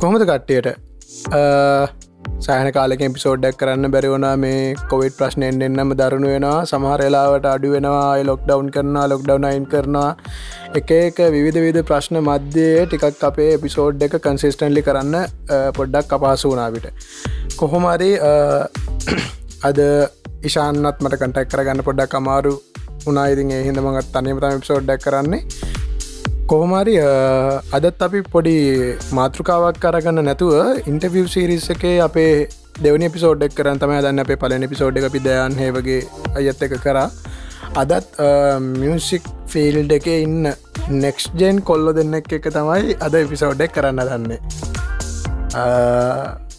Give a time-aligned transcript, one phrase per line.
[0.00, 0.66] කොහොමද කට්ටියට?
[2.46, 6.58] සෑහන කාලෙක පිසෝඩ්ඩක් කරන්න බැරිවුණා මේ කොවිඩ් ප්‍රශ්නයෙන් එන්නම දරුණු වෙනවා.
[6.70, 8.10] සමහරලාවට අඩු වෙනවා.
[8.30, 10.10] ලොක් ඩවන් කරනවා ලොක් ඩවනයින් කරනවා.
[10.80, 15.16] එක එක විවිධ විධ ප්‍රශ්න මධ්‍යයේ ටිකක් අපේ එපිසෝඩ් එක කන්සිස්ටන්ලි කරන්න
[15.78, 16.86] පොඩ්ඩක් අපහසු වනාවිට
[17.56, 18.10] කොහොමරි
[19.70, 19.80] අද
[20.42, 22.54] ඉශාන්නත් මට කටක් කරගන්න පොඩ්ඩක් අමාරු
[23.06, 25.42] උනායිතින් ඒ හිද මඟත් තනීම තම පිසෝඩ්ඩක් කරන්නේ.
[26.50, 26.94] කොහොමරි
[27.76, 28.56] අදත් අපි පොඩි
[29.12, 30.54] මාතෘකාවක් කරගන්න නැතුව
[30.90, 32.34] ඉන්ටවිව් සිරිස් එකේ අපේ
[32.84, 35.98] දෙවනි පිසෝඩ්ඩක් කරන්න තම දන්න අපේ පලනි පිසෝඩ් එක පිදයන් හේවගේ
[36.36, 37.08] අයත් එක කරා.
[37.74, 38.20] අදත්
[38.74, 40.46] මියසික් ෆිල්ඩ එක ඉන්න
[40.96, 44.40] නෙක්ස් ජෙන් කොල්ලො දෙන්න එක තමයි අද එපිසෝඩ්ඩක් කරන්න දන්නේ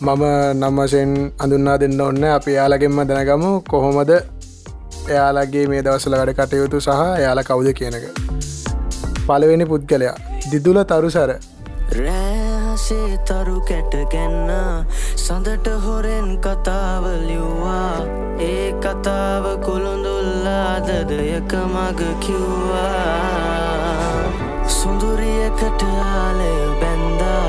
[0.02, 0.24] මම
[0.62, 7.44] නම්මසෙන් අඳුන්නා දෙන්න ඔන්න අපි යාලගෙන්ම දැනගමු කොහොමද එයාලගේ මේ දවසල වැඩ කටයුතු සහ එයාල
[7.44, 8.57] කවුද කියනක
[9.28, 10.18] පළවෙනි පුද්ගලයා.
[10.52, 11.32] දිදුල තරුසර.
[11.98, 14.50] රෑහසේ තරු කැටගැන්න
[15.26, 17.98] සඳට හොරෙන් කතාව ලිව්වා.
[18.50, 23.48] ඒ කතාව කුළුඳුල්ලාදදයක මග කිව්වා.
[24.78, 25.82] සුඳුරියකට
[26.14, 27.48] ආලය බැන්දා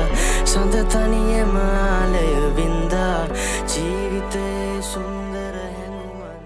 [0.51, 2.27] සඳ තනියම ආලය
[2.59, 3.21] වින්දා.
[3.71, 6.39] ජීවිතයේ සුන්දර හැඟුමන්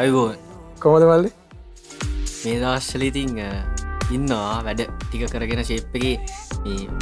[0.00, 0.28] අයිබෝ
[0.82, 1.30] කොමද මල්ලි?
[2.44, 3.32] මේ දස්සලිතිං
[4.16, 4.62] ඉන්නවා.
[4.66, 6.14] වැඩ ටික කරගෙන ශේප්පගේ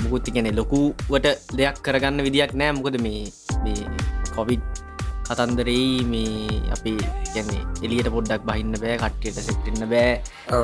[0.02, 1.26] මුකුත්ති ගැන ලොකුවට
[1.58, 2.76] දෙයක් කරගන්න විදියක් නෑ.
[2.78, 3.76] මොකද මේ
[4.36, 4.62] කොවිඩ්
[5.30, 6.92] කතන්දරෙයි මේ අපි
[7.34, 10.10] ගැන්නේ එලියට පොඩ්ඩක් බහින්න බෑ කට්ටයට සෙට්ටන්න බෑ.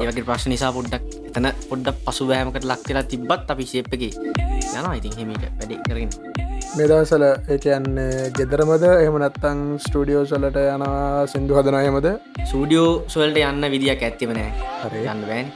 [0.02, 4.12] ඒවගේ ප්‍රශ්න නිසා පොඩ්ඩක් එතන පොඩ්ඩක් පසු බෑමකට ලක්වෙලා තිබත් අපි ශේප්පගේ
[4.76, 4.94] යනවා.
[5.00, 6.10] ඉතින් හෙමිට වැඩි කරගෙන.
[6.78, 7.86] මෙදසල එකයන්න
[8.36, 8.84] ගෙදරමද?
[9.04, 12.08] එහමනත්තං ස්ටඩියෝ සලට යනවා සිින්දු හදනයමද
[12.50, 14.50] සූඩියෝ සොල්ට යන්න විදිියක් ඇත්තෙමනෑ
[15.14, 15.48] යන්න බෑන්.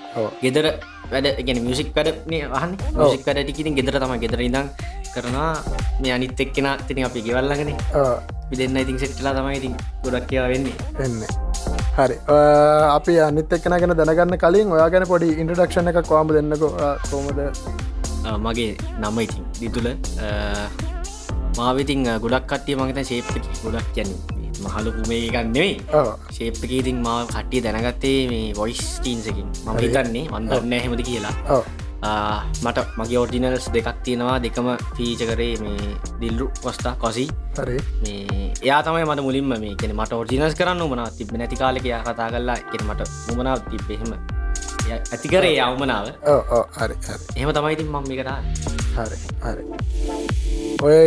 [0.44, 0.66] ගෙදර
[1.12, 2.10] වැඩ ගෙන මියසික් වැඩ
[2.54, 4.70] වහන්න මිසික් වැඩටිකිතින් ගෙදර තම ගෙදර ඉදම්
[5.14, 5.52] කරනවා.
[6.00, 7.74] මේ අනිත් එක්කෙන තින අපි ගෙවල්ලගෙන
[8.50, 10.76] විදන්න ඉතින් සෙට්ලා තමයි ඉතින් ගොඩක් කියව වෙන්නේ.
[11.04, 11.16] එන්න
[11.98, 12.16] හරි.
[12.96, 16.64] අපි අනිත් එක්කන ගැන දැනගන්න කලින් ඔයා ගැන පොඩි ඉන්ටඩක්ෂණ එක කොම දෙන්නක.
[17.10, 17.40] කොමද
[18.46, 19.88] මගේ නම ඉතින් දිතුල.
[21.58, 23.34] මාවිතින් ගොඩක් කටිය මගත ශේප්ක
[23.64, 24.12] ගොඩක් කියන්න.
[24.60, 25.74] මහලු පුමේ ගන්නෙවෙයි
[26.36, 31.34] ශේප්ක ඉතින් මා කට්ටිය දැනගත්තේ මේ වොයිස් ටීන්සකින් මම හිතන්නේ වන්දන්න හෙමති කියලා
[32.64, 34.38] මට මගේ ඔර්ඩිනල්ස් දෙකක් තියෙනවා.
[34.44, 37.24] දෙකම ෆීච කරේ මේ දිල්ලු වස්ථා කොසි.
[38.02, 42.02] මේ එයා තමයි මට මුලින්ම මේ කෙන මට ඔර්ජිනස් කරන්න උමන තිබ නැති කාලෙක යා
[42.06, 44.10] කතා කරලා කෙන මට උමනාව තිබ්බෙහෙම
[44.94, 47.22] ඇති කරේ යවමනාව ඕ ඕ හරි හරි.
[47.36, 48.38] එහෙම තමයිතින් මම මේ කරා
[48.96, 49.64] හරි
[50.88, 50.98] ඔය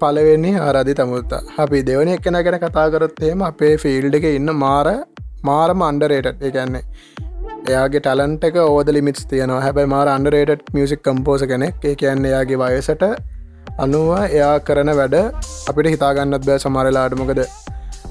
[0.00, 1.42] පලවෙන්නේ ආරධි තමුත්තා.
[1.62, 4.88] අපි දෙවනි එක්කෙන ගැන කතාකරොත්තේම අපේ ෆිල්ඩ එක ඉන්න මාර
[5.48, 6.84] මාරම අන්ඩරේට එකන්නේ
[7.66, 9.62] එයාගේ ටලන්ට එක ඕද ලිමිස් තියනවා.
[9.64, 11.74] හැබයි මාර අන්ඩරේට මියසික් කම්පෝස කෙනෙක්.
[11.84, 13.02] ඒ කියන්නේ එයාගේ වයසට
[13.84, 15.16] අනුව එයා කරන වැඩ
[15.70, 17.40] අපිට හිතාගන්නත් බෑ සමරලාටමකද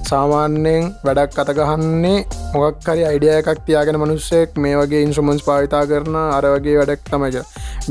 [0.09, 2.19] සාමාන්‍යයෙන් වැඩක් කතගහන්නේ
[2.53, 7.37] මොක්කරි අයිඩිය එකක් තියාගෙන මනුස්සෙක් මේ වගේ ඉන්සුමන්ස් පාවිතා කරන අර වගේ වැඩක් තමයික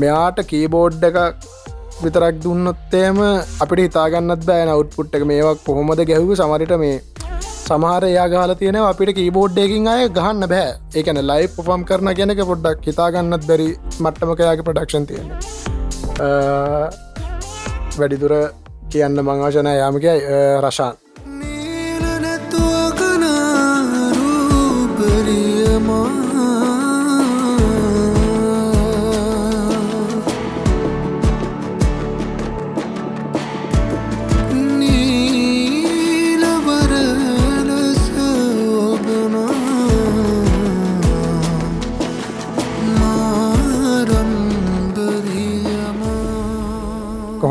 [0.03, 1.19] මෙයාට කීබෝඩ් එක
[2.03, 3.19] විතරක් දුන්නොත්තේම
[3.63, 4.65] අපිට හිතාගන්නත් බෑ.
[4.65, 6.31] නවට්පුට් එක මේවක් කොහොමද ගැහව?
[6.41, 6.97] සමරිට මේ
[7.67, 10.67] සමහර යා ගාල තියෙන අපිට කීබෝඩ්ඩකින් අය ගහන්න බෑ.
[10.97, 13.67] ඒකන ලයි පොෆම් කරන ගැනක පොඩ්ඩක් හිතාගන්නත් බැරි
[14.03, 15.27] මට්ටමකයාගේ ප්‍රඩක්ෂන් තියෙන
[17.99, 18.33] වැඩිදුර
[18.93, 20.15] කියන්න මංවාශනය යාමකයි
[20.65, 20.95] රශාන්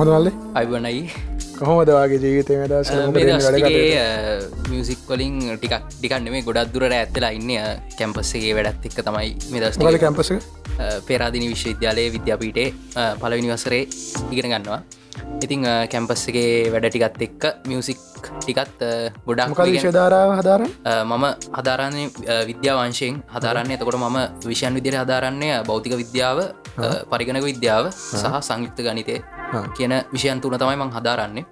[0.06, 1.10] කොහොඳවල්ලේ අයිවනයි
[1.58, 4.02] කොහොමදවාගේ ජීවිතය දස මේදස්ගේ
[4.70, 7.50] මියසික් වලින් ටිකක් ටිකන්න මේ ගොඩක් දුරට ඇත්තලා ඉන්න
[7.98, 10.30] කැම්පස්සගේ වැඩත් එක්ක තමයි මෙදස් කැම්පස
[11.08, 12.68] පේරාදිනි විශ්වවිද්‍යාලයේ විද්‍යාපීටේ
[13.22, 13.82] පලවිනි වසරේ
[14.30, 14.80] ඉගෙන ගන්නවා.
[15.44, 17.42] ඉතිං කැම්පස්සගේ වැඩ ටිකත් එක්ක
[17.72, 18.00] මියසික්
[18.42, 18.86] ටිකත්
[19.26, 20.70] ගොඩක් මොකද ශධාරාව හදාරන්න?
[21.10, 21.26] මම
[21.58, 22.06] හදාරන්නේ
[22.52, 23.80] විද්‍යාවංශයෙන් හදාරන්නේ.
[23.80, 26.44] එතකොට මම විෂයන් විදිර හදාරන්නේ බෞතික විද්‍යාව
[27.10, 29.16] පරිගණක විද්‍යාව සහ සංයුක්ත ගනිතය
[29.76, 31.44] කියන විෂයන් තුන තමයි මං හදාරන්නේ.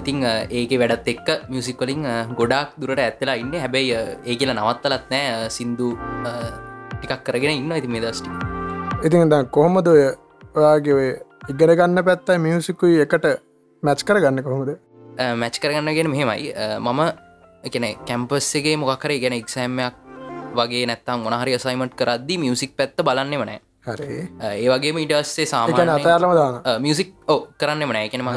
[0.00, 0.22] ඉතිං
[0.58, 2.06] ඒක වැඩත් එක්ක මියසික් වලින්
[2.38, 3.54] ගොඩක් දුරට ඇත්තලා ඉන්න.
[3.64, 3.96] හැබැයි
[4.26, 5.50] ඒ කියලා නවත්තලත් නෑ.
[5.56, 5.88] සින්දු
[7.00, 8.30] ටිකක් කරගෙන ඉන්න ඉති මේ දස්ටි
[9.06, 10.02] ඉතින් කොහොමද ඔය
[10.54, 11.08] ඔයාගේ ඔය
[11.52, 13.26] ඉගෙන ගන්න පැත්තයි මියසිකුයි එකට
[13.82, 14.70] මැච් කරගන්න කොහොමද?
[15.42, 16.52] මැච් කරගන්නගෙන මෙහෙමයි.
[16.78, 17.00] මම
[17.66, 19.94] එකන කැම්පස්සගේ මොකකර ගෙන එක්සෑම්මයක්
[20.58, 24.16] වගේ නැත්තම් මොනහරි සයිමට් කරද්දි මියසික් පැත්ත බලන්නේ වනෑ හරි.
[24.48, 26.58] ඒ වගේ මීටස්සේ එකන සාමාන අතයාරලම දාන.
[26.84, 28.28] මියසික් ඕ කරන්න මන එකන ම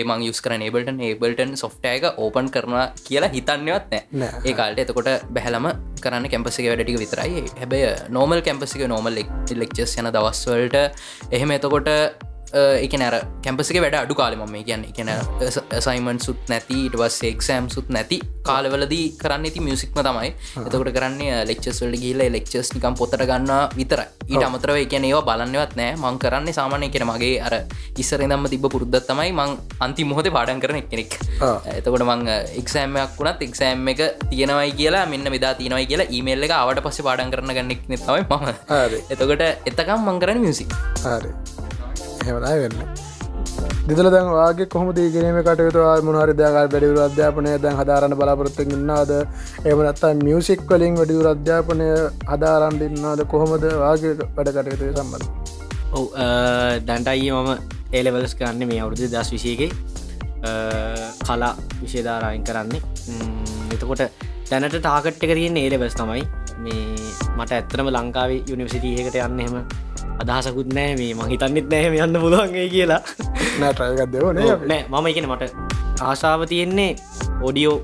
[0.00, 4.02] ඒමං යුස් කරන ඒබල්ටන් ඒබල්ටන් සොෆ්ටයක ඕපන් කරනවා කියලා හිතන්නවත් නෑ.
[4.20, 4.44] නෑ.
[4.48, 5.66] ඒ කාල්ට එතකොට බැහලම
[6.04, 7.42] කරන්න කැම්පසික වැඩටික විතරයි.
[7.62, 9.18] හැබැයි නෝමල් කැම්පසික නෝමල්
[9.62, 10.78] ලෙක්චස් යන දවස්වලට
[11.38, 11.90] එහෙම එතකොට
[12.54, 14.84] එක නෑර කැම්පසික වැඩ අඩු කාලෙ මම කියන්න.
[14.90, 15.10] එකන
[15.86, 18.18] සයිමන් සුත් නැති ඉටවස් එක්සෑම් සුත් නැති
[18.48, 20.30] කාලවලදී කරන්න ඇති මියසික්ම තමයි.
[20.62, 25.74] එතකොට කරන්නේ ලෙක්චස් වලට ගිල්ල ලෙක්චස් නිකම් පොතට ගන්න විතර ඊට අමතරව එකන ඒවා බලන්නවත්
[25.80, 27.56] නෑ මං කරන්න සාමානය කෙන මගේ අර
[28.02, 31.58] ඉස්සරදම්ම තිබ පුරුද්ධත් තමයි මං අන්ති මොහොත පාඩන් කරන කෙනෙක් ආ.
[31.78, 32.22] එතකොට මං
[32.60, 37.34] එක්සෑම්මයක් වුණත් එක්සෑම් එක තියෙනවයි කියලා මෙන්න මෙදා තියෙනවයි කියලා ඊමේල් එක අවට පස්සේ පාඩන්
[37.34, 38.48] කරන ගන්නෙක් තමයි මම.
[39.10, 40.72] එතකොට එතකම් මංකරන මියසික්
[41.04, 41.53] හරි
[42.22, 42.76] එහෙමනයි වෙන්න.
[43.88, 45.80] දිදල දැන් වාගේ කොහම දීගනීම කටයුතු?
[46.08, 49.12] මොහරි දයාගල් වැඩිවර අධ්‍යාපනය දැන් හදාරන්න බලාපොරොත්තු ඉන්නාද
[49.64, 51.88] එමනත්තා මියසික් වලින් වැඩිවර අධ්‍යාපනය
[52.32, 55.24] හදාරන්ඩින්නාද කොහොමද වාගේ වැඩ කටයුතු සම්බඳ
[55.92, 56.04] ඔව
[56.88, 57.50] දැන්ටයි මම
[57.92, 59.70] ඒලෙවලස් කරන්න මේ අවුරුදු දස් විශයගේ
[61.24, 61.52] කලා
[61.82, 62.82] විශේධාරායෙන් කරන්නේ.
[63.08, 64.02] ම්, එතකොට
[64.50, 66.24] දැනට ටාකට් එක තියෙන් ඒලෙවස් තමයි.
[66.64, 66.82] මේ
[67.38, 69.56] මට ඇත්තරම ලංකාවේ යුනිවසිටහකට යන්න එහෙම
[70.22, 73.00] අදහසකුත් නෑ මේ මහිතන්නෙත් නෑම යන්න පුළුවන්ගේ කියලා.
[74.54, 75.44] ඔව්, නෑ මම එකන මට
[76.08, 76.90] ආසාාව තියෙන්නේ
[77.48, 77.76] ඔඩියෝ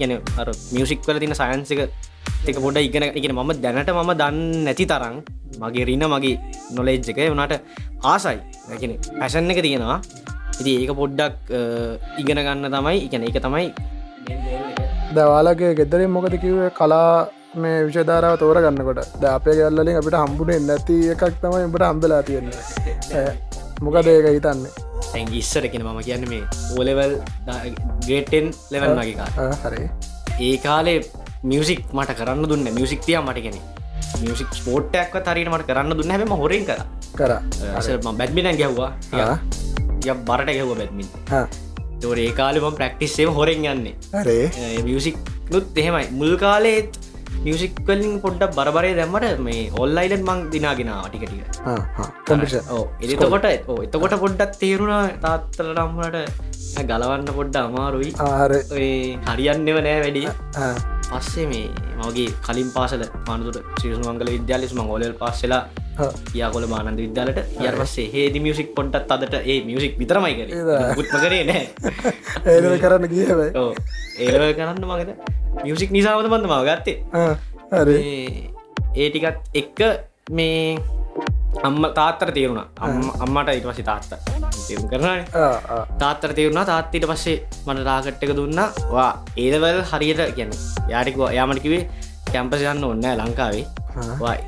[0.00, 1.80] ගැන අර මියසික් වල තින සයන්සික
[2.48, 5.16] එක පොඩ ඉගෙන එකන මම දැනට මම දන්න නැති තරම්
[5.62, 6.36] මගේ රින්න මගේ
[6.74, 7.54] නොලෙජ් එක වනාට
[8.12, 8.38] ආසයි.
[8.70, 9.98] ඇන පැසන් එක තියෙනවා.
[10.60, 11.36] ඉති ඒක පොඩ්ඩක්
[12.22, 13.38] ඉගෙන ගන්න තමයි ඉගැන එක.
[13.46, 13.66] තමයි
[15.14, 20.96] දවාලගේ ගෙදරින් මොකද කිවේ කලා මේ විෂධාරාව තෝර ගන්නකොට ද අපේ ගැල්ලින් අපිට හම්බුණේ නැති
[21.14, 23.32] එකක් තමයි එට අම්බලා තියෙන්නේ.
[23.82, 24.70] මොකද ඒක හිතන්නේ?
[25.14, 26.44] ඇ ඉස්සර කෙන මම කියන්න මේ
[26.76, 27.16] ඕලෙවල්
[28.06, 29.90] ගේටෙන් ලෙවල් ආ, හරි.
[30.38, 31.02] ඒ කාලේ
[31.42, 33.60] මියසික් මට කරන්න දුන්න මියසික් තිය මට කෙනෙ
[34.22, 36.80] මියසික් ස්පෝට්ටක්ව තරට මට කරන්න දුන්න හැම හොරෙන් කර.
[37.18, 37.32] කර.
[38.22, 38.92] බැඩ්මිනන් ගැහ්වා.
[40.06, 41.08] ය බරට ගැහව බැත්මින්
[42.00, 43.94] තොර කාලෙම ප්‍රක්ටිස්සේ හොරෙන් යන්නේ.
[44.14, 44.82] හරේ.
[44.86, 45.16] මියසික්
[45.50, 46.06] නුත් එහෙමයි.
[46.14, 46.94] මුල් කාලේත්
[47.44, 50.92] මියසික් කලින් පොඩ්ඩක් බරබරය දැම්මට මේ ඔල්ලයිලන් මං දිනාගෙන
[52.26, 56.48] කොම්පිෂ ඕ එතකොට එතකොට පොඩ්ඩක් තේරුණා තාත්තල රම්මට
[56.80, 58.10] ගලවන්න පොඩ්ඩ අමාරුයි.
[58.20, 58.52] ආර
[59.28, 60.22] හරියන්නෙව නෑ වැඩි.
[61.10, 61.66] පස්සේ මේ
[62.00, 65.62] මගේ කලින් පාසල පනතුට ශ්‍රීසු මංගල විද්‍යාලෙස් මංගෝලල් පස්සලා
[66.34, 70.48] යාකොල මානන්ද විද්‍යාලට යට පස්සේ හේදි මියසික් පොඩ්ටත් අදට ඒ මියසික් විතරමයි කර.
[70.96, 71.64] ගුත්ම කරේ නෑ.
[72.46, 73.08] ඒ කරන්න
[73.56, 73.70] ඕ
[74.20, 75.10] ඒලව කරන්න මගත
[75.64, 76.96] මියසික් නිසාමත බඳ මව ගත්තේ?
[78.96, 79.78] ඒ ටිකත් එක්ක
[80.30, 80.78] මේ
[81.62, 82.66] අම්ම තාත්තර තේරුණා.
[82.78, 84.10] අම්ම- අම්මට ඉට පස්සේ තාත්ත.
[84.60, 85.24] තේරුම් කරන
[85.98, 86.64] තාත්තර තේරුණා.
[86.64, 87.36] තාත්තිට පස්සේ
[87.66, 88.60] මට ටාකට්ක දුන්න.
[88.92, 90.52] වා ඒදවල් හරියට ගැන
[90.88, 91.82] යාටික යාමටිකිවේ
[92.32, 93.64] කැම්පස යන්න ඔන්න ලංකාවේ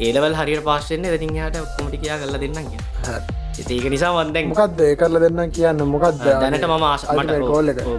[0.08, 5.50] ඒලවල් හරියට පාස්සෙන්න්නේ දතින් යාට ඔක්කොමටිකයා කරල දෙන්න කිය ඒක නිසා වන්දැන් මොකක්ද කරල දෙන්න
[5.56, 5.82] කියන්න?
[5.94, 7.42] මොකක්ද දැනට මම ආසමට එක.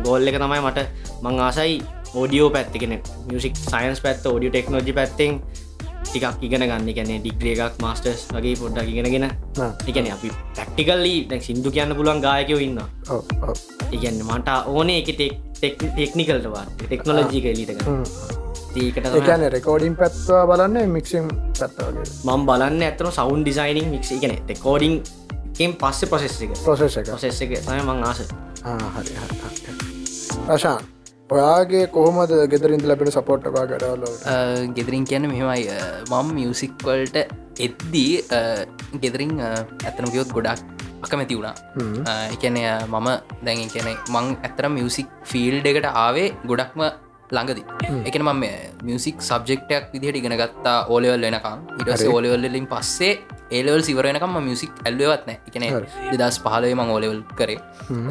[0.06, 0.80] ගෝල්ල එක තමයි මට
[1.24, 1.75] මං ආසයි
[2.16, 2.95] ඕඩියෝ පැත්තිගෙන
[3.28, 5.40] මියසික් සයින්ස් පැත්ත ෝඩිය ටෙක්නෝජි පැත්තෙන්
[6.04, 6.90] ටිකක් ඉගෙන ගන්න.
[6.98, 9.25] ගැන ඩිග්‍රිය එකක් මාස්ටර්ස් වගේ පොඩ්ඩක් ඉගෙනගෙන.
[9.88, 12.80] එකන අපි පැක්ටිකල්ලි දැ සිින්දු කියන්න පුලන් ගායකයෝ ඉන්න
[13.92, 15.10] ඉගන්න මට ඕනේ එක
[15.60, 18.43] ටෙක්නිකල්ටවා ටෙක්නොලජික එලිටක
[18.75, 21.28] එකන රෙකෝඩින් පැත්වා බලන්න මික්ෂම්
[21.60, 24.96] පැත්තවගේ මම බලන්න ඇතන සවන්් ඩිසයිනිං මික්ෂ එකන ටෙකෝඩිං
[25.60, 26.56] එම් පස්සේ පොසෙස් එක.
[26.64, 27.08] ප්‍රොසෙස් එක.
[27.08, 28.19] පොසෙස් එක තම මං ආස.
[28.95, 29.14] හරි
[30.50, 30.81] රශාන්
[31.30, 35.69] ඔයාගේ කොහොමද ගෙදරින්ද ලැබෙන සපෝට්ටවා ගඩවල්ල ගෙදරින් කියන්න මෙහෙමයි.
[36.09, 37.18] මම් මියසික්වල්ට
[37.59, 38.14] එද්දී
[39.04, 40.66] ගෙදරින් ඇතන ගියොත් ගොඩක්
[41.06, 41.56] අකමැති වුණා.
[42.33, 43.09] එකනය මම
[43.45, 46.81] දැන් කියන මං ඇතර මියසික් ෆිල්ඩ එකට ආවේ ගොඩක්ම
[47.31, 47.63] ළඟදි.
[48.09, 48.44] එකන මම
[48.87, 51.59] මියසික් සබ්ෙක්ටයක් විදිහට ඉගෙන ගත්තා ඕලෙවල් වෙනකම්.
[51.80, 53.13] ඉටස ඕලෙවල්ලින් පස්සේ
[53.51, 55.63] ඒලවල් සිවරනකම මියසික් ඇල්ලවත්න එකන
[56.11, 57.59] දෙදස් පහලේ මං ඕලෙවල් කරේ.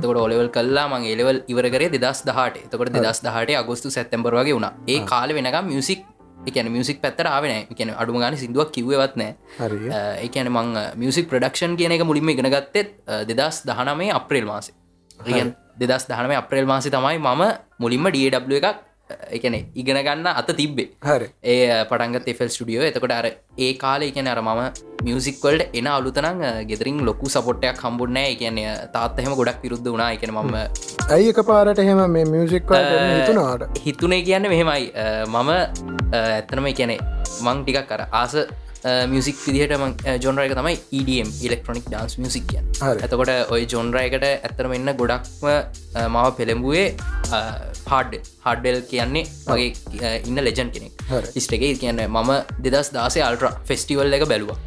[0.03, 4.71] තකොට ඔලෙවල් කල්ලා මං ඒලෙවල් ඉවර දෙදස් දහට තකොට දෙදස් දහට අගොස්තු සැත්තැම්බර වගේ වුණ.
[4.89, 6.07] ඒ කාල වෙනකම් මියසික්
[6.49, 9.91] එකන මියසික් පැත්තර ආවෙන එකන අඩුම ගාන සිදුවක් කිව්වත්නෑ හරි.
[10.27, 10.69] එකන මං
[11.03, 12.89] මියසික් ප්‍රඩක්ෂන් කියන එක මුලින්ම ඉගෙන ගත්තෙත්
[13.29, 14.75] දෙදස් දහනමේ අප්‍රේල් මාසේ.
[15.81, 17.43] දෙදස් දහනම අප්‍රේල් මාසි තමයි මම
[17.83, 18.81] මුලින්ම ඩW එකක්
[19.39, 20.89] එකන ඉගෙන ගන්න අත තිබ්බේ.
[21.09, 21.29] හරි.
[21.53, 23.29] ඒ පටන්ගත් එෆල් ස්ටඩියෝ එතකොට අර
[23.67, 24.63] ඒ කාල එකන අර මම
[25.07, 30.11] මියසික්වල්ට එන අලුතනං ගෙදරින් ලොකු සපොට්ටයක් හම්බුන්නෑ කියන්නේ තාත්තහෙම ගොඩක් විරුද්ධ වුණා.
[30.17, 30.57] එකන මම
[31.17, 34.91] ඇයි එක පාරට එහෙම මේ මියසික් හිතුනාට හිතුනේ කියන්න මෙහෙමයි.
[35.29, 35.51] මම
[36.13, 36.97] ඇත්තනම කියනෙ
[37.47, 38.35] මං ටිකක් කර ආස
[39.13, 43.03] මියසික් විදිහට ජොන්රයක තමයි EDM ඉලෙක්ට්‍රොනික් ඩන්ස් මියසික් කිය හරි.
[43.05, 46.87] ඇතකොට ඔය ජොන්රයකට ඇත්තරම එන්න ගොඩක්ම අ, මාව පෙළඹුවේ
[47.91, 50.93] හාඩ් හඩ්ඩෙල් කියන්නේ මගේ ඉන්න ලෙජන් කෙනෙක්.
[51.39, 52.31] ස්ටගේ කියන්න මම
[52.67, 54.59] දෙදස් දාසේ අල්ට්‍ර ෆෙස්ටිවල් එක බැලවා.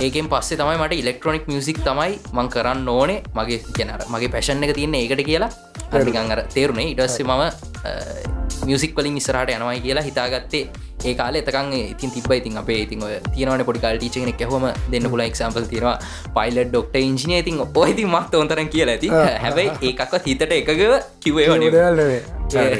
[0.00, 3.22] ඒකෙන් පස්සේ තමයි මට ඉලෙක්ට්‍රොනික් මියසික් තමයි මං කරන්න ඕනේ.
[3.34, 5.50] මගේ කියනර මගේ පැෂන් එක තියන්නේ ඒකට කියලා.
[5.92, 10.66] අනිකං අර තේරුණේ ඉටස්සේ මම මියසික් වලින් ඉස්සරහට යනවයි කියලා හිතාගත්තේ.
[11.08, 15.22] ඒ කාල එතකන් ඉතින් තිබ ඉතින් අපේ ඉතින් ඔය තියනවන පොඩිකල් ටීචෙන එකහොම දෙන්න පුල
[15.26, 15.94] එක්සම්පල් තිනවා
[16.36, 18.96] පයිලට ඩොක්ට ඉංජිනය ඉතින් ඔයිති මක්ත ඔොතරන් කියලා.
[18.96, 19.12] ඇති
[19.44, 21.46] හැබැයි ඒකක්වත් හිතට එකගව කිවේ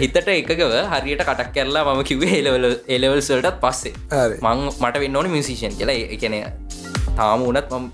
[0.02, 2.66] හිතට එකගව හරියට කටක් කරලා මම කිවේ එලවල
[2.96, 3.94] එලවල්සල්ටත් පස්සේ.
[4.42, 5.98] මං මට වෙන්න ඕන මිසිෂන් කියලා.
[6.16, 6.36] එකන
[7.16, 7.88] තාම වනත් මම්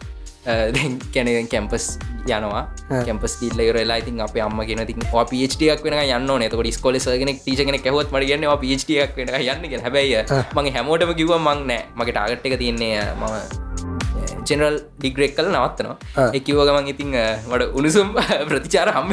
[1.15, 1.87] කැන කැම්පස්
[2.29, 2.63] යනවා.
[3.07, 4.95] කැම්පස් කිල්ල රලා ඉතින් අප අම්ම ගෙන ති
[5.31, 10.25] පිටක් වෙන යන්න නතක ස්කොල සගෙන ටිචගෙන කැහොත් මට ගන්න පිටක් වෙන යන්න හැබැයි
[10.57, 11.83] මගේ හැමෝටම කිව මං නෑ.
[11.97, 14.04] මගේ ටාගට් එක තියන්නේ මම
[14.45, 15.97] ජෙනරල් ඩිග්‍රෙක් කල නවත්තනවා.
[16.33, 17.11] එකව ගමන් ඉතින්
[17.49, 18.09] මට උණුසුම්
[18.49, 19.13] ප්‍රතිචාර හම්ම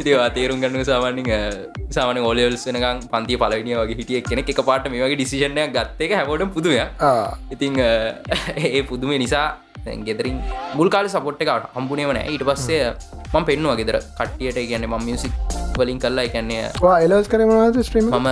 [0.00, 1.30] ඉතිවා තේරුම් ගන්න සාමාන්‍යින්
[1.90, 6.12] සාමන ඔලවල්ස් වෙනකම් පන්තිය පලවිනිය වගේ හිටිය කෙනෙක් එක පාට මේ වගේ ඩිසිෂණයක් ගත්ත එක
[6.18, 6.78] හැමෝට පුදුය
[7.50, 7.80] ඉතිං
[8.66, 9.46] ඒ පුදුම නිසා
[10.08, 10.40] ගෙදරින්
[10.78, 12.82] මුල්කාල සපොට් එකට හම්බුණේ වන ඊට පස්සේ
[13.32, 13.98] මම පෙන්නවා ගෙදර.
[14.18, 15.32] කට්ටියට කියන්න ම මියසික්
[15.78, 16.64] වලින් කරලා එකන්නේ
[17.06, 18.28] එලස් කරමද ස්ත්‍රීම මම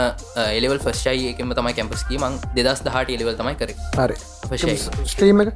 [0.58, 3.70] එලෙවල් ෆස්ටයි එකම තමයි කැම්පස්කි මං දෙදස් දහට එලෙවල් තමයි කර.
[5.46, 5.50] එක.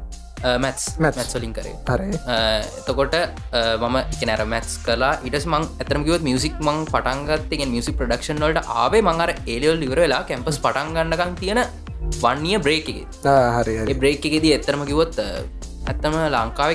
[0.64, 1.18] Maths Maths.
[1.20, 1.74] මැත්සලින් කරේ.
[1.88, 2.08] හරි.
[2.80, 3.16] එතකොට
[3.82, 9.30] මම එකනැර මැත්ස් කලා ඉටස් මං ඇතරමකිවත් මියසික් මං පටන්ගත්තගෙන් මියසික් ප්‍රඩක්ෂන් වලට ආවේ මංගර
[9.36, 11.60] ඒලියල් ඉවරලා කැම්පස් පටන්ගන්නකන් තියෙන
[12.22, 12.98] වන්නිය බ්‍රේක් එක.
[13.86, 16.70] හරි බ්‍රේක් එකෙදී ඇත්තරම කිවොත් ඇත්තම ලංකාව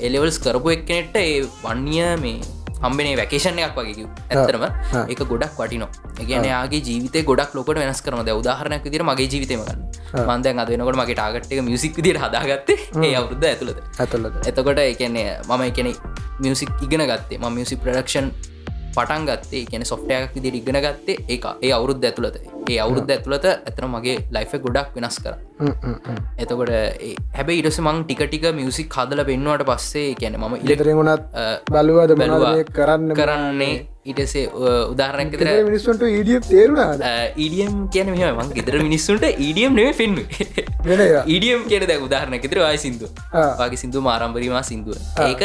[0.00, 2.40] එලෙවල්ස් කරපු එක්කනෙට ඒ වන්නිය මේ
[2.84, 5.04] හම්බෙනේ වැකේෂන් එකක් වගේ ඇත්තරම ආ.
[5.08, 5.88] එක ගොඩක් වටිනො
[6.22, 9.80] එකන යාගේ ජීවිත ගොඩක් ලොකට වෙනස් කරන ද උදාහරණයක් විදිර මගේ ජීවිතමගන්න
[10.28, 15.92] මන්දය අදනකොට මගේ ටාගට්ක මියසික් විදිට හදාගත්තේ ඒ අවුද්ධ ඇතුළද ඇතුලද එතකොට එකන්නේ මම එකන
[16.40, 17.38] මියසික් ඉගෙන ගත්තේ.
[17.38, 18.30] ම මියසික් ප්‍රඩක්ෂන්
[18.94, 19.66] පටන් ගත්තේ.
[19.66, 21.16] කියන සොෆ්ටයක් විදිට ඉගෙන ගත්තේ.
[21.28, 22.36] ඒ ඒ අවුරුද්ධ ඇතුළත
[22.70, 25.34] ඒ අවුරුද්ධ ඇතුළත ඇතන මගේ ලයිෆ ගොඩක් වෙනස් කර.
[26.42, 26.72] එතකොට
[27.36, 31.24] හැබැයි ඉටස මං ටිකටික මියසික් හදල පෙන්වාට පස්සේ කියන ම ඉලෙ ඉදරෙන් වුණත්
[31.70, 32.52] බලුවද බැලුවා.
[32.78, 33.72] කරන්න කරන්නේ?
[34.10, 34.44] ඉටසේ
[35.00, 37.02] ගෙදර විතර මිනිස්සුන්ට ඉඩිය තේරුණාද?
[37.44, 40.24] ඊඩියම් කියන මෙම මං ගෙදර මිනිස්සුන්ට ඊඩියම් නෙම පෙන්ු
[40.86, 41.24] වෙන ඒවා.
[41.34, 43.10] ඊඩියම් කියන දැ උදාහරණ ෙතර වාය සිින්දු.
[43.60, 44.96] වගේ සිින්දු මාරම්භරීම සිින්දුව.
[45.28, 45.42] ඒක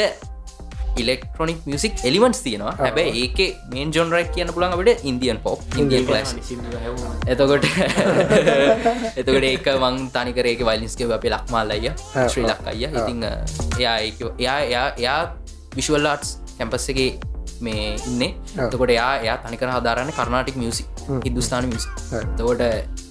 [1.01, 2.73] ඉලෙක්ට්‍රොනික් මියසික් එලිමන්ස් තියෙනවා.
[2.79, 3.37] හැබැ ඒක
[3.73, 6.33] මේන් ජොන්රක් කියන්න පුළන් අපට ඉන්දියන් පොප් ඉන්දියන් ලස්
[7.27, 7.65] එතකොට
[9.19, 11.93] එතකට ඒක මං තනිකරේක වලින්ස්කව අපේ ලක්මාල් අයිය
[12.31, 12.89] ශ්‍රී ලක් අයිය.
[12.99, 13.23] ඉතිං
[13.79, 13.97] එයා
[14.39, 15.21] එයා එයා එයා
[15.77, 16.99] විශවල්ලාටස් කැම්පස් එක
[17.61, 18.23] මේ ඉන්න.
[18.71, 20.87] තකොට එයා එයා තනිකර හදාරන්න කරනාටික් මියසික්
[21.25, 22.23] හිදුස්ථාන මියසික් ආ.
[22.37, 22.61] තකොට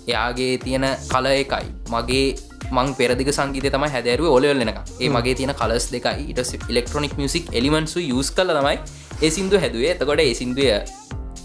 [0.07, 1.67] එයාගේ තියෙන කල එකයි.
[1.93, 2.27] මගේ
[2.73, 6.31] මං පෙරදික සංගීත තමයි හැදරුව ඔලවල් එනක ඒ මගේ තියෙන කලස් දෙකයි.
[6.33, 8.79] ඉට ඉලෙක්ට්‍රොනික් මියසික් එලිමන්සු යස් කල තමයි
[9.23, 9.97] ඒ සිින්දු හැදුවේ.
[9.97, 10.71] එතකොට ඒ සිින්දුවය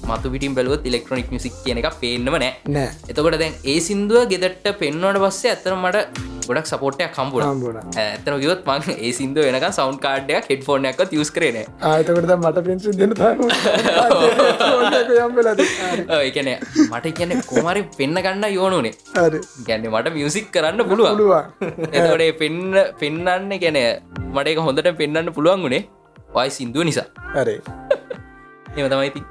[0.10, 2.88] මතු පිටින් බැලුවත් ඉලෙක්ට්‍රොනික් මිසික් කියන එක පේන්නම නෑ.
[3.10, 7.84] එතකොට දැන් ඒ සිින්දුව ගෙදට පෙන්වට පස්සේ ඇතන මට ගොඩක් සපෝට්ටයක් කම්පුට හම්බුණා.
[7.98, 12.94] ඇතන ගියොත් මං ඒ සිින්දුව වෙනක සෞන්් කාඩ්ඩයක් හෙඩ් ෆෝර්නයක් තිස් කරන ආතකට මට පින්සු
[12.94, 13.13] දෙන
[16.20, 16.50] එකන
[16.88, 18.94] මට කියන කෝමරි පෙන්න්න ගන්න යෝනුනේ
[19.68, 21.18] ගැන්න මට මියසික් කරන්න පුළුවන්.
[21.98, 23.80] එතොඩේ පෙන්න පෙන්න්න ගැන
[24.30, 25.84] මට එක හොඳට පෙන්න්න පුළුවන් වුණේ
[26.36, 27.08] වයි සිින්දුව නිසා.
[27.36, 27.60] හරි.
[28.78, 29.22] එම තමයිති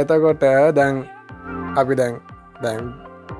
[0.00, 0.44] එතකොට
[0.76, 0.94] දැන්
[1.76, 2.14] අපි දැන්
[2.62, 2.82] දැන්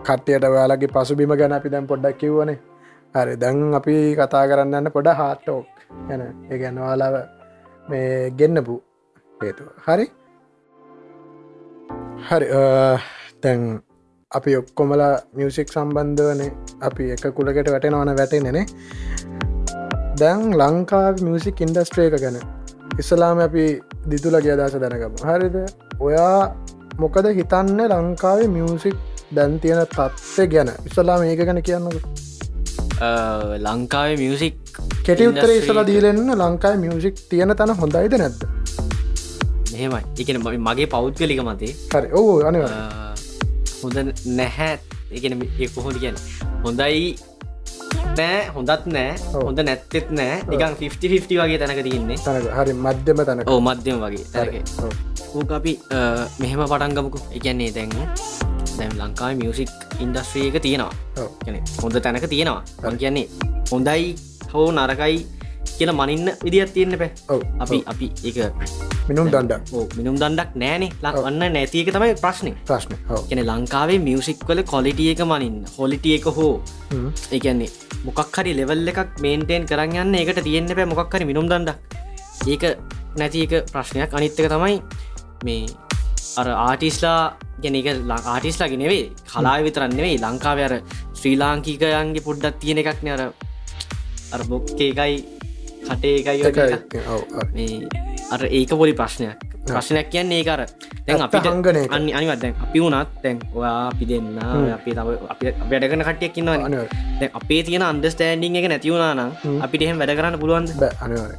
[0.06, 2.58] කට්ටියට ඔයාලගේ පසුබිම ගැන අපි දැන් පොඩ්ඩක් කිව්වනේ.
[3.14, 5.66] හරි දැන් අපි කතා කරන්නන්න පොඩ හාටෝක්
[6.08, 6.22] ගැන.
[6.50, 7.16] ඒ ගැනවාලාව
[7.86, 8.74] මේ ගෙන්න්නපු
[9.40, 9.68] හේතුව.
[9.86, 10.06] හරි?
[12.28, 12.62] හරි අ,
[13.42, 13.60] දැන්
[14.30, 15.02] අපි ඔක්කොමල
[15.36, 16.50] මියසික් සම්බන්ධවනේ.
[16.82, 18.66] අපි එක කුලකට වැටෙනවන වැටෙනනේ
[20.20, 22.36] දැන් ලංකා මියසික් ඉන්ඩස්ට්‍රේක ගැන.
[23.00, 23.64] ඉස්සලාම අපි
[24.10, 25.14] දිතුලගේ අදස දැනගම.
[25.28, 25.56] හරිද?
[26.02, 26.40] ඔයා
[26.98, 28.96] මොකද හිතන්න ලංකාවේ මියසික්
[29.36, 30.70] දැන් තියෙන තත්ත්ය ගැන?
[30.86, 31.96] ඉස්සලා මේක ගැන කියන්නක.
[33.66, 34.54] ලංකාවේ මියසික්
[35.06, 38.42] කෙටි උත්තර ඉස්සලා දීලෙන්න ලංකායි මියසික් තියෙන තැන හොඳයිද නැද්ද?
[39.72, 40.02] මෙහෙමයි.
[40.20, 41.72] එකන මගේ පෞද්ගලික මතේ.
[41.92, 42.08] හරි.
[42.12, 43.14] ඕ අනිව අ,
[43.82, 43.96] හොඳ
[44.38, 44.78] නැහැ.
[45.12, 45.38] එකන
[45.74, 46.16] කොහොද කියන්න?
[46.64, 47.16] හොඳයි
[48.18, 49.14] නෑ හොඳත් නෑ.
[49.46, 50.42] හොඳ නැත්තෙත් නෑ.
[50.50, 51.80] නිකන් 50 වගේ තැනක
[52.26, 52.52] තැනක.
[52.58, 53.48] හරි මධ්‍යම තැනක.
[53.48, 55.11] ඕ මධ්‍යම වගේ තැනක.
[55.34, 55.72] ඕක අපි
[56.42, 57.92] මෙහෙම පටන්ගමකු එකන්නේ දැන්
[58.78, 59.70] දැම් ලංකායි මියසික්
[60.04, 60.92] ඉන්ඩස්ට්‍රිය එක තියෙනවා.
[61.82, 62.62] හොඳ තැනක තියෙනවා.
[62.82, 63.26] මං කියන්නේ
[63.70, 64.14] හොඳයි
[64.52, 65.18] හෝ නරකයි
[65.76, 67.10] කියලා මනින්න විදිත් තියන්න පැ
[67.64, 68.38] අපි අපි එක
[69.08, 70.90] මිනුම් දණ්ඩ ඕ මිනුම් දණ්ඩක් නෑනේ.
[71.04, 72.92] ලක්වන්න නැතික තමයි ප්‍රශ්නය ප්‍රශ්න.
[73.28, 76.54] කෙන ලංකාවේ මියසික් වල කොලිටිය එක මනින්න හොලිටිය එක හෝ
[77.36, 77.70] ඒකන්නේ
[78.06, 81.78] මොකක් හරි ලෙවල් එකක් මේන්ටේන් කරන්න එකට තියෙන්න්න පැ මොකක් හරි මිනුම් දණ්ඩක්.
[82.52, 82.64] ඒක
[83.20, 84.10] නැති එක ප්‍රශ්නයක්.
[84.18, 84.76] අනිත්තක තමයි
[85.46, 85.66] මේ
[86.40, 87.20] අර ආටිස්ලා
[87.62, 90.74] ගැන එක ආටිස්ලාගේ නෙවේ කලා විතරන්නෙවෙයි ලංකාව අර
[91.18, 93.22] ශ්‍රී ලාංකිකයන්ගේ පුඩ්ඩක් තියෙන එකක් නර
[94.34, 95.16] අර බොක්කේකයි
[95.86, 96.42] කටේ එකයි
[97.56, 97.88] මේ
[98.32, 99.36] අර ඒක පොලි ප්‍රශ්නයක්.
[99.66, 100.60] ප්‍රශ්නයක් කියන්නේ ඒකර
[101.06, 101.92] දැන් ඇත්ත අපිට හංගන එක.
[101.94, 104.26] අනි අනිවත් දැන් අපි වුණත් දැන් ඔයා අපි දෙන්න
[104.76, 104.90] අපි
[105.32, 106.88] අපි වැඩගන කටියක් අනිවාර්ය.
[107.20, 109.30] දැන් අපේ තියෙන අන්දස්ටෑන්ඩිං එක නැතිවුණනා නම්
[109.64, 110.70] අපිට එහෙම වැඩ කරන්න පුළුවන්ද?
[110.80, 111.32] බෑ අනිවාර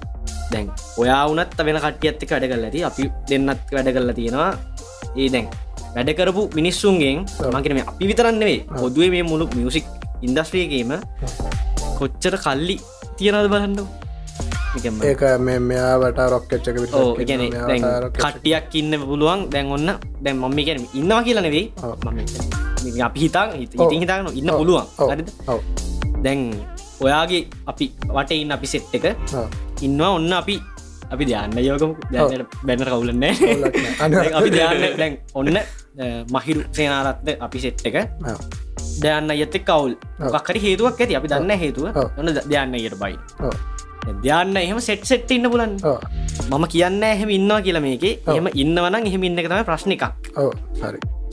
[0.53, 0.67] දැන්
[1.01, 2.79] ඔයා වනත් වෙන කටියත්ත වැඩ කල ඇති.
[2.89, 4.51] අපි දෙන්නත් වැඩ කරලා තියෙනවා.
[5.17, 5.47] ඒ දැන්
[5.95, 9.85] වැඩ කරපු මිනිස්සුන්ගෙන් මකින මේ අපි විතරන්නෙවේ පොදුවේ මේ මුළු මියසික්
[10.25, 10.93] ඉන්දස්ත්‍රියගේම
[11.99, 12.77] කොච්චර කල්ලි
[13.17, 13.81] තියෙනද බලන්න
[15.09, 16.77] ඒක මේ මෙයාවට රොක්කච්චක
[17.29, 17.83] ගැන
[18.17, 19.39] කට්ටියක් ඉන්න පුළුවන්.
[19.53, 19.89] දැන් ඔන්න
[20.23, 21.65] දැන් මම ගැන ඉන්නවා කියලනෙවෙයි
[23.07, 24.85] අපි හිතා ඉතින් හිතාගෙන ඉන්න පුළුවන්.
[26.25, 26.39] දැන්
[27.05, 27.41] ඔයාගේ
[27.71, 29.05] අපි වට ඉන්න අපි සෙට් එක
[29.81, 30.57] ඉන්නවා ඔන්න අපි.
[31.13, 31.91] අපි ධ්‍යන්න යෝකම
[32.67, 33.33] බැනර කවුලන්නේ.
[34.39, 34.49] අපි
[34.97, 35.57] දැන් ඔන්න
[36.33, 37.97] මහිරු සේනාරත්ද අපි සෙට් එක.
[39.03, 39.93] දයන්න අයත කවුල්
[40.33, 41.15] මොක්කරි හේතුවක් ඇති.
[41.19, 41.85] අපි දන්න හේතුව.
[42.17, 43.15] ඔන්න දයන්න යට බයි.
[44.23, 45.77] ධ්‍යන්න එහෙම සෙට් සෙට් ඉන්න පුලන්
[46.51, 48.03] මම කියන්න එහෙම ඉන්නවා කියල මේක.
[48.03, 50.05] එහෙම ඉන්නවනම් එහෙම ඉන්න තම ප්‍රශ්න එකක්.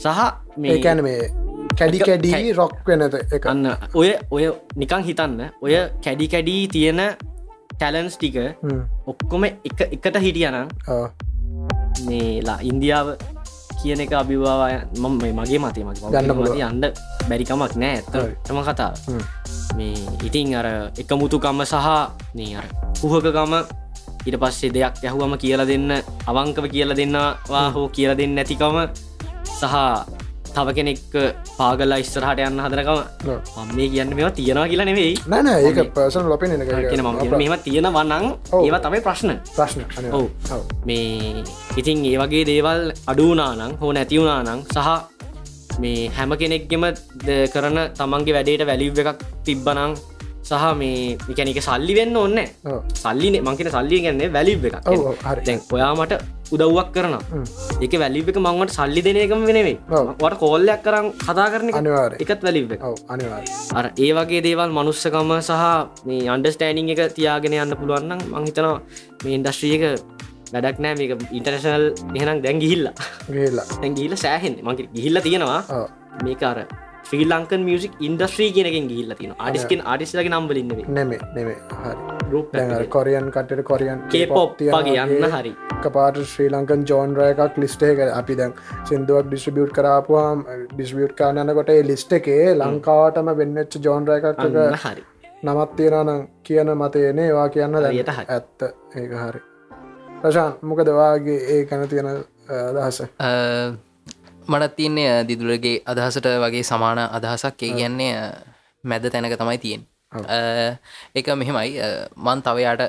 [0.03, 0.19] සහ
[0.57, 1.31] මේ ඒකැන මේ
[1.79, 3.45] කැඩි කැඩී රොක් වෙනත එක?
[3.51, 4.43] අන්න ඔය ඔය
[4.75, 5.41] නිකං හිතන්න.
[5.61, 5.73] ඔය
[6.05, 7.01] කැඩි කැඩී තියෙන
[7.81, 8.37] ටැලන්ස් ටික
[9.09, 10.69] ඔක්කොම එක එකට හිටියනම්
[12.07, 13.07] මේලා ඉන්දියාව
[13.81, 16.61] කියන එක අභිවාය මම මගේ මතේ මගේ ගන්න පුළුවන්.
[16.61, 16.85] අන්ඩ
[17.29, 18.37] බැරිකමක් නෑ හරි.
[18.37, 18.91] ඇත්තම කතා.
[19.77, 19.97] මේ
[20.27, 20.67] ඉතින් අර
[21.01, 21.87] එකමුතුකම්ම සහ
[22.37, 22.65] මේ අර
[23.01, 23.53] පුහකකම
[24.29, 25.89] ඉට පස්සේ දෙයක් යහුවම කියලා දෙන්න
[26.29, 28.77] අවංකව කියලා දෙන්නවා හෝ කියලා දෙන්න නැතිකම
[29.59, 29.75] සහ
[30.55, 30.99] තව කෙනෙක්
[31.59, 32.99] පාගල්ලා ඉස්සරහට යන්න හදරකම
[33.57, 35.13] මම මේ කියන්න මෙවා තියෙනවා කියලා නෙවෙයි.
[35.31, 36.25] නෑන ඒක පර්සන්
[37.01, 38.61] ම මෙම තියෙන වන්නන් ඔව්.
[38.65, 39.31] ඒවා තමයි ප්‍රශ්න.
[39.55, 39.81] ප්‍රශ්න
[40.17, 40.25] ඔව්.
[40.85, 41.43] මේ
[41.79, 44.89] ඉතින් ඒ වගේ දේවල් අඩුනානං හෝ නැතිවුණානං සහ
[45.81, 46.83] මේ හැම කෙනෙක්ගෙම
[47.53, 49.93] කරන තමන්ගේ වැඩේට වැලිව් එකක් තිබ්බනං
[50.49, 52.37] සහ මේ එකනික සල්ලි වෙන්න ඔන්න
[53.03, 54.77] සල්ලි මංකෙන සල්ලිය ගන්නේ වැලිව් එකක්.
[55.47, 56.13] දැන් ඔයාමට
[56.55, 57.13] උදව්වක් කරන
[57.85, 59.77] එක වැලිව් එක මංවට සල්ලි දෙන එකම වෙනෙවේ.
[60.21, 62.43] වට කෝල්ලයක් කරම් කතා කරන අනිවාර එකත්
[63.13, 63.43] අනිවාර
[63.77, 65.63] අර ඒ වගේ දේවල් මනුස්සකම සහ
[66.07, 68.75] මේ අන්ඩස්ටෑනිං එක තියාගෙන යන්න පුළුවන්නම් මංහිතනවා
[69.23, 69.83] මේ ඉන්ඩස්ට්‍රියක
[70.53, 71.85] වැඩක් නෑ මේක ඉන්ටර්නශනල්
[72.17, 72.95] එහෙනම් දැන් ගිහිල්ලා.
[73.97, 75.59] ගේල්ලා සෑහෙන් මගේ ගිහිල්ල තියෙනවා.
[75.77, 75.87] ඔව්.
[77.11, 81.95] ශ්‍රී ලංකන් මියසික් ඉන්ඩස්ට්‍රී කියනකින් ගිහිල්ල තින අඩිස්කෙන් අඩිස්ලගේ නම්බලින්නෙවේ නෙමේ නෙමේ හරි.
[82.29, 85.51] ගරුප් දැන් කොරියන් කටට කොරියන් කේපොප් වගේ යන්න හරි.
[85.97, 88.55] පාට ශ්‍රී ලංකන් ජෝන්රය එකක් ලිස්ටේක අපි දැන්
[88.87, 94.41] සිින්දුවක් ඩිස්ට්‍රිබියට් කරාපුවාම් ඩිස්වියට් කානකොට ඒ ලිස්ට එකේ ලංකාවටම වෙන්නච්ච ජෝන්රය එකක්
[94.85, 95.05] හරි.
[95.43, 98.03] නමත් තියෙනනම් කියන මතයනේ වා කියන්න හරි.
[98.07, 98.69] ඇත්ත.
[98.95, 99.45] ඒක හරි.
[100.23, 103.07] ප්‍රශාන් මොකදවාගේ ඒ කැන තියෙන අදහස
[104.51, 107.63] මටත් තියන්නේ දිදුලගේ අදහසට වගේ සමාන අදහසක්.
[107.63, 108.13] ඒ කියන්නේ
[108.83, 109.81] මැද තැනක තමයි තියෙන්
[111.15, 111.79] එක මෙහෙමයි.
[112.17, 112.83] මන් තවයාට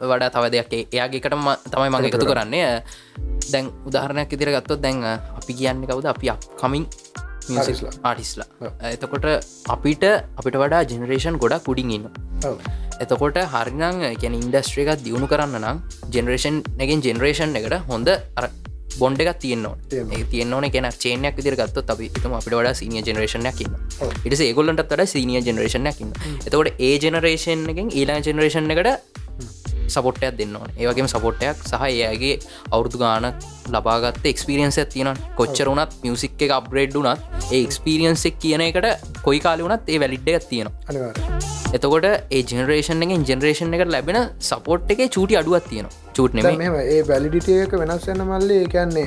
[0.00, 1.36] වඩා තව දෙයක් එයාගේකට
[1.72, 2.82] තමයි මං එකතු කරන්නේ.
[3.52, 6.06] දැන් උදාහරණයක් ඉදිර ගත්තොත් දැන් අපි කියන්න කවුද?
[6.06, 6.84] අපි කමින්.
[8.02, 8.46] ආටිස්ලා
[8.90, 9.26] එතකොට
[9.68, 10.04] අපිට
[10.38, 12.06] අපිට වඩා ජෙනරේෂන් ගොඩක් පුඩින් ඉන්න.
[13.00, 13.82] එතකොට හරිනං
[14.20, 15.78] ගැන ඉන්ඩස්ට්‍රේ එකක් දියුණු කරන්න නම්
[16.10, 18.10] ජෙනරේෂන් නැගෙන් ජෙනරේෂන් එකට හොඳ
[19.00, 19.44] බොන්ඩ එකක්.
[19.92, 24.10] ඒ තියනවන කෙන චේනයක් විදිර ගත්තොත් අපි තම අපිට වඩා සිනිය ජෙනරේෂනයක් ඉන්න ඔව්.
[24.24, 26.12] ඉට ඒගොල්ලන්ට වඩ සිනිය ජෙනරේෂනයක් ඉන්න
[26.46, 29.24] එතකොට ඒ ජෙනරේෂන් එකෙන් ඊලා ජෙනරේෂන් එකට
[29.88, 32.38] සපොට්ටයක් දෙන්නවන ඒවගේම සපොට්ටයක් සහ ඒගේ
[32.70, 33.28] අවුරදු ගාන
[33.74, 39.62] ලබාගත්ත එක්ස්පිරියන්ස තියන කොච්චර වනත් මියසික් එක අප්‍රේඩ් වනත් ඒ එක්ස්පිරියන්සෙක් කියන එකට කොයි කාල
[39.66, 40.74] වනත් ඒ වැලිඩ්ඩ එකක් තියෙනවා.
[40.90, 45.94] අනිවාර එතකොට ඒ ජෙනරේෂන් එකෙන් ජෙනරේෂන් එකට ලැබෙන සපෝට් එක චූටි අඩුවත් තියෙනවා.
[46.16, 49.06] චූට් ඒ වැලිඩිටියක වෙනස් වෙන මල්ලේ කියන්නේ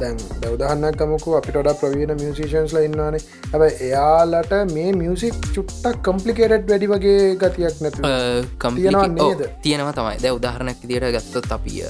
[0.00, 3.22] දැන් දවදහන්නක් කමකු අපිට ප්‍රවීණ මියසිෂන්ස්ල ඉන්නවානේ.
[3.52, 9.46] හැබ එයාලට මේ මියසික් චුට්ටක් කම්පලිකේටඩ් වැඩි වගේ ගතියක් නැතු තියෙනවා නේද?
[9.68, 10.18] තියෙනවා තමයි.
[10.24, 11.86] දැ උදාහරණයක් දිට ගත්තොත් අපිය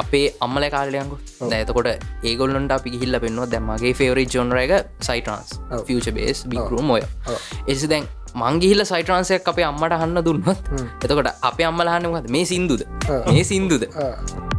[0.00, 1.16] අපේ අම්මල කාලයකු
[1.52, 1.88] දැතකොට
[2.30, 4.72] ඒගොල්ලන්ට අපි හිල්ල පෙන්වා දැම්මගේ ෆේවරි ජොන්ර එක
[5.08, 5.84] සයිටන්ස් ඔව්.
[5.88, 7.02] ෆියච බේස් බිකරුම් ඔය.
[7.66, 8.06] එසි දැන්
[8.42, 10.48] මංගිහිල්ල සයිට්‍රන්සයක් අපේ අම්මට හන්න දුන්නත්
[11.04, 12.84] එතකොට අපේ අම්මලහන්නමත් මේ සින්දුද?
[13.28, 13.84] මේ සින්දුද?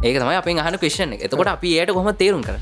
[0.06, 1.26] ඒක තමයි අපේ අහන කේෂණ එක.
[1.28, 2.58] එතකොට අපි ඒයට කොම තේරුම් කර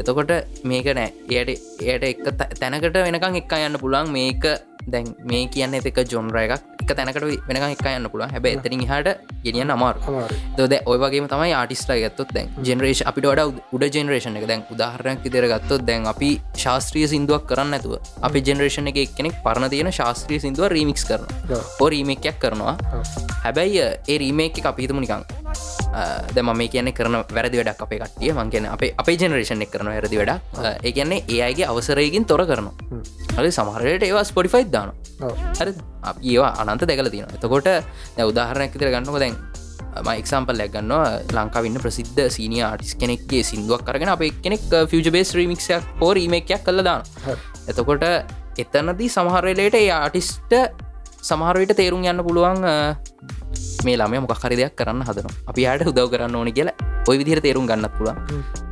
[0.00, 0.32] එතකොට
[0.64, 1.08] මේක නෑ.
[1.28, 2.26] එයට එයට එක
[2.60, 4.44] තැනකට වෙනකං එක්ක යන්න පුළන් මේක
[4.94, 6.60] දැන් මේ කියන්න එක ජොන්ර එකක්.
[6.82, 11.28] එක තැනකට වෙනක එක යන්න පුළුව හැබ එතරින් හට ගෙනියන්න අමාර අමාරු දොද ඔය වගේ
[11.32, 14.46] තමයි ආටිස්ලා ගත්තොත් දැන් ජෙනරේෂ අපිට වඩ උඩ ජෙනරේෂන එක.
[14.50, 16.30] දැන් උදාහරයක් ඉදිර ගත්තොත් දැන් අපි
[16.64, 17.94] ශාස්ත්‍රිය සිින්දුවක් කරන්න ඇතුව
[18.28, 21.88] අපි ජෙනරේෂන එක කෙනෙක් පරණ තියෙන ශාස්ත්‍රිය සිින්දුව රීමික්ස් කරන හෝ.
[21.94, 22.76] රීමේකයක් කරනවා.
[23.44, 25.24] හැබැයි ඒ රීමේක අපිහිතමු නිකං
[26.34, 29.90] ද ම කියන කරන වැරදි වැඩක් අපේ කටිය මං කියන අපේ අපේ ජෙනරේෂන් එක් කරන
[29.92, 30.40] වැරදි වැඩක්.
[30.86, 32.74] ඒ කියන්නේ ඒ අයගේ අවසරයකින් තොර කරනවා
[33.36, 34.92] හරි සමහරයට ඒවා ස්පොටිෆයි් දාන
[35.60, 35.72] හරි.
[36.24, 37.70] ඒවා අනන්ත දැකල තියෙන එතකොට
[38.16, 39.36] දැ උදාහරණයක් ඉතර ගන්නක දැන්
[40.08, 46.12] මයික්සම්පල් ලැගන්නවා ලංකාවන්න ප්‍රසිද්ධ සීනිය ආටිස් කෙනෙක්ගේ සිින්දුවක් කරගෙන අප කෙනෙක් ෆිජ බේස් රීමික්ෂයක් හෝ
[46.18, 47.02] රීමේකයක් කළ දාන
[47.70, 48.06] එතකොට
[48.58, 50.54] එතනදී සමහරලට ඒ ආටිස්ට
[51.22, 52.64] සමහරවිට තේරුම් යන්න පුළුවන්
[53.84, 55.34] මේ ළමය මොකක් හරි දෙයක් කරන්න හදනවා.
[55.50, 56.76] අපි යායට උදව් කරන්න ඕනි කියලා
[57.08, 58.18] ඔය විදිහර තේරුම් ගන්නත් පුළුවන්.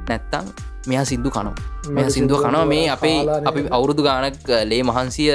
[0.09, 0.47] නැත්තං
[0.89, 1.55] මෙයා සිින්දු කනවා.
[1.91, 2.65] මෙ සිින්දුව කනවා.
[2.67, 5.33] මේ අපේ අපි අවුරුදු ගානක් ලේ මහන්සිය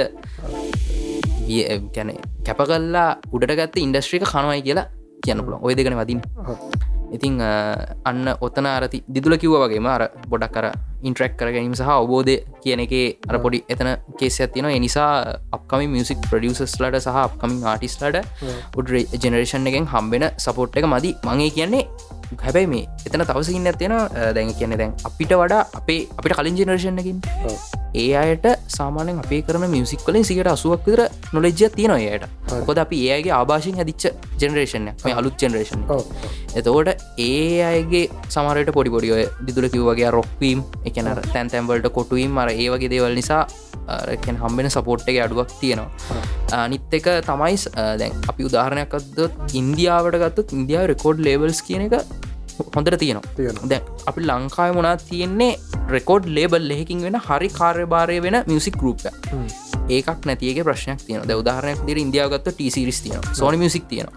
[1.94, 2.10] ගැන
[2.46, 4.88] කැප කල්ලා උඩට ගත්ත ඉන්ඩස්ට්‍රික කනවයි කියලා
[5.24, 6.20] කියන්න පුළන් ඔය දෙකන වදින්
[7.16, 7.38] ඉතිං
[8.10, 10.66] අන්න ඔත්තන අරති දිදුල කිව්ව වගේම අර බොඩක් කර
[11.02, 12.94] ඉන්ට්‍රක් කර ගැනීම සහ අවබෝධය කියන එක
[13.30, 15.10] අර පොඩි එතන කේස ඇතින එනිසා
[15.56, 18.18] අපකමි මියසික් ප්‍රඩියසස්ලට සහ අපකමින් ආටිස්ලට
[18.78, 21.10] උඩ ජෙනරේෂන් එකෙන් හම්බෙන සපෝට් එක මදි.
[21.28, 21.84] මගේ කියන්නේ
[22.42, 23.94] හැබැයි මේ එතන තවසකින්න ඇතියෙන
[24.36, 27.18] දැන් කියන්නේ දැන් අපිට වඩා අපේ අපිට කලින් ජෙනරේෂන් එකින්
[27.94, 32.24] ඒ අයට සාමානෙන් අපේ කරන මියසික් කලින් සිකට අසුවක් විතර නොලෙජ්ජ තියෙන ඒයට
[32.68, 34.06] කොද අපි ඒගේ ආභාෂෙන් හැදිච්ච
[34.42, 35.84] ජෙනරේෂන් මේ අලුත් ජෙනරේෂන්
[36.54, 42.68] එතකොට ඒ අයගේ සමරට පොඩි පොඩිය දිදුල කිව්වගේ රොක්වීම් එකන තැන් තැන්වලට කොටුවීම් මර ඒ
[42.74, 43.44] වගේ දේවල් නිසා
[43.88, 46.68] රැකැන් හම්බෙන සපෝට් එක අඩුවක් තියෙනවා.
[46.68, 47.56] නිත් එක තමයි
[48.00, 51.94] දැන් අපි උදාහරණයක් අදත් ඉන්දියාවට ගත්තුත් ඉන්දියාව රෙකෝඩ් ලේබල්ස් කියන එක
[52.74, 53.68] හොඳට තියෙනවා.
[53.70, 55.52] දැ අපි ලංකාය මොනා තියෙන්නේ?
[55.94, 59.10] රෙකෝඩ් ලේබල් ලෙහකින් වෙන හරි කාර්යභාරය වෙන මියසික් ගරුප්ය
[59.96, 64.08] ඒකක් නැතිගේ ප්‍රශ්නයක් තියන ද උදාහරනයක් දිර ඉන්දියාවගත්ත ටසිරිස් තියන සෝනි මියසික් තියෙන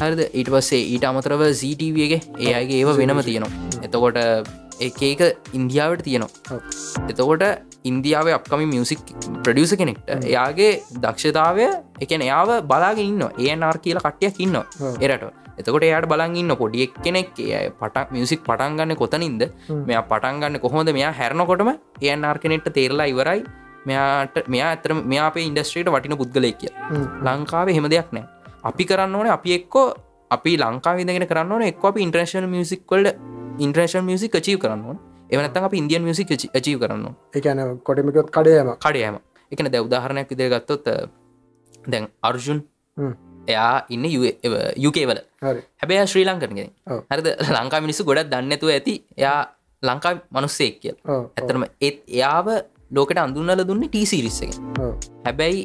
[0.00, 0.20] හරිද?
[0.38, 3.52] ඊට පස්සේ ඊට අමතරව සීටවගේ ඒ අගේ ඒව වෙනම තියෙනවා.
[3.86, 4.18] එතකොට
[4.86, 5.22] ඒක
[5.58, 6.60] ඉන්දියාවට තියෙනවා.
[7.10, 7.44] එතකොට
[7.90, 9.00] ඉන්දියාව අපකම මියසික්
[9.44, 10.72] ප්‍රඩියස කෙනෙක්ට එයාගේ
[11.04, 11.66] දක්ෂතාවය
[12.04, 14.58] එකන එයාව බලාගෙන ඉන්න ඒනාර් කියලා කට්ටියක් ඉන්න
[15.06, 17.30] එරට එතකොට එයාට බලගන්න පොඩියෙක් කෙනෙක්
[17.80, 19.42] පට මියසික් පටන්ගන්න කොතනින්ද?
[19.88, 21.70] මෙයා පටන්ගන්න කොහොද මෙයා හැරණකොටම
[22.08, 23.44] ඒනාර් කෙනෙට්ට තේරලා ඉවරයි.
[23.88, 26.72] මෙයාට මෙයා ඇතර මෙයා අපේ ඉන්ඩස්ට්‍රේට වටින පුද්ගලයක් කිය
[27.26, 28.26] ලංකාවේ හෙම දෙයක් නෑ.
[28.68, 29.86] අපි කරන්න ඕන අපි එක්කෝ
[30.30, 33.14] අපි ලංකා විදගෙන කරන්න ඕන එක් අපි ඉන්ට්‍රේශන් මියසික්වල්ඩ
[33.66, 34.98] ඉන්ට්‍රේෂන් මියසික් චීව කරන්න ඕන.
[35.30, 36.34] එවනත්තන් අප ඉන්දියන් මියසික්
[36.66, 37.06] චීව කරන්න
[37.38, 39.16] එකන කොටමිකොත් කඩයම කඩයම
[39.52, 40.90] එකන දැ උදාහරණයක් විදර ගත්තොත්
[41.92, 42.60] දැන් අර්ජුන්
[43.46, 44.04] එයා ඉන්න
[44.84, 46.70] යුකේවල හැබැ ශ්‍රී ලංකරගෙන
[47.10, 47.28] හරිද?
[47.56, 49.40] ලංකා මිනිස්සු ගොඩක් දන්නතුව ඇති එයා
[49.82, 50.96] ලංකා මනුස්සෙක් කියල්.
[51.08, 52.48] ඇතරම ඒත් එයාව
[52.90, 54.56] ලෝකට අඳුන්නල දුන්න ටීසිරිස්සක
[55.26, 55.60] හැබැයි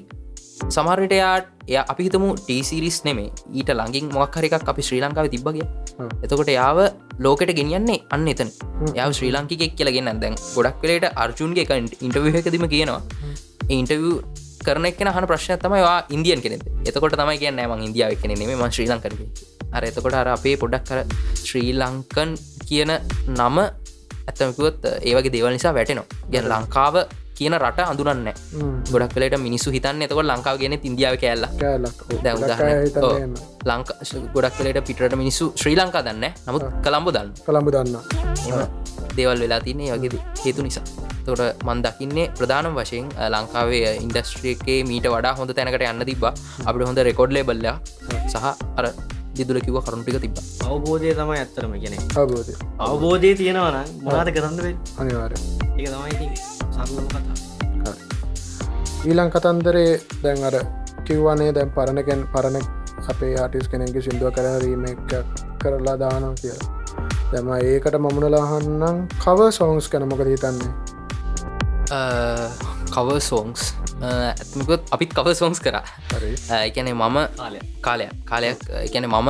[0.69, 5.67] සමහරට යාට එය අපි හිතමු ටීසිරිස් නෙමේ ඊට ලඟින් මොක්හර එකක් අපි ශ්‍රී ලංකාව තිබ්බගේ
[6.25, 6.79] එතකොට යාව
[7.19, 8.49] ලෝකට ගෙනියන්නේ අන්න එතන.
[8.99, 11.65] යාව ශ්‍රී ලංකිකෙක් කියලගෙන දැන් ගොඩක් කලට අර්ජුන්ගේ
[12.01, 13.01] ඉන්ටවිහකදීම කියනවා.
[13.69, 14.15] ඉන්ටවූ
[14.61, 18.89] කරන එක්න හන ප්‍රශ්න තමයිවා ඉන්දියන් කෙනෙ එතකොට තමයි කියන්න ම ඉන්දියාව කෙනෙ ම ශ්‍රී
[18.91, 19.13] ලංකර
[19.71, 20.99] අර එතකොට අර අපේ පොඩක් කර
[21.43, 22.35] ශ්‍රී ලංකන්
[22.67, 22.91] කියන
[23.29, 23.57] නම
[24.27, 26.07] ඇත්තමකුවත් ඒවගේ දේවල් නිසා වැටෙනවා.
[26.31, 26.95] ගැන ලංකාව
[27.41, 28.27] කියන රට අඳුරන්න
[28.93, 31.45] ගොඩක් කලට මිනිස්සු හිතන්න එතකොට ලංකාව ගෙන ඉන්දියාව කෑල්ල.
[33.71, 33.89] ලංක
[34.35, 37.95] ගොඩක් කලට පිටට මිනිස්සු ශ්‍රී ලංකා දන්න නමුත් කළම්බ දන්න කළම්බ දන්න
[39.17, 40.85] දේවල් වෙලා තින්නේ වගේ හේතු නිසා.
[41.25, 47.35] තොට මන්දකින්නේ ප්‍රධානම් වශයෙන් ලංකාවේ ඉන්ඩස්ට්‍රියකේ මීට වඩා හොඳ තැනකට යන්න තිබ අපට හොඳ රෙකෝඩ්
[47.37, 47.67] ලෙබල්ල
[48.31, 48.47] සහ
[48.79, 48.85] අර
[49.37, 52.53] දිදුල කිව කරුන්ටික තිබ අවබෝධය තමයි ඇත්තරම කියෙන අවබෝධය.
[52.87, 53.77] අවබෝධය තියෙනවන
[54.07, 54.59] මොනාද කරන්න
[55.01, 56.15] අනිවාර ඒ තමයි
[56.75, 57.95] සරලම කතා
[59.09, 59.91] ඊලං කතන්දරේ
[60.23, 60.55] දැන් අර
[61.07, 62.65] කිව්වනේ දැන් පරණකැන් පරණ
[63.11, 64.83] අපේ ආටිස් කෙනෙගේ සිින්දුව කරන රීම
[65.61, 66.67] කරලා දානවා කියලා.
[67.31, 70.71] දැම ඒකට මමුණලාහන්නම් කව සෝංස් කනමොක හිතන්නේ?
[72.95, 73.61] කව සෝංස්
[74.09, 75.85] ඇත්මකොත් අපිත් කව සෝංස් කරා.
[76.67, 77.17] එකැනේ මම
[77.87, 78.13] කාලයක්.
[78.25, 78.59] කාලයක්.
[78.85, 79.29] එකැන මම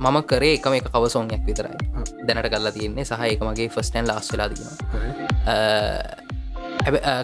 [0.00, 1.76] මම කරේ එකම එක කවසෝන්යක් විතරයි.
[2.26, 3.04] දැනට කල්ලා තියන්නේ.
[3.04, 4.76] සහ එක මගේ ෆස්ටන් ලාස් වෙලා දිනවා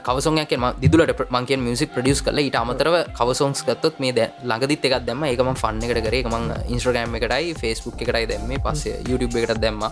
[0.06, 5.24] කවසෝයක් දිදුලට මංකෙන් මියසික් ප්‍රඩියස් කල ඊට අමතරව කවසෝන්ස් ගත්තොත් මේ ද ළඟදිත් එකක් දෙම
[5.24, 6.24] එකම ෆන්න එකට කරේ.
[6.28, 9.82] මං ඉන්ස්ට්‍රගෑම් එකටයි ෆස්බුක් එකටයි දෙම පස්සේ YouTube එකට දැම්ම.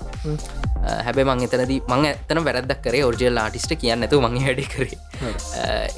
[1.07, 4.99] හැබැ මං එතනද මං ඇතන වැරදක් කරේ ඔර්ජල් ආටිස්ට කියන්න ඇතු මං හැඩි කරේ.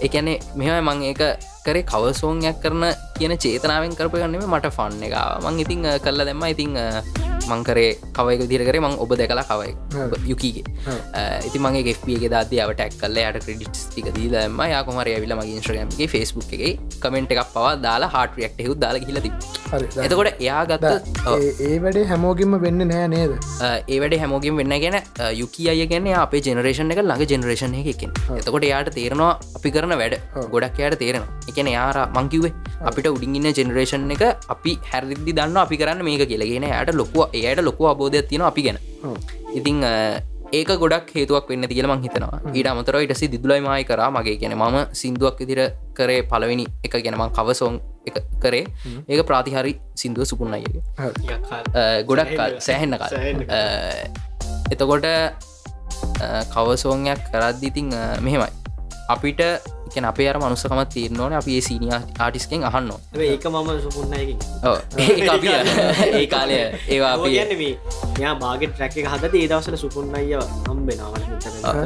[0.07, 1.23] එකනේ මෙහම මං ඒක
[1.69, 5.15] කරේ කවසෝන්යක් කරන කියන චේතනාවෙන් කරපගන්නම මට ෆන්න එක.
[5.45, 6.77] මං ඉතිං කල්ල දෙම ඉතිං
[7.51, 9.73] මංකරේ කවයක දිරකරේ මං ඔබ දැකලා කවයි
[10.31, 10.65] යුකීගේ.
[11.49, 16.51] ඉති මගේ ගෙපියගේ දාතියාව ටැක් කල්ල යට ක්‍රඩිට් ටික දීලම යකුමර ඇවිල මගේ ඉස්ට්‍රගම්ගේ ෆස්බුක්
[16.57, 16.73] එකගේ
[17.05, 19.31] කමෙන්ට් එකක් පවා දාලා හාටරියක් එහු දාලා හිලති
[20.07, 20.91] එතකොට එයා ගත්ත
[21.69, 23.37] ඒ වැඩේ හැමෝගින්ම වෙන්න නෑ නේද?
[23.63, 24.99] ඒ වැඩ හැමෝගින් වෙන්න ගැන
[25.43, 30.19] යුකි අය ගැන අපේ ජෙනරේෂන් එක ළඟ ජෙනරේෂන් එකෙන් එතකොට යාට තේරනවා අපි කරන වැඩ.
[30.57, 32.53] ගොඩක් යායට තේරෙනවා එකන යාර මංකිවේ
[32.89, 34.23] අපිට උඩින්ගන්න ජෙනරේෂන් එක
[34.55, 38.79] අපි හැරදිදි දන්න අපි කරන්න මේක කියලගෙන යට ලොකුව එයට ලොකු අබෝධයක් තියෙන අපි ගැන.
[39.59, 39.81] ඉතිං
[40.53, 42.41] ඒක ගොඩක් හේතුවක් වෙන්න තියල මං හිතනවා.
[42.53, 44.37] ඊට අමතර ඉටසි දිදුලයි මයි කර මගේ.
[44.43, 45.61] ගැන මම සිින්දුවක් ඉදිර
[45.97, 48.65] කරේ පලවෙනි එක ගැනමං කවසෝන් එක කරේ.
[49.09, 50.83] ඒක ප්‍රාතිහරි සිින්දුව සුපුන් අයගේ
[52.11, 52.39] ගොඩක්
[52.69, 53.15] සෑහෙන්න කල්
[54.75, 55.09] එතකොට
[56.55, 57.91] කවසෝන්යක් කරද්දිතිං
[58.21, 58.66] මෙහෙමයි
[59.09, 59.41] අපිට
[59.89, 62.91] එක අපේ අර මනුස්සකම තීරනෝන අපේ සීනිය ආටිස්කෙන් අහන්න
[63.25, 64.39] ඒක මම සුපුන්නයකින්
[66.13, 66.57] ඒ කාලය
[66.89, 67.15] ඒවා
[68.21, 71.23] යා බාගෙට ට්‍රැක් එක හදත ඒ දවසල සුපුන් අයිය හම්බෙනවන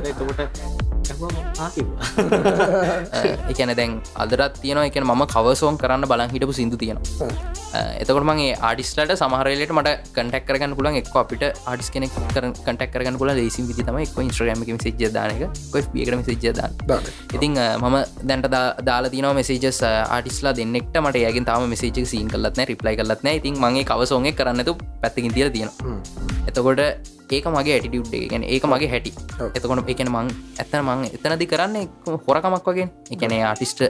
[0.05, 0.90] එතකොට
[3.53, 7.31] එකන දැන් අදරත් තියන එක ම කවසෝන් කරන්න බලන් හිටපු සිදු තියෙනවා.
[8.01, 13.33] එතකට මගේ ආඩිස්ලට සමහරලට මට කටක් කරගන්න පුලන් එක් අපිට ආඩිස් කෙනෙක් කටක් කරගන්න පුල
[13.33, 15.43] ලේසි විදි තම එක් ඉස්ට්‍රගම සිජදානක
[15.93, 16.73] පියකරම සිජදාන
[17.35, 18.51] ඉතින් මම දැන්ට
[18.83, 23.85] දාලා තින මෙසේජස් ආටිස්ලා දෙන්නෙක්ට මට යගෙන් තම මෙසේජ සීන් කලත්න රිප්ලයි කලත්න ඉතින් මගේ
[23.85, 25.71] කවසෝගේ කරන්නතු පැත්තිකින් තිර තියෙන
[26.47, 29.13] එතකොට ඒක මගේ ඇටිටියුඩ් ගැන ඒක මගේ හැටි.
[29.57, 30.29] එතකොට එකන මං
[30.61, 31.77] ඇත්තන මං එතනදි කරන්න
[32.27, 32.89] හොරකමක් වගේ.
[33.15, 33.83] එකන ආටිස්ට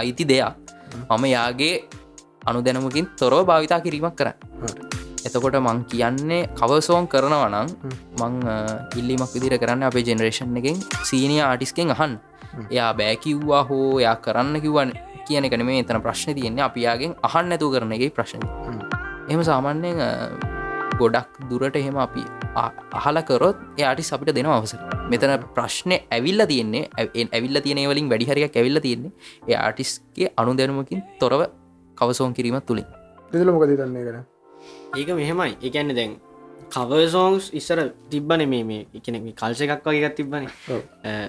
[0.00, 0.54] අයිති දෙයක්.
[1.10, 1.74] මම යාගේ
[2.46, 4.28] අනුදැනමකින් තොරව භාවිතා කිරීමක් කර
[5.24, 7.68] එතකොට මං කියන්නේ කවසෝන් කරනවනං
[8.20, 8.34] මං
[8.98, 10.76] ඉල්ලිමක් විදිර කරන්න අපේ ජෙනරේෂන් එකෙන්
[11.08, 12.18] සීනිය ආටිස්කෙන් අහන්
[12.70, 14.92] එයා බෑකිව්වා හෝ යා කරන්න කිව්වන්
[15.26, 16.64] කියන එකන මේ එතන ප්‍රශ්න තියෙන්නේ.
[16.68, 18.42] අපියාගෙන් අහන් නැතු කරන එකයි ප්‍රශ්න.
[19.30, 19.98] එම සාමාන්‍යයෙන්
[21.00, 22.24] ගොඩක් දුරට එහෙම අපි
[23.00, 24.80] අහලකරොත් එයාටි අපිට දෙන අවසර.
[25.10, 26.84] මෙතන ප්‍රශ්නය ඇවිල්ල තියන්නේ
[27.28, 29.12] ඇවිල්ල තියනේ වලින් වැඩිහරයක් ඇවිල්ල තියෙන්නේ
[29.48, 31.42] ඒ ආටිස්ගේ අනු දැනුමකින් තොරව
[31.98, 32.86] කවසෝන් කිරීමත් තුළින්
[33.32, 34.18] දෙලමකද තන්නේ කර
[34.96, 35.52] ඒක මෙහෙමයි.
[35.62, 36.12] එකන්න දැන්
[36.74, 37.78] කවසෝන්ස් ඉස්සර
[38.10, 40.46] තිබ්බන මේ මේ එකන කල්ස එකක් වගේ එකක් තිබ්බන.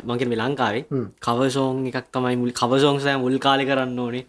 [0.03, 0.83] මගේ මේ ලංකාවේ
[1.25, 4.23] කවසෝන් එකක් තමයි මුල් කවසෝන්සය මුල් කාලි කරන්න ඕනේ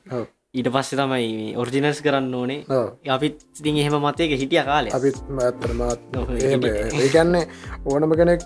[0.54, 2.60] ඊට පස්සේ තමයි ඔරිජිනස් කරන්න ඕනේ.
[3.14, 6.00] අපිත් ඉතින් එහෙම මතයක හිටිය කාලය අපිත් ඇත්තරමත්
[7.02, 7.44] ඒකන්නේ
[7.84, 8.40] ඕනම කෙනෙක්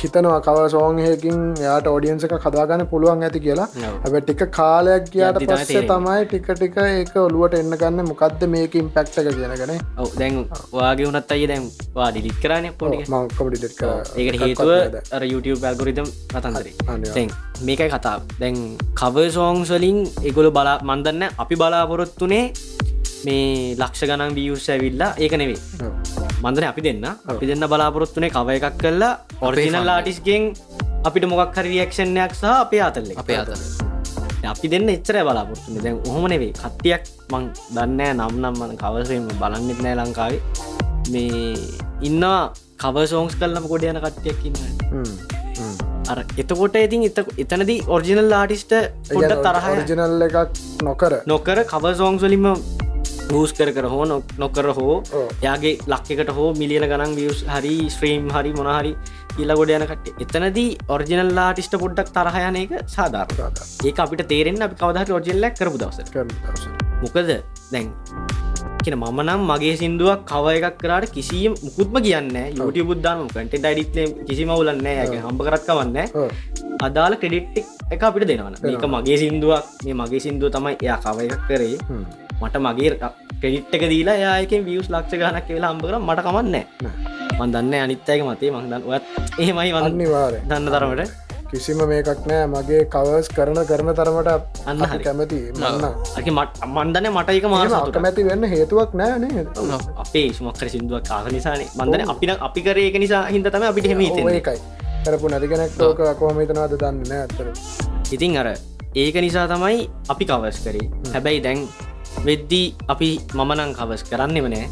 [0.00, 3.68] හිතනවා කව සෝන්හයකින් යාට ෝඩියන්ස එක කදාගන්න පුළුවන් ඇති කියලා.
[4.06, 9.30] ඇ ටික කාලයක් කියාට පස්සේ තමයි ටික ටික ඒක ඔලුවට එන්න ගන්න මොකක්ද මේකින් පැක්්ටක
[9.30, 10.40] කියනගෙන ඔව දැන්
[10.72, 13.58] වාගේ වනත් අයි දැන් වා ඩිලික් කරන පොඩි මංකමඩි
[14.16, 14.70] ඒකට හේතුව
[15.32, 17.26] YouTube ඇල්ගොරිතම් පතන්තරේ
[17.62, 18.60] මේකයි කතා දැන්
[18.94, 22.44] කව සෝංස්වලින් එගොල බලා මන්දන්න අපි බලාපොරොත්තුනේ
[23.26, 25.60] මේ ලක්ෂ ගණන් වියස් ඇවිල්ලා ඒක නෙවේ
[26.42, 27.04] මන්දන අපි දෙන්න.
[27.32, 29.12] අපි දෙන්න බලාපොරොත්තුනේ කව එකක් කල්ලා
[29.48, 30.44] ඔරිජිනල් ලාටිස්ගෙන්
[31.08, 33.60] අපිට මොකක් හරි රියක්ෂණයක් සහ අපේ අතල්ල අපේ අතල
[34.52, 37.02] අපි දෙන්න එච්චර බලාපොරත්තුන දැන් ඔහොම නෙවේ කට්ටියක්
[37.32, 37.44] මං
[37.76, 40.40] දන්නෑ නම් නම් මන කවසම බලන්නෙත් නෑ ලංකාවේ.
[41.12, 41.54] මේ
[42.08, 42.40] ඉන්නවා
[42.82, 44.56] කවසෝංස් කල්ලම ගොඩ යන කට්ටියක් ඉන්න
[46.10, 48.72] අර එතකොට ඉතින් එතනදී ඔරිජිනල් ලාටිස්ට
[49.14, 51.12] පොඩ තරහ ජනල් එකක් නොකර.
[51.32, 52.46] නොකර කවසෝංස්වලින්ම
[53.28, 54.04] බූස් කර කර හෝ
[54.38, 54.96] නොකර හෝ
[55.42, 58.92] යාගේ ලක්කට හෝ මිලියන ගනන් වියස් හරි ස්ත්‍රීම් හරි මොනහරි
[59.36, 65.16] කියල ගොඩ යනකට එතනදී ඔරිජිනල් ලාටිස්ට පොඩ්ඩක් තරහයන එක සාධාරතාද ඒ අපිට තේරෙන් අපි කවදහට
[65.18, 65.98] ඔරිජල්ලක් කරපු දවස
[67.02, 67.34] මොකද
[67.72, 67.88] දැන්
[68.82, 74.24] කියන මම නම් මගේ සිින්දුවක් කව එකක් කරට කිසිම මුකුත්ම කියන්න යුට බුද්ධාන කට ඩයිඩිත්
[74.28, 75.98] කිසිම උලන්න ඇගේ හම්ප කරත්කවන්න
[76.80, 79.64] අදාළ ක්‍රඩිට්ක් එක අපිට දෙනවන ඒක මගේ සිින්දුවක්.
[79.84, 81.76] මේ මගේ සිින්දුව තමයි එයා කව එකක් කරේ
[82.42, 82.92] මට මගේ
[83.42, 86.56] කෙඩිට්ක දීලා යායක වියස් ලක්ෂ ගනක් කියලා අම්බකර මට කමන්න
[87.40, 88.50] මන්දන්න අනිත්තයක මතේ.
[88.56, 89.04] මංදන් ඔත්
[89.42, 91.10] එහෙමයි වන්නේ වාර දන්න තරමට.
[91.50, 92.46] කිසිම මේකක් නෑ.
[92.52, 94.30] මගේ කවස් කරන කරන තරමට
[94.70, 94.98] අන්න හරි.
[95.06, 95.38] කැමති.
[95.60, 95.86] මන්න
[96.36, 99.46] මට මන්දන මට එක මාස කමැති වෙන්න හේතුවක් නෑනේ
[100.04, 101.68] අපේ සුමක්කර සිින්දුවක් කාහ නිසානේ.
[101.78, 104.58] මන්දන අපින අපි කර ඒක නිසා හිද තම අපිට හෙම ඒකයි.
[105.04, 107.46] කරපු නැතිගෙනෙක් ෝක කොහමතනවාද දන්න නෑ ඇතර
[108.16, 108.48] ඉතින් අර
[109.02, 110.86] ඒක නිසා තමයි අපි කවස් කරේ.
[111.14, 111.58] හැබැයි දැන්
[112.28, 114.68] වෙද්දී අපි මමනං කවස් කරන්නෙම නෑ.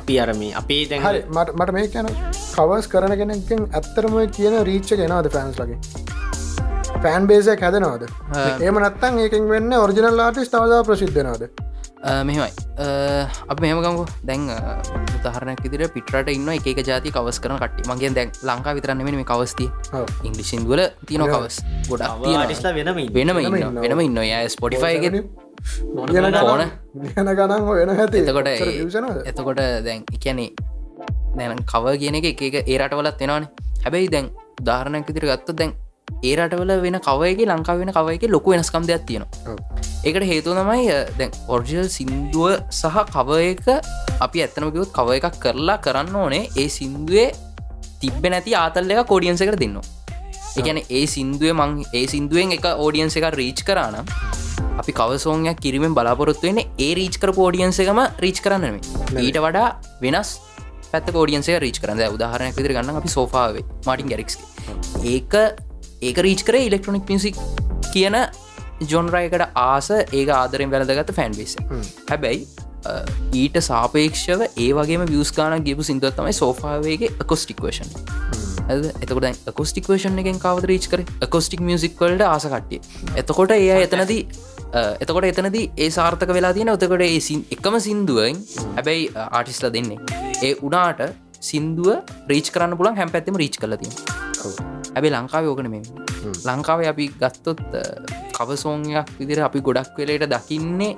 [0.00, 2.10] අපි අරම අපේ දැන් හරි මට මට මේ කියන
[2.56, 5.78] කවස් කරන කෙනෙක්ෙන් ඇත්තරම කියන රීච්ච ගෙනවාද ෆෑන්ස් ලගේ?
[7.04, 8.04] ෆෑන් බේසයක් හැදනවාද?
[8.66, 11.48] ඒම නත්තන් ඒකින් වෙන්න ඔරිජිනල් ලාටිස් තවදා ප්‍රසිද්ධනවාද
[12.28, 12.52] මෙහෙමයි.
[13.52, 14.44] අප මෙහමකංගු දැන්
[15.16, 19.66] උතහරනක් ඉදිර පිටට ඉන්න එක ජාති කවස් කරන කට මගේ දැන් ලංකා විතරන්න මේ කවස්ති
[20.28, 21.58] ඉංගලිසින්දුවල තියන කවස්
[21.90, 22.24] ගොඩක්
[22.78, 25.22] වෙනම වෙනම ඉන්න වෙනම ඉන්න ය ස්පොටිෆයිගෙන
[25.96, 26.62] ඕන?
[27.04, 28.48] යන ගණන් වෙන ඇති එතකොට
[29.32, 30.50] එතකොට දැන් එකැනේ
[31.36, 33.50] දැන කව කියන එක එක ඒරටවලත් වෙනවානේ.
[33.84, 34.30] හැබැයි දැන්
[34.62, 35.74] ධාරණයක් විදිර ගත්ත දැන්
[36.22, 39.58] ඒරටවල වෙන කවයගේ ලංකාව වෙන කවයගේ ලොකු වෙනස්කම් දෙයක් තියෙනවා.
[40.04, 43.66] ඒකට හේතු තමයි දැන් ඔර්ජල් සින්දුව සහ කව එක
[44.20, 46.48] අපි ඇත්තනමකිවොත් කව එකක් කරලා කරන්න ඕනේ.
[46.56, 47.28] ඒ සින්දුවේ
[48.00, 49.86] තිබ්බ නැති ආතල් එක කෝඩියන්ස එකට දෙන්නවා.
[50.58, 54.06] එකන ඒ සින්දුව මං ඒ සින්දුවෙන් එක ඕඩියන්ස එක රීච් කරනම්
[54.80, 58.76] අපි කවසෝයක් කිරීමෙන් බලාපොරොත්තුවෙන ඒ රීච් කර පෝඩියන්ස එකම රීච් කරන්නම
[59.18, 59.68] ඊට වඩා
[60.02, 60.34] වෙනස්
[60.90, 62.04] පැත් ෝඩියන්සේ රීච් කරන්න.
[62.16, 64.38] උදාහරණයක් විදිර ගන්න අපි සෝෆාවේ මටින් ගැරික්ස්
[65.06, 65.34] ඒක
[66.02, 67.42] ඒක රීච් කර ඉලෙක්ට්‍රොනික් පිසික්
[67.92, 68.16] කියන
[68.86, 71.56] ජොන්රයකට ආස ඒ ආදරෙන් වැලදගත ෆැන්බිස
[72.10, 72.46] හැබැයි
[73.34, 77.90] ඊට සාපේක්ෂව ඒ වගේ වියස්කාන ගේපු සිින්දුව තමයි සෝෆාවේගේ කොස්ටික්වේෂන්
[78.68, 81.02] එතකොට කොස්ටික්වේෂන් එකෙන් කවද රීච් කර?
[81.28, 82.80] කොස්ටික් මියසික් වලට ආසකට්ටිය
[83.16, 84.22] එතකොට ඒ එතනදී
[84.74, 87.20] එතකොට එතනදී ඒ සාර්ථක වෙලා තියෙන ඔතකොට ඒ
[87.56, 88.42] එකම සින්දුවෙන්
[88.76, 89.98] හැබැයි ආටිස්ල දෙන්නේ.
[90.42, 91.00] ඒ උනාට
[91.40, 91.88] සින්දුව
[92.28, 93.92] රීච් කරන්න පුළන් හැම් පැත්තම රීච් කලතිය
[94.96, 95.82] ඇබේ ලංකාව යෝකන මේ
[96.46, 97.62] ලංකාව අපි ගත්තොත්
[98.36, 100.92] කවසෝංයක් විදිර අපි ගොඩක් වෙලට දකින්නේ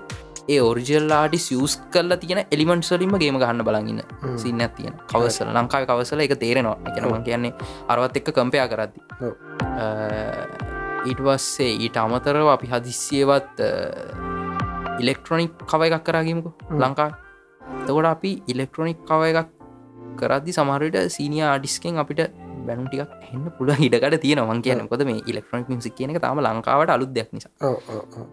[0.48, 4.00] ඒ ඔරිජල් ආටි සියස් කල්ල තියෙන එලිමන්ට සලින්ම ගේම ගහන්න බලගන්න
[4.36, 6.76] සින්න තියෙන කවසල ලංකාව කවසල එක තේරෙනවා.
[6.88, 7.54] එකනම කියන්නේ
[7.88, 9.00] අරවත් එක්ක කම්පයා කරද්දි
[11.08, 13.64] ඊට පස්සේ ඊට අමතරව අපි හදිස්සියවත්
[15.02, 16.50] ඉලෙක්ට්‍රොනික් කව එකක් කරාගීමකු
[16.82, 17.10] ලංකා
[17.86, 19.50] තකොට අපි ඉලෙක්ට්‍රොනික් කව එකක්
[20.20, 22.20] කරදදි සමහරට සීනිය ආඩිස්කෙන් අපිට
[22.66, 26.42] බැනුම් ටිකක් එන්න පුළ හිඩකට තියෙන වන් කියන කොද මේ ඉලෙක්ට්‍රොනික් මිසික් කියන එක තම
[26.44, 27.52] ලංකාවට අලුත් දෙයක් නිසා.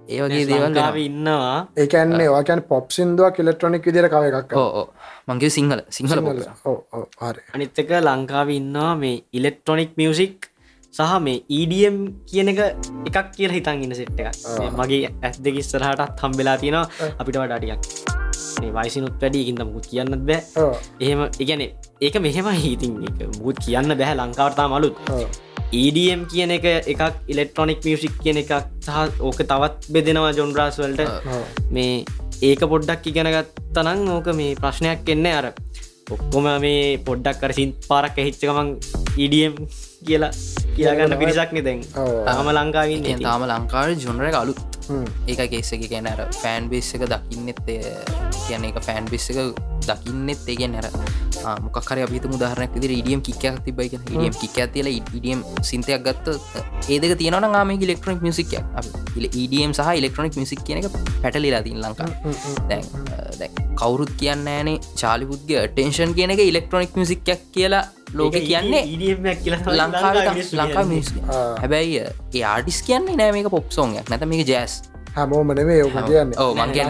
[0.09, 1.55] ඒවගේ දේවල් ඉන්නවා.
[1.77, 4.53] ඒකන්නේ වාකන් පොප් සිින්දුවක් ඉලෙක්ට්‍රොනික් විදිර කව එකක්
[5.27, 6.19] මංගේ සිංහල සිංහල
[7.23, 7.41] හරි.
[7.55, 10.51] අනිත්තක ලංකාව ඉන්නවා මේ ඉලෙක්ට්‍රොනික් මියසික්
[10.97, 11.97] සහ මේ EDM
[12.29, 12.59] කියන එක
[13.09, 14.37] එකක් කියල හිතන් ඉන්න සෙට් එකක්.
[14.77, 16.85] මගේ ඇස් දෙකිස්සරහටත් හම්බෙලා තියෙනවා.
[17.19, 17.81] අපිට වඩාටියක්
[18.75, 20.69] වයිසිනුත් වැඩියකින්ද මුත් කියන්න බෑ.
[21.03, 21.61] එහෙම ඉගැන
[22.05, 22.95] ඒක මෙහෙම හිතින්
[23.43, 24.95] මුත් කියන්න බැහැ ලංකාවර්තා මලුත්
[25.83, 27.01] EDM කියන එක එකක්
[27.33, 28.53] ඉලෙක්ට්‍රොනික් මියසික් කියන එකක්
[28.87, 31.01] සහ ඕක තවත් බෙදෙනවා ජොන්රාස් වලට.
[31.75, 32.05] මේ
[32.49, 35.47] ඒක පොඩ්ඩක් ඉගෙනගත්ත නං ඕක මේ ප්‍රශ්නයක් එන්නේ අර.
[36.15, 38.69] ඔක්කොම මේ පොඩ්ඩක් කර සින් පාරක් ඇහිච්චකමං
[39.25, 39.55] EDM
[40.07, 40.31] කියලා
[40.77, 41.85] කියගන්න පිරිසක් නෙදැන්
[42.27, 44.59] තාම ලංකාවින් තාම ලංකාව ජොනර අලුත්.
[45.27, 47.59] ඒක කෙස්සක ගැනර ෆෑන් බේස් එක දකින්නෙත්
[48.45, 49.39] කියන එක ෆෑන් බිස් එක
[49.87, 50.87] දකින්නෙත් ඒගෙන් නැර
[51.65, 57.39] මොකර අපිත මුදාහරනක් විදි ඉඩියම් කික්කයක් තිබයි ඉඩියම් කික් ඇතිල ඉඩියම් සින්තයක් ගත්ත ඒදක තියෙන
[57.47, 58.55] නාම ඉලෙක්ට්‍රොනික් මිසික්
[59.43, 60.89] ඉඩියම් සහ ඉලෙක්ට්‍රොනික් මිසික් කියන එක
[61.21, 62.09] පැටලිලා තින් ලංකා
[62.69, 67.83] දැ කවුරුත් කියන්න ෑනේ චාලිපුද්ග ටේෂන් කියන එක ඉලෙක්ට්‍රොනික් මිසික්යක් කියලා
[68.13, 68.83] ලෝක කියන්නේ
[69.79, 70.13] ලංකා
[70.53, 71.13] ලංකා මිස්
[71.61, 74.81] හැබැයි ඒ ආඩිස් කියන්නේ නෑ මේක පොප්සෝන්යක් නැත මේක ජෑස්
[75.15, 76.33] හැමෝම නෙවේ ඕක කියන්න.
[76.37, 76.89] ඕ මං කියන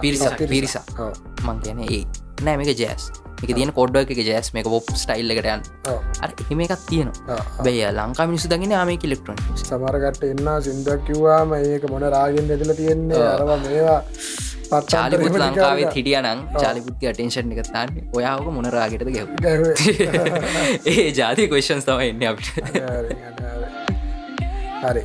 [0.00, 0.76] පිරිස පිරිස
[1.44, 2.04] මං කියන ඒ.
[2.42, 5.62] නෑ මේක ජෑස් එක තියෙන කොඩ්ඩ එක ජෑස් මේක පොප් ස්ටයිල්ල එකටයන්
[6.22, 7.38] අර එහෙම එකක් තියෙනවා.
[7.60, 13.24] බැය ලංකා මිනිසු දගෙන ආමක ඉලෙක්ට්‍රොන් සමරගට එන්න සිින්දක් කිව්වාම ඒක මොන රාගෙන් දෙදල තියෙන්නේ?
[13.32, 14.00] අරව මේවා
[14.86, 19.28] චාලිපුත් ලංකාවේ හිටියනං චාලිපුත්ක ටේෂන් එක තන්න ඔයාක මොනරාගෙටද ගැව
[20.92, 22.56] ඒ ජාති කොෂන් තම එන්න අපිට.
[24.82, 25.04] හරි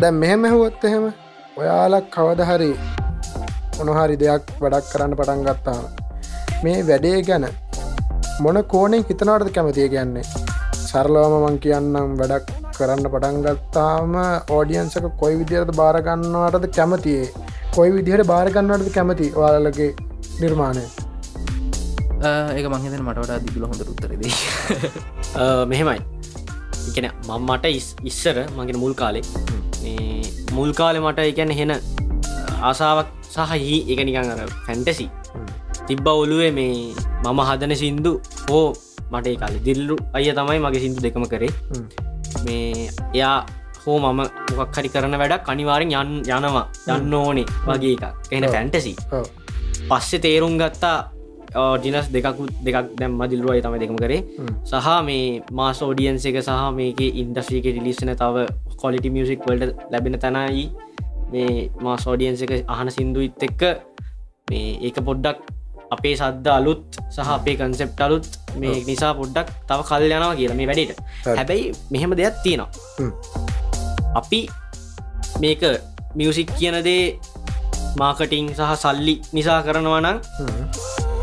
[0.00, 1.12] දැ මෙහෙම ඇහුවොත් එහෙම
[1.56, 2.70] ඔයාලක් කවද හරි
[3.78, 6.07] මොනහරි දෙයක් වැඩක් කරන්න පටන් ගත්තාම
[6.64, 7.46] මේ වැඩේ ගැන.
[8.44, 10.24] මොන කෝනෙන් හිතනාටද කැමතිය කියන්නේ?
[10.82, 14.14] සරලවම මං කියන්නම් වැඩක් කරන්න පටන් ගත්තාම
[14.56, 17.28] ඕඩියන්සක කොයි විදිරද භාරගන්නවාටද කැමතියේ?
[17.76, 19.90] කොයි විදිහට භාරගන්නටද කැමති ඔයාලගේ
[20.40, 20.84] නිර්මාණය?
[22.56, 24.32] ඒක මංහිතන මටට දිගල හොඳ උත්තරදී
[25.72, 26.00] මෙහෙමයි.
[26.88, 27.66] එකන මම්මට
[28.10, 29.24] ඉස්සර මගේ මුල් කාලේ.
[30.56, 31.72] මුල් කාලෙ මට එකැන හෙන
[32.62, 35.06] ආසාාවක් සහහි එක නිකං අර ෆැන්ටසි
[35.88, 36.72] තිබ්බ ඔලුවේ මේ
[37.24, 38.12] මම හදන සින්දු.
[38.50, 38.66] හෝ
[39.12, 41.52] මට කාල දිල්ලු අය තමයි මගේ සිින්දු දෙකම කරේ.
[42.44, 43.36] මේ එයා
[43.84, 44.20] හෝ මම
[44.58, 46.64] මොකක් හරි කරන වැඩක් අනිවාරෙන් යන් යනවා.
[46.96, 47.46] යන්න ඕනේ.
[47.68, 48.32] වගේ එකක්.
[48.36, 48.92] එන ෆැන්ටසි
[49.90, 50.96] පස්සෙ තේරුම් ගත්තා
[51.84, 54.20] ජිනස් දෙකකුත් දෙකක් දැම් මදිල්රුවයි තම දෙකම කරේ.
[54.70, 58.46] සහ මේ මාස් ෝඩියන්ස එක සහ මේක ඉන්ඩස්්‍රීක රිලිස්සන තව
[58.82, 60.66] කොලිටි මියසික් වලට ලැබෙන තැනයි
[61.32, 63.62] මේ මාස් ෝඩියන්ස එක අහන සිින්දුයිත් එක්ක
[64.50, 65.38] මේ ඒක පොඩ්ඩක්
[65.94, 66.80] අපේ සද්ද අලුත්
[67.14, 68.26] සහ අපේ කන්සෙප්ට අලුත්.
[68.60, 71.00] මේ නිසා පොඩ්ඩක් තව කල් යනවා කියලා මේ වැඩට.
[71.38, 72.70] හැබැයි මෙහෙම දෙයක් තියෙනවා.
[74.20, 74.40] අපි
[75.42, 75.62] මේක
[76.18, 77.02] මියසික් කියනදේ
[78.00, 80.18] මාකටිං සහ සල්ලි නිසා කරනවා නම්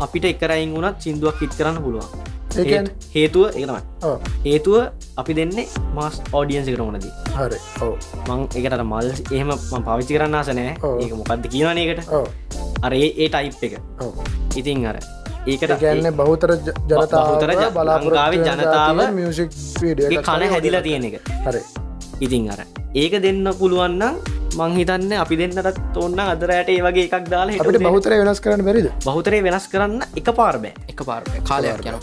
[0.04, 2.08] අපිට එකරයින් වුණත් සිින්දුවක් කිත් කරන්න පුළුවන්.
[3.14, 3.82] හේතුව එකතමයි
[4.46, 4.76] හේතුව
[5.20, 7.58] අපි දෙන්නේ මස් ෝඩියන්සි කරනදී හරි.
[8.28, 9.50] මං එකට මල් එහෙම
[9.86, 10.72] පවිච්චි කරන්න ආසනෑ
[11.02, 12.10] ඒක මොකක්ද කියවන එකට
[12.86, 13.74] අර ඒ ටයිප් එක
[14.56, 14.96] ඉතින් අර
[15.46, 19.50] ඒකට ගැන්න බහුතර ජ- බලාපොරොත්තු ලංකාවේ ජනතාව මියසික්
[20.06, 21.14] ඒ කන හැදිලා තියෙන එක.
[21.46, 21.62] හරි.
[22.20, 22.60] ඉතින් අර
[22.94, 24.02] ඒක දෙන්න පුළුවන්න
[24.58, 28.86] මංහිතන්න අපි දෙන්නටත් ඔන්න අදරයට ඒ වගේ එකක් දාලා අපිට හිට බෞතර වෙනස් කරන්න බැරිද?
[29.06, 31.98] බහුතරය වෙනස් කරන්න එක පාර්බෑ එක පාර කාලයක් යන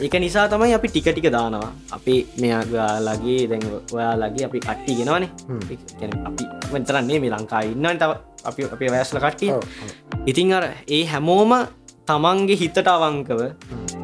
[0.00, 1.68] ඒක නිසා තමයි අපි ටික ටික දානවා.
[1.92, 5.28] අපි මෙයාලගේ දැන් ඔයාලගේ අපි කට්ටි ගෙනවනේ.
[6.24, 7.98] අපි වෙතරන්නේ මේ ලංකා ඉන්නවන්.
[7.98, 8.10] තව
[8.44, 9.52] අපි අපේ වැෑස්ල කට්ටිය.
[10.26, 11.52] ඉතින් අර ඒ හැමෝම
[12.08, 13.40] තමන්ගේ හිතට අවංකව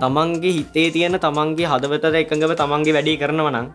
[0.02, 3.66] තමන්ගේ හිතේ තියෙන තමන්ගේ හදවතර එකඟව තමන්ගේ වැඩි කරනවනම්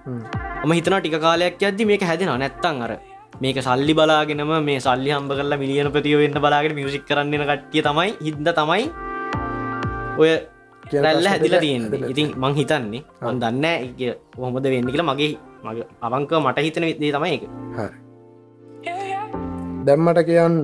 [0.68, 2.40] ම හිතන ටික කාලයක් ඇද්දි මේක හැදෙනවා.
[2.44, 2.92] නැත්තං අර
[3.44, 8.10] මේක සල්ලි බලාගෙනම මේ සල්ලි හම්බ කරලා මිලියන ප්‍රතියෝ වෙන්න බලාගෙන මියසික් කරන්නන කට්ටිය තමයි
[8.26, 8.84] හිද තමයි
[10.22, 10.32] ඔය
[11.06, 13.66] රැල්ල හැදිලා තියෙන ඉතින් මං හිතන්නේ මන් දන්න
[14.42, 15.10] හොමද වෙන්න කියලා.
[15.12, 15.32] මගේ
[15.68, 17.44] මගේ අවංකව මට හිතන දේ තමයි එක
[19.88, 20.60] දැම්මට කියන්න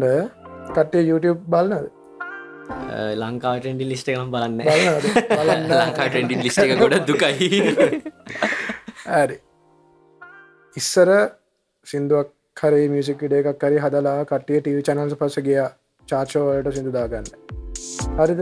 [0.76, 1.99] කට්ටේ YouTube බලන්නද
[3.22, 4.60] ලංකාවටෙන්ඩි ලිස්ට කම් බලන්න
[5.72, 7.62] ලංකා ටෙන්ඩි ලිස්ට එක ගොඩ දුකයි.
[9.20, 9.38] ඇරි
[10.78, 11.12] ඉස්සර
[11.88, 15.62] සිින්දුවක් කරේ මියසික් විඩ එකක් කරි හදලා කටේ ටව චනල්ස පස ගිය.
[16.08, 17.28] චාර්චෝවලට සිදුදාගන්න
[18.20, 18.42] හරිද?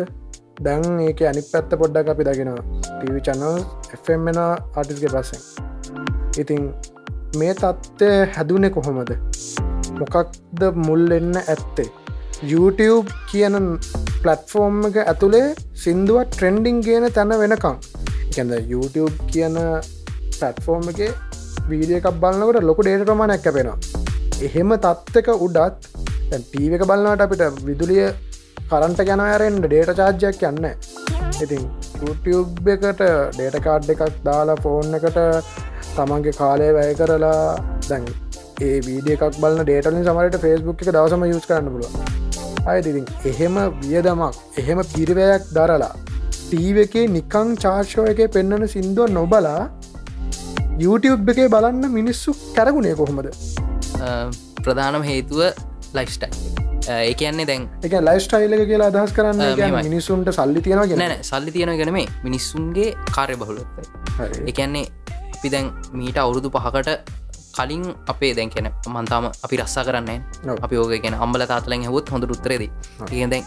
[0.66, 2.64] දැන් ඒක අනි පැත්ත පොඩ්ඩක් අපි දගෙනවා
[3.00, 3.58] ටව චනල්
[4.08, 5.42] එෙන්ෙන ආටිස්ගේ පස්සෙන්.
[6.42, 6.68] ඉතින්
[7.40, 9.12] මේ තත්ත්වය හැදුනෙ කොහොමද?
[10.02, 11.90] මොකක්ද මුල් එන්න ඇත්තේ?
[12.44, 13.56] YouTube කියන
[14.28, 15.46] පලට්ෆෝර්ම් එක ඇතුළේ
[15.78, 17.78] සිින්දුවත් ට්‍රෙන්ඩිං කියන තැන වෙනකං
[18.34, 19.56] කැද YouTube කියන
[20.34, 21.00] පලට්ෆෝර්ම් එක
[21.70, 23.78] වීඩිය එකක් බලන්නකට ලොකු ඩේට ප්‍රමාණයක් කැපෙනවා
[24.42, 25.88] එහෙම තත්ත්ක උඩත්
[26.34, 28.04] ටීව එක බලන්නට අපිට විදුලිය
[28.70, 30.70] කරන්ට ගැනරෙන්ට ඩේට චාර්ජයක් යන්න
[31.38, 31.64] ඉතින්
[32.02, 35.20] YouTube එකට ඩේට කාඩ් එකක් දාලා ෆෝන් එකට
[35.96, 37.42] තමන්ගේ කාලය වැය කරලා
[37.90, 38.12] දැන්
[38.62, 42.27] ඒ වීඩිය එකක් බලන්න ඩේටලින් සමට ෆස්බුක් එක දවසම යුස් කරන්න පුළුව
[42.74, 45.94] අයතිතින් එහෙම වියදමක් එහෙම පිරිවැයක් දරලා
[46.38, 49.62] ටීව එකේ නිකං චාර්ෂෝ එක පෙන්න්නන සිින්දුව නොබලා
[50.84, 53.28] YouTube එකේ බලන්න මිනිස්සු කැරගුණේ කොහොමද?
[54.66, 55.42] ප්‍රධානම හේතුව
[55.98, 56.30] ලයිස්ටයි
[56.96, 59.42] ඒ කියන්නේ දැන් එක ලයිස්ටයිල් එක කියලා අදහස් කරන්න.
[59.88, 64.86] මිනිස්සුන්ට සල්ලි තියෙනවා ගෙන සල්ලි තියෙන ගැනීම මිනිස්සුන්ගේ කාර්ය බහුලත්වයි එකන්නේ
[65.38, 66.90] අපි දැන් මීට අවුරුදු පහකට
[67.58, 70.20] කලින් අපේ දැන් කෙන මන්තාම අපි රස්සා කරන්නේ.
[70.66, 72.64] අපි ඕක ගැන අම්බල තාතලෙන් හොත් හොඳ උත්තරේද
[73.14, 73.44] ඒ දැන්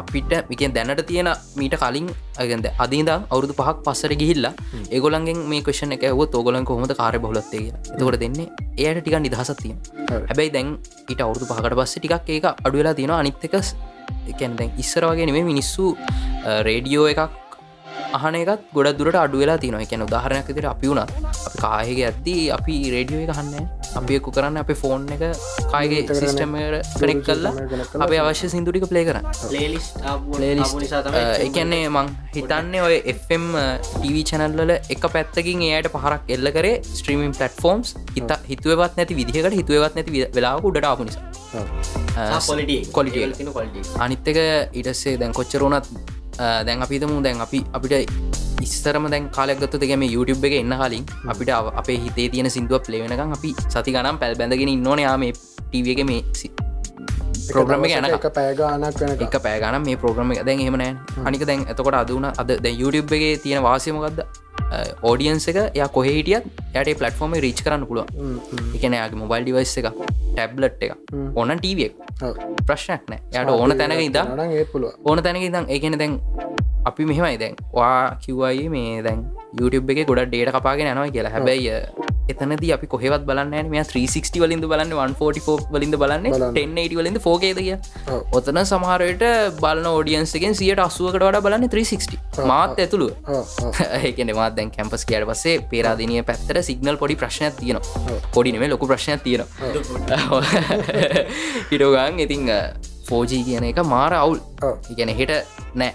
[0.00, 1.28] අපිට මිකෙන් දැනට තියෙන
[1.60, 2.06] මීට කලින්
[2.42, 4.52] අගද අදීද අවුදු පහක් පස්සට ගිහිල්ලා
[4.94, 8.46] ඒගොලන්ගෙන් මේ කෂන එක හොත් ඕගොලන් කොහොමද කාරය බොලත්තේ එතකොට දෙන්නේ
[8.76, 9.74] එයට ටික නිදහසත්තිය.
[10.28, 10.68] හැබැයි දැන්
[11.10, 13.58] ඊට අවුදු පහකට පස්ස ටිකක් ඒක අඩුවෙලා තියෙන අනිත්තක
[14.32, 15.84] එකැන් දැන් ඉස්සර වගේ නෙමේ මිනිස්සු
[16.68, 17.22] රේඩියෝ එකක්
[18.16, 21.10] අහන එකත් ගොඩ දුරට අඩුවෙලා තින එකැන උදාහරණයක් විදිට අපි වුණත්
[21.48, 23.66] අපි කායක ඇත්දී අපි රේඩියෝ එක හන්න
[24.00, 25.22] අපි එක්කු කරන්න අප ෆෝන් එක
[25.72, 27.52] කායගේ කරන සිිස්ටමට කනෙක් කල්ලා
[28.06, 29.24] අපේ අවශ්‍ය සිින්දුටික පලේ කරන්න.
[31.46, 33.46] එකන්නේ මං හිතන්නේ ඔය FM
[34.02, 39.98] TV චැනල්ල එක පැත්තකින් එයට පහරක් එල්ල කරේ ස්ට්‍රීමින් පලටෆෝම්ස් හිත හිතුවත් නැති විදිහකට හිතුවත්
[39.98, 41.24] නැති වෙලාව උඩට ආපු නිසා.
[42.96, 43.26] කොලිටිය
[44.06, 44.38] අනිත්තක
[44.80, 48.12] ඉටස්සේ දැන් කොච්චරුණත් දැන් අපිතමු දැන් අපි අපිට
[48.66, 51.50] ඉස්තරම දැන් කාලෙක්ගත්ත දෙගම YouTube එක එන්න කලින් අපිට
[51.82, 56.02] අපේ හිතේ තියෙන සිින්දුව ප්ලේවෙනකම් අපි සති ගනම් පැල් බැඳගෙන ඉන්නවන යා මේ ටව එක
[56.10, 56.22] මේ
[57.50, 60.42] ප්‍රෝග්‍රම එක යන එක පෑගානක් වෙන එක පෑගනම් මේ ප්‍රෝග්‍රම එක.
[60.48, 60.92] දැන් එහෙමනෑ
[61.28, 62.50] අනික දැන් එතකොට අදුන අද
[62.82, 64.20] YouTube එකගේ තියෙන වාසයමකක්ද
[65.02, 66.44] ඕඩියන්ස එක ය කොහෙහිටියත්
[66.74, 68.06] යට පලටෆෝර්ම රීච් කරන්න පුළුව
[68.76, 69.88] එකනයාගේ මොබයිල් ඩිවයිස් එක
[70.34, 70.92] ටැබ්ලට් එක
[71.34, 71.94] ඕන ටීවක්
[72.68, 73.20] ප්‍රශ්නයක් නෑ.
[73.32, 76.20] යට ඕන තැනක පුළුව ඕන තැනක ඉදම් ඒකන දැන්
[76.88, 77.38] අපි මෙහෙමයි.
[77.42, 79.24] දැන් වා කිව්වයි මේ දැන්
[79.60, 81.32] YouTube එක ගොඩ ඩේට කපාගෙන යනවා කියලා.
[81.36, 81.72] හැබැයි
[82.28, 86.54] එතනද අපි කොහෙවත් බලන්න මේ 360 වලින්ද බලන්න 144 වලින්ද බලන්න බලන්න.
[86.54, 88.20] 1080 වලින්ද ෆෝකේද කිය ඔව්.
[88.32, 89.24] ඔතන සමහරයට
[89.60, 93.14] බලන ෝඩියන්සගෙන් සියට අසුවකට වඩ බලන්න 360 මාත් ඇතුළුව.
[94.08, 98.20] ඒකන මාත් දැන් කැම්පස් කියට පස්සේ පේරාදිනය පැත්තර සිගනල් පොඩි ප්‍රශ්නයක් තියෙනවා.
[98.34, 100.42] පොඩිනේ ලොකු ප්‍රශ්නයක් තියෙනවා.
[101.72, 102.48] හිටෝගන් ඉතිං
[103.10, 104.40] ෆෝජී කියන එක මාර අවුල්.
[104.92, 105.34] ඉගැන හෙට
[105.82, 105.92] නෑ.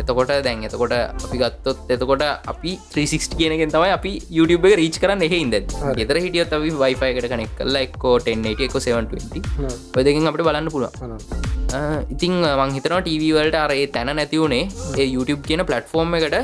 [0.00, 2.22] එතකොට දැන් එතකොට අපි ගත්තොත් එතකොට
[2.52, 5.56] අපි 360 කියනගෙන් තමයි අපි YouTube එක රීච් කරන්න එහෙ ඉද
[6.00, 11.16] ගෙතර හිටියත් අපි වයිෆයකට කනෙක් කල්ල එක්කෝ 1080 එක 720 ඔය දෙකින් අපට බලන්න පුළුවන්.
[12.14, 14.64] ඉතිං මංහිතන ටීවවලට අරඒ තැන නැතිවුණේ
[15.00, 16.38] ඒ YouTube කියන පලටෆෝර්ම් එකට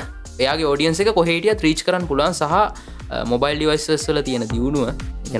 [0.45, 2.57] එයාගේ ෝඩියන්ස එක කොහෙටිය ත්‍රීච් කරන්න පුලන් සහ
[3.33, 4.89] මොබයිල් ඩිවයිස්වල තියෙන දියුණුව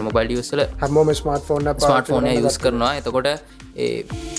[0.07, 2.93] මොබයිල් ඩියස්ල හැමෝම smart phone smart phone use කරනවා.
[3.01, 3.29] එතකොට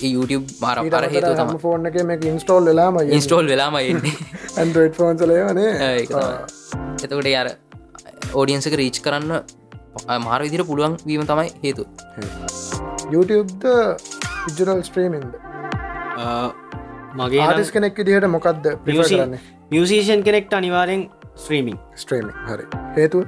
[0.06, 5.70] YouTube මාර පර හේතු තම ෆෝන් එක මේ ඉන්ස්ටෝල් වෙලාම ඉන්ස්ටෝල් වෙලාම ඇන්ඩරෝඩ් ෆෝන්සලයනේ
[6.00, 6.36] ඒක තමයි.
[7.04, 7.48] එතකොට යාර
[8.34, 9.32] ඕඩියන්සක රීච් කරන්න
[10.26, 11.86] මාර විදිර පුළුවන් වීම තමයි හේතු
[13.12, 13.64] YouTubeද
[14.50, 15.32] ඉජරල් ස්ට්‍රීමින්ද
[17.14, 19.34] මගේ ආටිස් කෙනෙක් විදිහට මොකක්ද ප්‍රිසරන්න
[19.72, 21.02] මියසිෂන් කෙනෙක්ට අනිවාරෙන්
[21.36, 22.64] ස්ත්‍රීමිං ස්ට්‍රේමික් හරි.
[22.96, 23.18] හේතු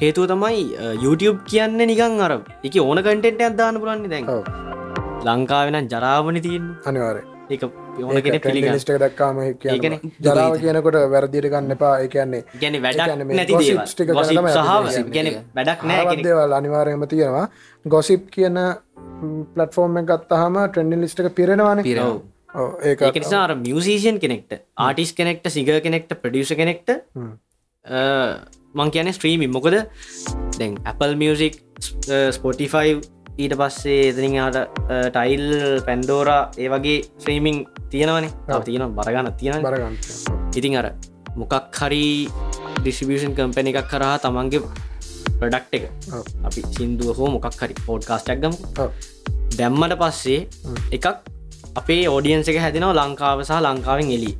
[0.00, 0.62] හේතුව තමයි
[1.04, 4.28] YouTube කියන්න නිකං අර එක ඕන කටෙන්ට අදදාන්න පුරන්නේ දැන්.
[4.28, 4.42] ඔව්
[5.26, 7.22] ලංකාවෙන ජරාවනි තියෙන් අනිවාරය
[7.54, 9.94] එක ඕන කෙනෙ පිළිග ලිස්ට දක්කාම කියන.
[10.26, 11.94] ජරාව කියනකොට වැරදිට ගන්න එපා.
[12.06, 13.54] එකන්නේ ගැන ඒ වැඩක් නැති
[15.16, 16.16] ගැන වැඩක් නෑ කෙනෙක්.
[16.16, 17.46] ආවදේවල් අනිවාරයම තියෙනවා.
[17.84, 18.58] ගොසිප් කියන
[19.54, 21.78] පලටෆෝර්ම් ගත්තහම ට්‍රෙන්ඩි ලිස්ටක පිරෙනවාන.
[23.20, 24.52] නිසා අර මියසිෂන් කෙනෙක්ට
[24.86, 26.88] ආටිස් කෙනෙක්ට සිග කෙනෙක්ට ප්‍රඩියස කෙනෙක්ට
[28.78, 29.76] මං කියන ස්ත්‍රීමි මොකද?
[30.58, 31.54] දැන් Apple මියසික්
[32.36, 32.96] ස්පොටිෆයි
[33.36, 34.56] ඊට පස්සේ එතනිට
[35.14, 35.44] ටයිල්
[35.86, 37.58] පැන්ඩෝරා ඒ වගේ ස්ත්‍රීමිං
[37.92, 38.32] තියෙනවනේ.
[38.68, 39.96] තියෙන බරගන්න තියෙන බරගන්න
[40.58, 40.88] ඉතින් අර
[41.36, 42.06] මොකක් හරි
[42.80, 44.62] ඩිස්ිබියෂන් කම්පැන එකක් කරහා තමන්ගේ
[45.40, 45.84] ප්‍රඩක්් එක.
[46.48, 48.54] අපි සිින්දුව හෝ මොකක් හරි පෝඩ් කාස්ටක්ගම.
[49.58, 50.40] දැම්මට පස්සේ
[50.96, 51.06] එකක්
[51.80, 54.30] අපේ ෝඩියන්ස එක හැදෙනව ලංකාව සහ ලංකාවෙන් එලි.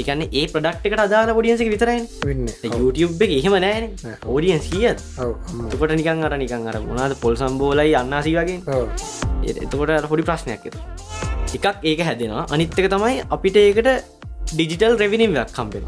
[0.00, 2.48] එකන්න ඒ ප්‍රඩක්් එකට අදාන ොඩියන්සක විතරයි වෙන්න.
[2.80, 3.84] YouTube එක එහෙම නෑන
[4.34, 4.98] ෝඩියන්ස් කියත්.
[5.70, 8.58] තුකට නිකන් අර නිකන් අර මොනාද පොල් සම්බෝලයි අන්නාසී වගේ.
[9.64, 10.76] එතකොට හොඩි ප්‍රශ්නයක් එත.
[11.56, 12.44] එකක් ඒක හැදෙනවා.
[12.54, 13.90] අනිත්තක තමයි අපිට ඒකට
[14.52, 15.84] ඩිජිටල් රෙවිනිම්යක් කම්පෙන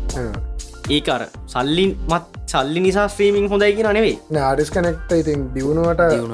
[0.85, 0.91] ඔව්.
[0.91, 4.17] ඒක අර සල්ලින් මත් සල්ලි නිසා ස්ත්‍රීමින් හොඳයි කියෙන නෙවෙයි.
[4.31, 6.33] නෑ ආඩිස් කනෙක්ට ඉතින් දියුණුවට ඕන.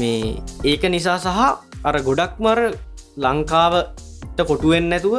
[0.00, 1.40] මේ ඒක නිසා සහ
[1.84, 2.60] අර ගොඩක් මර
[3.16, 5.14] ලංකාවට කොටුවෙන් නැතුව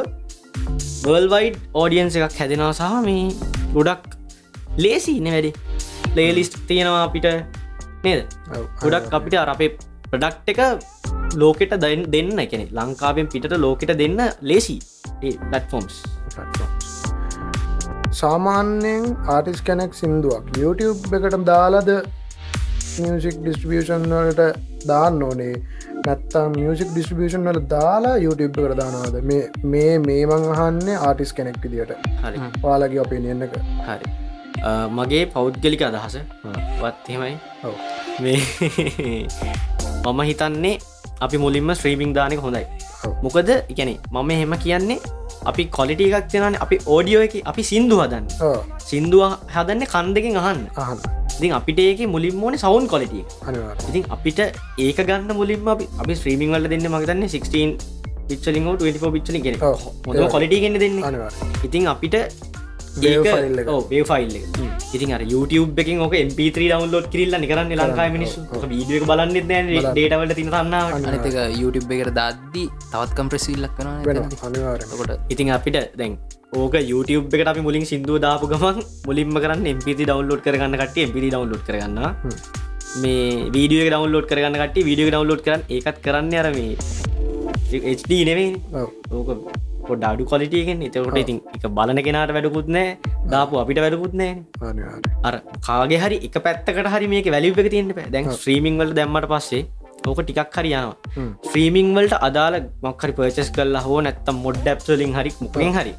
[1.06, 3.26] වර්ල්වයිඩ් ඕඩියන්ස එකක් හැදෙනවා සහ මේ
[3.74, 4.14] ගොඩක්
[4.76, 5.52] ලේසි ඉන්න වැඩි.
[6.14, 7.26] ලේලිස්් තියෙනවා අපිට.
[8.04, 8.20] නේද.
[8.82, 9.76] ගොඩක් අපිට අර අපේ
[10.10, 10.60] ප්‍රඩක්් එක
[11.34, 12.38] ලෝකෙට දයින් දෙන්න.
[12.38, 14.78] එකනෙ ලංකාවෙන් පිට ලෝකෙට දෙන්න ලේසි
[15.22, 16.23] පටෆෝම්ස්
[18.20, 21.90] සාමාන්‍යයෙන් ආටිස් කැනෙක් සිින්දුවක් YouTube එකට දාලද
[23.00, 24.42] මියසික් ඩිස්ට්‍රිියෂන් වලට
[24.90, 25.54] දාන්න ඕනේ?
[26.06, 29.16] නැත්තා මියසික් ඩිස්ට්‍රිියෂන් වල දාලා YouTube කර දානවාද?
[29.22, 32.38] මේ මේ මේ මං අහන්නේ ආටිස් කෙනෙක් විදිට හරි.
[32.62, 33.58] වාලගේ අපිනියන්න එක.
[33.88, 34.14] හරි.
[34.98, 36.16] මගේ පෞද්ගලික අදහස.
[36.82, 37.34] වත්හෙමයි.
[38.20, 38.38] මේ
[40.12, 40.78] මම හිතන්නේ
[41.20, 42.64] අපි මුලින්ම ස්ත්‍රීමිං දානක හොඳයි.
[43.22, 44.98] මොකද ඉගැනෙ මම එහෙම කියන්නේ
[45.50, 48.24] අපි කොලිටිය එකක් තියෙනන අපි ඕඩියෝ එක අපි සිින්දු හදන්න.
[48.88, 49.22] සිින්දුව
[49.56, 50.62] හදන්න කන් දෙකින් අහන්න.
[50.84, 51.00] අහන්න.
[51.38, 53.24] ඉතින් අපිට ඒක මුලින් ඕන සවුන් කොලිටිය
[53.90, 54.40] ඉතින් අපිට
[54.86, 57.76] ඒක ගන්න මුලින්ම අපි අපි ස්ත්‍රීමිං වල දෙන්න මගතන්න 16
[58.28, 59.40] පිච්චලින් 24 පිච්චලි
[59.70, 59.80] ඔව්.
[60.06, 60.96] හොඳ කොලිටිය ගෙන්න්න දෙන්න.
[61.66, 62.16] ඉතින් අපිට
[63.02, 64.34] වේ ෆයිල්
[64.94, 68.40] ඉතින් අර YouTube එකින් ඕක MP3 ඩවන්ලෝඩ් කිරල්ල නිකරන්න ලංකායි මිනිස්සු.
[68.72, 69.32] වීඩිය එක බලන්න.
[69.88, 75.50] ඩේටවලට තින තන්නාවට අනිතක YouTube එකට දද්දි තවත් කම්ප්‍රෙස් විල්ලක් වෙන වෙන අනිවාර කොට ඉතින්
[75.56, 76.14] අපිට දැන්
[76.62, 81.16] ඕක YouTube එකට අපි මුලින් සිින්දුව දාපු ගමන් මුලින්ම කරන්න MP ඩවන්ලෝඩ් කරගන්න කට MP
[81.24, 81.98] ඩවන්ලෝඩ් කරගන්න
[83.02, 86.72] මේ වීඩිය ඩවන්ලෝඩ් කරගන්න කට වීඩිය ඩවන්ලෝඩ් කරන්න ඒකත් කරන්න අර මේ
[87.96, 88.50] HD නෙවෙයි
[89.18, 89.30] ඕක
[89.90, 92.88] පොඩ අඩු කොලිටියගෙන් එතකොට ඉතින් එක බලන කෙනට වැඩකුත් නෑ
[93.32, 94.32] දාපු අපිට වැඩකුත් නෑ.
[95.28, 95.34] අර
[95.68, 99.64] කාගේ හරි එක පැත්තකට හරි මේක වැලිප එක තියෙන්ට පැ දැන් ස්ත්‍රීමිං වල දැම්මට පස්සේ
[100.10, 101.28] ඕක ටිකක් හරි යනවා.
[101.46, 102.54] ස්ත්‍රීමිං වලට අදාල
[102.86, 105.92] මක්හරි පර්චස් කල්ලා හෝ නැත්තම් මොඩ් ඩැප්ලින් හරි මුකින් හරි.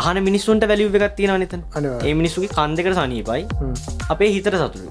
[0.00, 1.62] අහන මිනිස්සුන්ට වැලිව එකක් තියෙන නතන්.
[2.06, 3.42] ඒ මිනිස්සුගේ කන්දකට සනීපයි.
[4.14, 4.88] අපේ හිතට සතුරු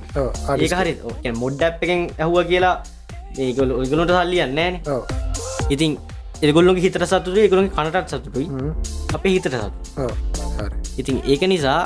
[0.64, 2.76] ඒක හරි මොඩ් ඩැප් එකෙන් ඇහුව කියලා
[3.46, 4.76] ඒගොල ඔයගලොට සල්ලියන්න නෑන.
[5.76, 5.92] ඉතින්
[6.48, 8.48] එගොල්ලොගේ හිතට සතුරු ඒගොලොගේ කනටත් සතුටුයි.
[9.16, 10.06] අපේ හිතට සතු
[11.02, 11.82] ඉතින් ඒක නිසා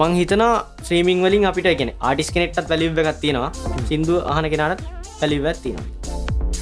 [0.00, 0.52] මං හිතනා
[0.86, 3.50] ශ්‍රීමිං වලින් අපිට එකන ආටිස් කෙනෙක්ටත් වැලිව එකක් තියෙනවා.
[3.88, 4.82] සිින්දුව අහන කෙනට
[5.20, 5.86] පැලිවත් තියෙනවා.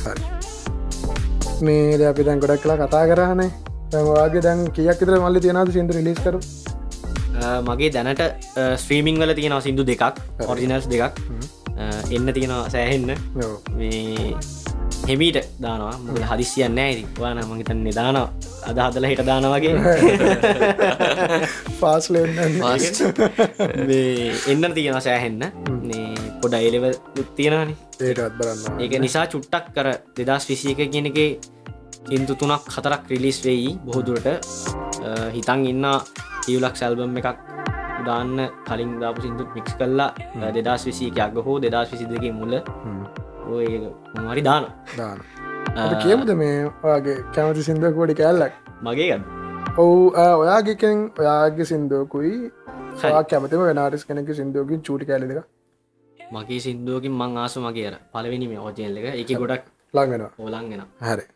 [0.04, 0.22] හරි.
[1.66, 3.50] මේ ද අපි දැන් ගොඩක් කලා කතා කරහනේ.
[3.92, 6.40] තැමවාගේ දැන් කියක් ඉතර මල්ලි තියෙනද සිින්දු ලිස් කරු
[7.68, 8.22] මගේ දැනට
[8.82, 10.04] ස්ත්‍රීමිං වල තියෙනවා සිින්දු දෙකක්
[10.52, 11.14] ඔරිජිනල්ස් දෙකක්.
[12.16, 13.10] එන්න තියෙනවා සෑහෙන්න.
[13.78, 14.34] මේ
[15.04, 15.94] හෙමීට දානවා.
[16.02, 19.74] මුද හදිසියන්න ඇති වාන මහිතන් නිදාන අද හදල හිට දාන වගේ.
[21.80, 22.36] පාස්ලෙන්න
[23.86, 25.42] මේ එන්න තියෙන සෑහෙන්න.
[26.40, 26.86] පොඩ එලෙව
[27.36, 28.80] තියෙනනි ඒටත් බලන්න.
[28.80, 31.20] ඒක නිසා චුට්ටක් කර දෙදස් විසිය එක කියනක
[32.08, 34.26] සිින්දු තුනක් හතරක් රිලිස් වෙයි බොහෝදුරට
[35.34, 35.86] හිතන් ඉන්න
[36.46, 37.38] හිවලක් සැල්බම් එකක්
[38.06, 40.10] දාන්න කලින් දාපු සිින්දුත් මික්ස් කල්ලා
[40.54, 42.54] දෙදස් විසිකයක් හෝ දෙදස් විසි දෙක මුල
[43.46, 44.64] මරි දාන
[44.98, 45.18] දාන
[46.02, 48.52] කියමුද මේ ඔයාගේ කැමති සිින්දුවකෝඩි කැල්ලක්?
[48.82, 49.22] මගේ ගන්න
[49.82, 49.98] ඔවු
[50.42, 52.32] ඔයාගේකෙන් ඔයාගේ සිින්දුවකුයි
[53.00, 55.40] සයා කැමතිම වෙනටස් කෙනෙක සිින්දුවකින් චූටි කැලික
[56.20, 59.06] මගේ සිින්දුවකින් මං ආස මගේ අර පලවෙනි මේ ඕජයල්ල එක.
[59.22, 61.26] එක ගොඩක් ලංගෙන ඕලන්ගෙන හැරි.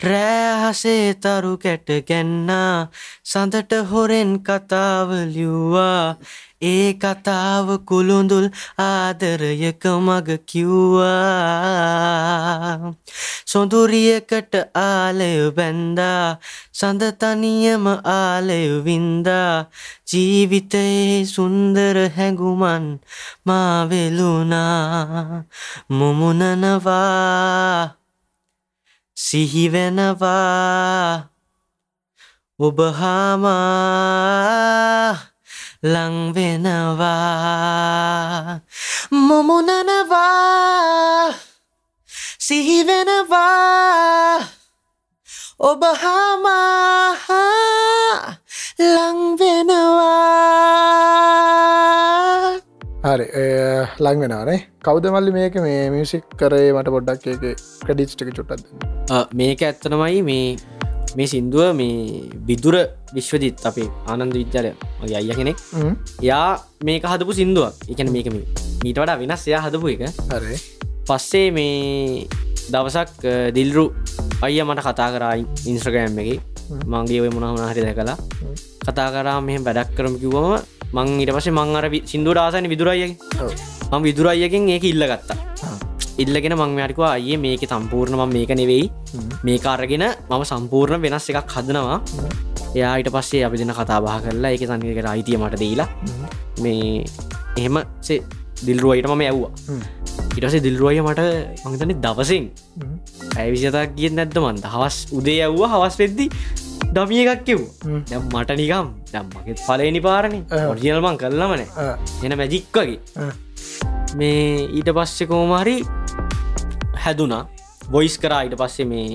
[0.00, 2.88] රෑහසේ තරු කැට ගැන්නා
[3.24, 6.16] සඳට හොරෙන් කතාවලියවා
[6.62, 8.46] ඒ කතාව කුළුඳුල්
[8.78, 11.18] ආදරයක මග කිව්වා.
[13.50, 16.38] සොඳුරියකට ආලය බැන්දා
[16.72, 17.84] සඳතනියම
[18.16, 19.66] ආලය වින්දා.
[20.08, 22.86] ජීවිතයේ සුන්දර හැඟුමන්
[23.46, 25.44] මාවෙලුනා
[25.88, 27.96] මුමුණනවා
[29.16, 31.32] සිහිවෙනවා.
[35.82, 35.90] ඔබහාමා
[37.02, 37.02] ලංවෙනවා.
[39.10, 41.34] මොමුණනවා
[42.38, 44.46] සිහිවෙනවා.
[45.60, 47.16] ඔබහාමා
[48.78, 50.22] ලංවෙනවා.
[53.04, 53.26] හරි
[53.98, 55.54] ලං වෙනනේ කෞද මල්ලි මේක?
[55.54, 57.40] මේ මියසික් කරේ මට පොඩ්ඩක් එක
[57.80, 58.66] ක්‍රඩිස්්ටික චුට්ටත්
[59.34, 60.56] මේක ඇත්තනමයි මේ
[61.16, 62.76] මේ සින්දුව මේ විදුර
[63.14, 65.58] විශ්වදිත් අපේ ආනන්ද විද්‍යාලය මගේ අයිය කෙනෙක්.
[66.20, 67.74] යා මේක හදපු සිින්දුවක්.
[67.92, 68.46] එකන මේක මේ
[68.84, 70.02] මීට වඩා වෙනස් එයා හදපු එක.
[70.32, 70.56] හරි.
[71.08, 72.26] පස්සේ මේ
[72.72, 73.20] දවසක්
[73.56, 73.86] දිල්රු
[74.42, 76.40] අයිය මට කතා කරයි ඉන්ස්්‍රගෑම් එක.
[76.92, 78.16] මංගේ ඔය මොනහමන හරි දැකලා.
[78.82, 80.58] කතා කරා මෙහ වැඩක් කරම කිව්වම
[80.92, 83.16] මං ඊට පසේ මං අර සිින්දුර ආසන විදුරයිය
[83.92, 85.38] මං විදුරයියකින් ඒක ඉල්ල ගත්තා
[86.18, 88.90] ඉල්ලගෙන මං මටිකවා අයේ මේක සම්පූර්ණ ම මේක නෙවෙයි.
[89.44, 91.98] මේ කාරගෙන මම සම්පූර්ණ වෙනස් එකක් හදනවා.
[92.74, 95.88] එයාට පස්සේ අපි දෙන කතාබා කරලා එක සංකට අයිතිය මට දීලා
[96.62, 97.04] මේ
[97.58, 97.78] එහෙම
[98.66, 99.52] දිල්රුවයිට මම ඇව්වා.
[100.36, 101.22] ඉටසේ දිල්රුවය මට
[101.64, 102.44] මංතන දවසින්
[103.36, 106.26] ඇවිසිතක් කිය නැද්ද මන්ද හවස් උදේ ඇව්වා හවස් වෙද්දි
[106.92, 107.60] ඩමිය එකක් කිව්
[108.10, 110.36] දැම් මට නිකම් දැම්මගෙත් පලේනි පාරණ
[110.72, 111.64] ඔරිියල්මං කරලමන
[112.24, 113.00] එන මැජික්කගේ
[114.20, 115.76] මේ ඊට පස්සෙ කෝමහරි
[117.04, 117.44] හැදුනා.
[117.94, 119.06] බොයිස් කරා ඊට පස්සේ මේ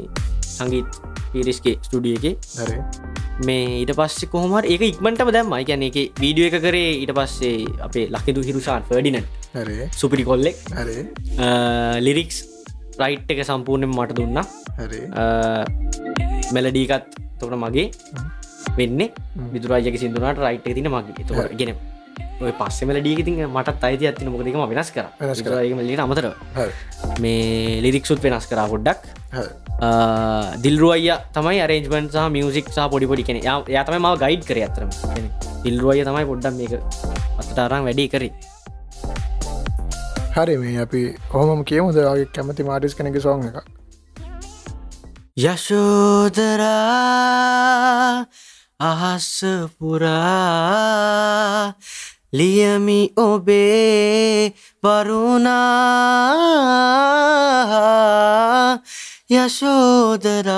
[0.56, 0.90] සංගීත්
[1.34, 2.26] පිරිස්ගේ ස්ටඩිය එක.
[2.60, 2.78] හරි.
[3.48, 7.56] මේ ඊට පස්සේ කොහොමර ඒක ඉක්මටම දැම් මයිකැන එක වීඩියෝ එක කරේ ඊට පස්සේ
[7.88, 9.20] අපේ ලක්කිදු හිරුෂාන් ෆඩින
[9.58, 9.78] හරි.
[10.00, 10.58] සුපිරි කොල්ලෙක්
[12.08, 12.38] ලිරික්ස්
[13.02, 14.38] රයිට් එක සම්පූර්ණයෙන් මට දුන්න.
[16.56, 17.06] මෙලඩීකත්
[17.40, 17.88] තොට මගේ
[18.80, 19.02] වෙන්න.
[19.54, 21.54] විදුරාජක සිදුනට රයිට් තින මගේ.
[21.62, 21.72] ගෙන
[22.42, 25.06] ඔය පස්සෙමල ඩීගති මටත් අයිති ඇතින මොකදක වෙනස් කර.
[25.90, 26.26] ලිට අමතර.
[27.24, 29.02] මේ ලිරික්සුත් වෙනස් කර පොඩ්ඩක්.
[30.66, 34.90] දිල්රුවය තමයි අරේජමන් සහ මියසික් සහ පොඩි පොඩි කෙන යා තමයි ම ගයිඩ් කර අතරම
[35.66, 36.74] දිල්රුවය තමයි පොඩ්ඩම් මේක
[37.42, 38.30] අතටාරම් වැඩි කරි.
[40.36, 41.02] හරි මේ අපි
[41.34, 41.98] කොහොම කියමුද?
[41.98, 43.58] වගේ කැමති මාටිස් කෙනෙක සෝන් එක
[45.46, 46.76] යශෝදරා
[48.90, 49.42] අහස්ස
[49.78, 51.74] පුරා
[52.34, 54.54] ලියමි ඔබේ
[54.84, 56.28] වරුණා.
[59.32, 60.56] යශෝදරා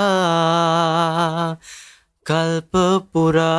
[2.26, 3.50] කල්පපුරා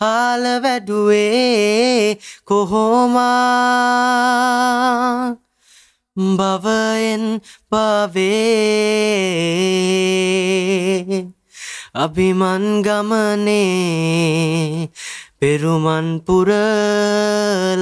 [0.00, 3.26] ආල වැඩුවේ කොහොමා?
[6.18, 8.16] බවයෙන් පවේ.
[11.96, 14.92] අභිමන් ගමනේ
[15.40, 17.80] පෙරුමන් පුරලා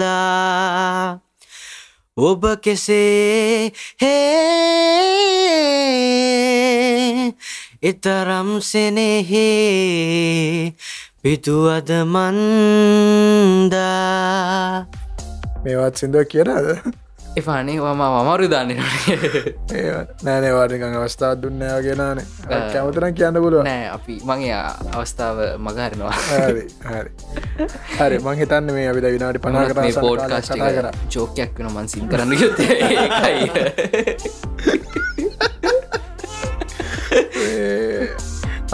[2.17, 4.95] ඔබ කෙසේ හේ
[7.83, 10.75] එතරම් සෙනෙහේ
[11.23, 13.67] පිතුවද මන්දා?
[15.65, 16.95] මේවත් සිින්දුව කියනද
[17.37, 18.68] එපානේ මම අමරු දාන්න
[20.24, 20.53] නෑනේ.
[20.53, 24.59] වාටිකං අවස්ථාවත් දුන්නෑ ගෙනන කැමතන කියන්න පුළුව නෑ අපි මගේ
[24.95, 26.16] අවස්ථාව මගහරනවා
[27.99, 30.87] හරි මං හිතන්න මේ අපිට විනාඩි පනා කර මේ පෝඩ් කාස්ට කර.
[31.11, 32.72] ජෝකයක් වෙන මන්සින් කරන්න යුත්තේ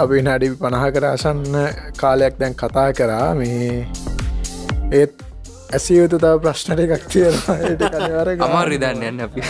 [0.01, 1.43] අපි නඩි පණහ කර අසන්න
[1.97, 3.35] කාලයක් දැන් කතා කරා.
[3.35, 3.87] මේ
[4.93, 5.30] ඒත්
[5.71, 9.41] ඇසියයුතු තව ප්‍රශ්නට එකක් තියෙනවාර අමාර රිදන්න යන්න අපි.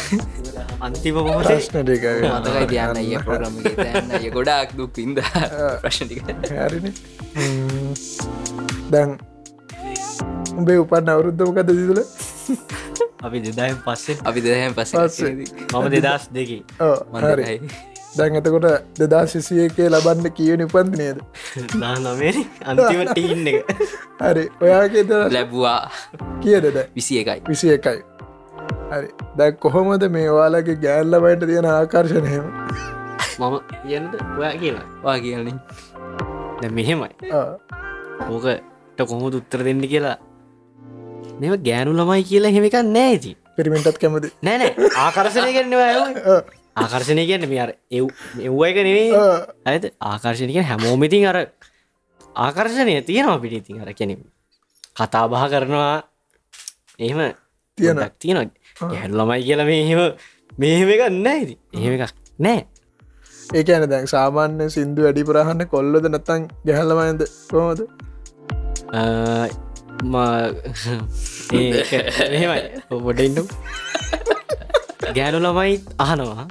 [0.86, 2.04] අන්තිම මොහොතේ ප්‍රශ්නටික
[2.34, 3.54] මතකයි තියන්න අය ප්‍රග්‍රම
[4.20, 5.20] ය ගොඩාක් දුක් ඉද
[5.82, 6.20] ප්‍රශ්ටික
[6.52, 6.86] හරින.
[8.92, 9.16] දැන්
[10.56, 12.00] උඹේ උපන්න අවුරුද්ධමකද දිතුල
[13.20, 14.18] අපි දෙදායෙන් පස්සේ.
[14.24, 15.32] අපි දෙදහැම් පස පස්සේ.
[15.72, 16.58] මම දෙදස් දෙකි.
[17.14, 17.60] හරි
[18.18, 18.66] දැන් එතකොට
[18.98, 21.18] දෙදා සිසිය එකේ ලබන්න කියවනි උපන්ති නේද
[21.82, 22.32] නානමේ
[22.70, 23.18] අන්තිමට
[23.52, 23.68] එක.
[24.22, 24.44] හරි.
[24.64, 25.04] ඔයාගේ
[25.36, 25.82] ලැබවා.
[26.42, 28.00] කියදද විසි එකයි විසි එකයි
[28.92, 29.08] හරි.
[29.38, 32.44] දැ කොහොමද මේ ඔයාලගේ ගෑල්ලබයිට තියෙන ආකර්ශණයම
[33.40, 33.54] මම
[33.84, 35.60] කියනද ඔයා කියලා වා කියලින්
[36.62, 37.14] දැ මෙහෙමයි.
[38.30, 40.18] ඕකට කොහොමද උත්තර දෙන්න කියලා?
[41.40, 46.40] මෙම ගෑනු ළමයි කියලා හෙමිකක් නෑති පිරිමිටත් කැමති නෑනෑ ආකර්ශණය කරනවා
[46.80, 48.06] ආකර්ශණය කියන්න මේ අර එව්
[48.40, 49.08] එව්ව එක නෙවේ
[49.66, 51.38] ඇත ආකර්ශණය කිය හැමෝමිතින් අර
[52.36, 54.16] ආකර්ශණය තියෙනවා පිටිතින් අර කෙනෙ
[54.96, 56.02] කතාබහ කරනවා.
[56.98, 57.20] එහෙම
[57.78, 57.96] තියෙන.
[57.96, 58.50] ගොඩක් තියෙන
[58.82, 60.00] ගැහල් ළමයි කියලා මේ එහෙම
[60.58, 62.60] මෙහෙම එකක් නෑ ඉති එහෙම එකක් නෑ
[63.50, 67.80] ඒක ඇන දැන් සාමාන්‍ය සිින්දු වැඩි පුරහන්න කොල්ලොද නැත්තන් ගැහල්ලමයිද කොහොමද?
[72.34, 72.60] එහෙමයි.
[72.90, 73.42] ඔබොඩඉන්නු
[75.18, 75.74] ගෑනු ළමයි
[76.06, 76.44] අහනවා.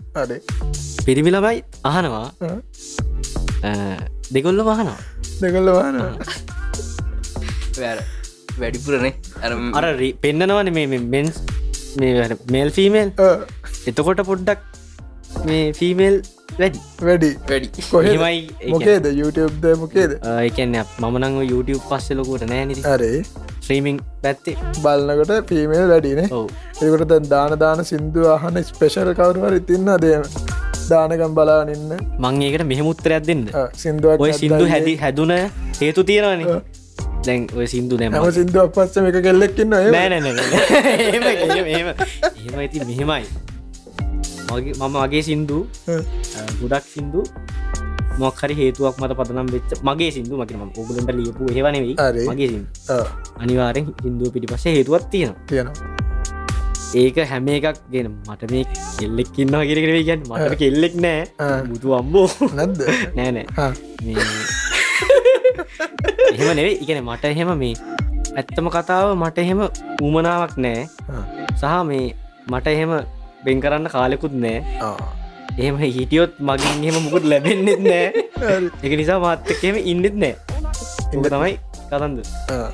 [1.05, 1.57] පිරිමි ළමයි
[1.91, 2.27] අහනවා.
[4.33, 4.99] දෙකොල්ල වහනවා
[5.41, 5.95] දෙකොල්ල වාන
[8.61, 9.13] වැඩිපුරනේ.
[9.79, 9.83] අර
[10.23, 11.37] පෙන්නනවන මේ මෙන්ස්
[12.01, 13.09] මේ මේල් ෆීමේල්
[13.89, 14.59] එතකොට පොඩ්ඩක්
[15.47, 16.17] මේ ෆීමේල්
[16.59, 16.79] වැඩි.
[17.07, 17.29] වැඩි.
[17.49, 17.67] වැඩි.
[17.91, 19.05] කොහෙ එහෙමයි ඒ මොකේද?
[19.21, 20.11] YouTubeද මොකේද?
[20.47, 20.75] එකන්න
[21.09, 23.19] මනං YouTube පස්සෙලකොට නෑ නිති අරේ
[23.69, 24.55] ශ්‍රීමිං පැත්තේ.
[24.83, 26.27] බලන්නකොට පීමේල් වැඩිනේ
[26.81, 30.23] ඒකට දැන් දාන දාන සිින්දු අහන ස්පේෂල් කවරුවර ඉතින්න දේම
[30.89, 31.91] දානකම් බලානින්න
[32.23, 33.43] මං ඒකට මෙහෙමුත්තරයක් දෙන්න.
[33.83, 35.33] සිින්දුවක් ඔය සිින්දු හැදි හැදුන
[35.81, 36.41] හේතු තියෙනවන.
[37.27, 40.33] දැන් ඔය සිින්දු නැම හම සිින්දුවක් පස්සම එක කෙල්ලෙක්කින්න නෑනැ
[41.69, 41.93] එහෙම.
[42.57, 43.23] ඇති මෙහෙමයි.
[44.49, 45.59] මගේ මම වගේ සින්දු
[46.61, 47.21] ගොඩක් සින්දු
[48.21, 51.95] මොක්හරි හේතුවක් මත පදනම් වෙච්ච මගේ සිින්දු මකිම ඔගුලන්ට ලියපු හෙවනෙවයි.
[52.29, 52.49] මගේ
[53.41, 55.41] අනිවාරෙන් හින්දුව පිටි පසේ හේතුවත් තියෙනවා.
[55.49, 55.75] තියෙනවා.
[57.01, 58.65] ඒක හැම එකක් ගෙන මට මේ
[58.99, 61.21] කෙල්ලෙක් ඉන්නවා කිරකරේ ගැන් මට කෙල්ලෙක් නෑ.
[61.69, 62.81] බුතු අම්බෝ නැද්ද?
[63.17, 63.45] නෑනෑ.
[66.33, 67.75] එහෙම නෙවේ ඉගෙන මට එහෙම මේ
[68.39, 69.61] ඇත්තම කතාව මට එහෙම
[70.07, 70.81] උමනාවක් නෑ.
[71.59, 72.05] සහ මේ
[72.51, 72.91] මට එහෙම
[73.45, 74.59] බෙන් කරන්න කාලෙකුත් නෑ.
[75.59, 78.07] එහෙම හිටියොත් මගින් එහෙම මුකුත් ලැබෙන්න්නෙත් නෑ.
[78.79, 80.35] එක නිසා මාත්තකෙම ඉන්නෙත් නෑ.
[81.13, 81.55] උක තමයි
[81.89, 82.69] කතන්ද ආ.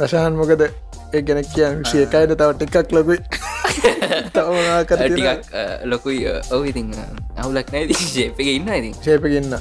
[0.00, 3.18] රශාන් මොකද ඒ ගැන කියන්න ශයකයිට තව ටිකක් ලොකුයි.
[4.34, 5.50] තවනා කර ටිකක්
[5.84, 6.20] ලොකුයි.
[6.54, 6.92] ඔව ඉතින්
[7.36, 8.94] අවුලක් නෑ ශේපක ඉන්න ඉතින්.
[9.02, 9.56] ශේපකින්න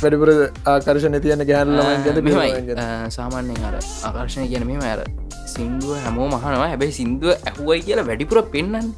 [0.00, 0.30] වැඩිපුර
[0.66, 1.44] ආකර්ශණ තියන
[2.22, 5.04] මෙමයි සාමාන්‍යයෙන් අර ආකර්ශණය කියන මෙම අර
[5.46, 8.92] සිින්දුව හැමෝ මහනවා හැබැයි සිින්දුව ඇහුවයි කියලා වැඩිපුර පෙන්න්න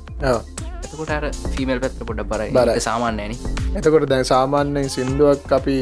[0.80, 1.24] එතකොට අර
[1.54, 2.50] ෆිමල් පැත්ත පොඩ බරයි.
[2.52, 2.80] බරයි.
[2.80, 3.34] සාමාන්‍යයන
[3.74, 5.76] එතකොට දැන් සාමාන්‍යයෙන් සිින්දුවක් අපි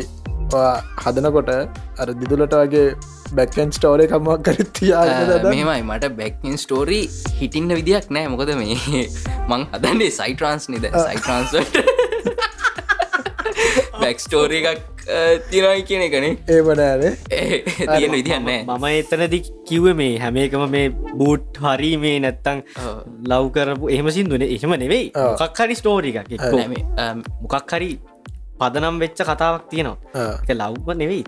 [1.04, 1.50] හදනකොට
[2.00, 2.86] අර දිදුලට වගේ
[3.32, 5.04] බැකන් ස්ටෝරය කමක් කරිත්තියා
[5.46, 7.04] මෙමයි මට බැක්ින් ස්ටෝරී
[7.40, 8.28] හිටින්න විදියක් නෑ.
[8.28, 8.76] මොකද මේ
[9.50, 11.80] මං හදන්නේ සයිට්‍රන්ස් නිද සයිට්‍රන්ස්ට
[14.00, 14.95] බැක් ස්ටෝරී එකක්
[15.50, 16.32] තිරයි කියන එකනේ.
[16.54, 17.12] ඒමනෑනේ
[17.92, 19.38] තියෙන විදිහන්නෑ මම එතනදි
[19.68, 20.88] කිව්ව මේ හැම එකම මේ
[21.20, 22.64] බූට් හරි මේ නැත්තං
[23.30, 24.50] ලව් කරපු එහෙම සිින්දුනේ.
[24.56, 25.06] එහෙම නෙවෙයි.
[25.14, 25.38] ඔව්.
[25.40, 26.16] මොකක් හරි ස්ටෝරික
[27.42, 27.90] මොකක් හරි
[28.60, 30.26] පදනම් වෙච්ච කතාවක් තියෙනවා.
[30.42, 31.22] එක ලව්ම නෙවෙයි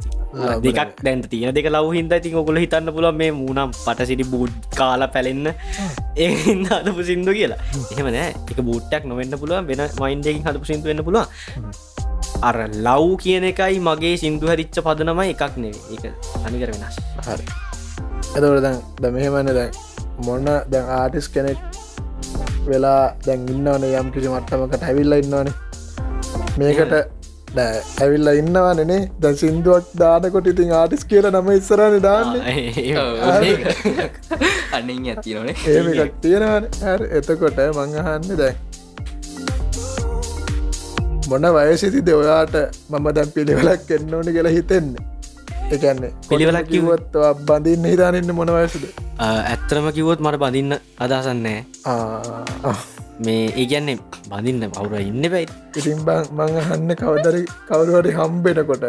[0.64, 5.10] දෙකක් දැන්ට තියෙන දෙක ලව් හින්ද ඉතින් ඔකොල හිතන්න පුළ මේ මූනම් පටසිටි බූඩ් කාලා
[5.14, 5.52] පැලෙන්න.
[6.24, 7.60] ඒහින්ද හදපු සිින්දු කියලා.
[7.92, 8.34] එහෙම නෑ.
[8.50, 11.26] එක බූට්ටක් නොවෙන්න පුළුව වෙන මයින්ඩකින් හදපු සිින්තු වෙන්න පුළුව
[12.42, 16.04] අර ලව් කියන එකයි මගේ සිින්දු හරිච්ච පදනමයි එකක් නෙවේ ඒක
[16.46, 16.96] අනිකර වෙනස්.
[17.26, 17.44] හරි.
[18.36, 19.72] එතවට දැන් ද මෙහෙමන්න දැන්
[20.26, 21.58] මොන්න දැන් ආටිස් කෙනෙක්
[22.70, 25.54] වෙලා දැන් ඉන්නවන යම් කිසි මට්ටමකට ඇවිල්ල ඉන්නවනේ.
[26.60, 26.94] මේකට
[27.56, 32.38] දැ ඇවිල්ල ඉන්නවනනේ ද සිින්දුවක් දානකොට ඉතින් ආටිස් කියල නම ඉස්සරන දාන්න.
[34.78, 36.64] අන්නින් ඇතිනනේ ඒම එකක් තියෙනවන.
[37.18, 38.67] එතකොට මංහන්න දැන්
[41.30, 42.54] මොන වයසිති දෙවයාට
[42.90, 45.02] මම දැන් පිළිවෙලක් එන්න ඕනි කියලා හිතෙන්නේ?
[45.74, 47.16] එකන්නේ පිළිවෙලක් කිවත්
[47.48, 48.84] බඳින්න හිතානන්න මොන වයසද?
[49.26, 51.58] ඇත්තරම කිවොත් මට බඳින්න අදසන්නෑ
[53.26, 53.98] මේ ඒගැන්නේ
[54.30, 55.48] බඳින්න පවුර ඉන්න පැයි
[55.80, 56.00] ඉතින්
[56.38, 58.88] මං හන්න කවදරි කවරුවට හම්බෙනකොට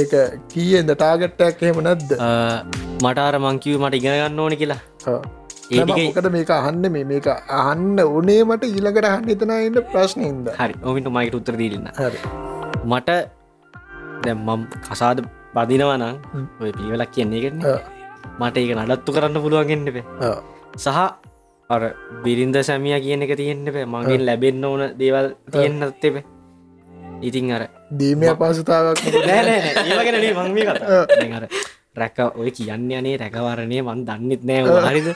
[0.00, 0.12] ඒක
[0.52, 2.10] කියන්ද ටාගට්ටයක් එහෙම නැද්ද?
[3.04, 4.80] මටාර මංකිව මට ඉගෙන ගන්න ඕනි කියලා
[5.66, 7.26] ඒ ටික- ඒකට මේක අහන්න මේ මේක
[7.58, 12.18] අහන්න උනේ මට ඊළකට අහන්න එතන ඉන්න ප්‍රශ්නයන්ද හරි ඔමිට මයිට උත්තර දීරන්න හරි.
[12.84, 13.10] මට
[14.24, 15.18] දැම්මම් කසාද
[15.54, 16.46] බදිනවනං හ්ම්.
[16.60, 17.80] ඔය පිළිවෙලක් කියන්නේ ඔව්.
[18.40, 20.36] මට ඒක නඩත්තු කරන්න පුළුවන්ගෙන්න්නපේ ඔව්.
[20.76, 20.88] සහ
[21.70, 21.82] අර
[22.22, 26.24] බිරින්ද සැමිය කියන එක තියෙන්න්න පේ මගේ ලැබෙන්න්න ඕන දේවල් තියෙන්න්නත් එපේ.
[27.22, 29.00] ඉතින් අර දීමය පසුතාවක්
[31.94, 35.08] රැක ඔය කියන්න අනේ රැකවරණය මන් දන්නෙත් නෑ හරිද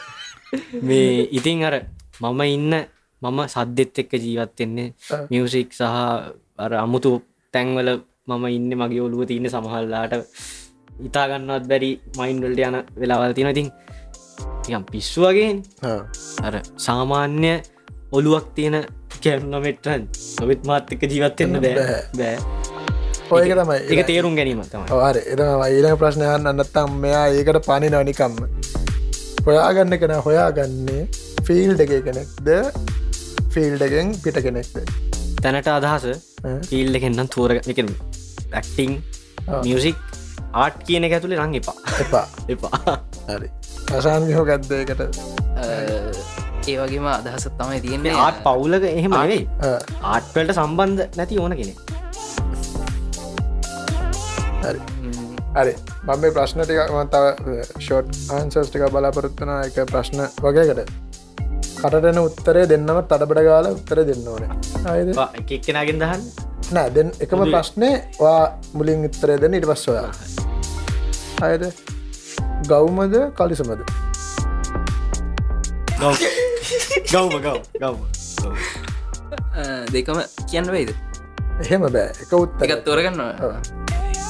[0.82, 1.74] මේ ඉතින් අර
[2.20, 2.74] මම ඉන්න
[3.22, 4.92] මම සද්දෙත් එක්ක ජීවත්වෙන්නේ.
[5.30, 5.82] මියසික් සහ
[6.58, 7.10] අර අමුතු
[7.54, 7.88] තැන්වල
[8.28, 10.14] මම ඉන්න මගේ ඔලුව තියන්න සමහල්ලාට
[11.06, 13.68] ඉතාගන්නත් බැරි මයින්ඩල්ට යන වෙලාවල් තියෙන ඉතින්
[14.68, 15.50] යම් පිස්සු වගේ
[16.46, 16.54] අර
[16.86, 17.52] සාමාන්‍ය
[18.12, 18.76] ඔලුවක් තියෙන
[19.22, 20.02] කැම්නොමෙට්‍රන්
[20.40, 22.02] නොවිත් මාත්තික ජීවත්වෙන්න බෑ.
[22.18, 22.36] බෑ.
[23.30, 23.78] ඔයක තමයි.
[23.92, 24.88] එක තේරුම් ගැනීම තමයි.
[25.06, 28.57] ආර එතම ඊළඟ ප්‍රශ්නයන් අන්නත්තම් මෙයා ඒකට පනි නොනිකම්ම
[29.48, 31.02] හොයාගන්න කෙන හොයාගන්නේ
[31.46, 32.48] ෆිල්ඩ එක කෙනෙක්ද?
[33.54, 34.76] ෆිල්ඩ එකෙන් පිට කෙනෙක්ද?
[35.40, 36.04] තැනට අදහස
[36.68, 37.80] ෆිල් එකෙන්න්නම් තෝර එක
[38.52, 38.98] ඇක්ටිං.
[39.64, 39.96] මියසික්
[40.54, 41.76] ආට් කියන එක ඇතුළේ රං එපා.
[42.04, 42.24] එපා.
[42.54, 42.98] එපා.
[43.30, 43.50] හරි.
[43.96, 45.00] අසාන්මිහෝ ගත්දයකට
[46.68, 48.16] ඒ වගේම අදහසත් තමයි තියෙන්නේ.
[48.20, 49.44] ආට් පවුලක එහෙම නෙවෙයි.
[50.04, 51.74] ආට්වලට සම්බන්ධ නැති ඕන කෙනෙ
[54.62, 54.80] හරි.
[55.56, 55.74] හරි
[56.08, 57.24] මම මේ ප්‍රශ්න ටික මම තව
[57.84, 60.92] ෂෝට් ආන්සස් ටික බලාපොරොත්වන එක ප්‍රශ්න වගේකට.
[61.80, 64.44] කටටන උත්තරේ දෙන්නම තඩබට ගාල උත්තර දෙන්න ඕන.
[64.92, 66.22] අයද එකක්කෙනගෙන් දහන්න?
[66.76, 67.90] නෑ දෙ එකම ප්‍රශ්නය
[68.20, 68.40] වා
[68.78, 70.08] මුලින් උත්තරේ දෙන්න ඉට පස්සොයා
[71.48, 71.66] අයද
[72.70, 73.82] ගෞමද කලිසමද?
[77.12, 77.96] ගවම ගව ගව.
[79.92, 80.94] දෙකම කියන්න වෙයිද?
[81.66, 82.08] එහෙම බෑ.
[82.24, 82.64] එක උත්තර.
[82.64, 83.22] එකත් තෝරගන්න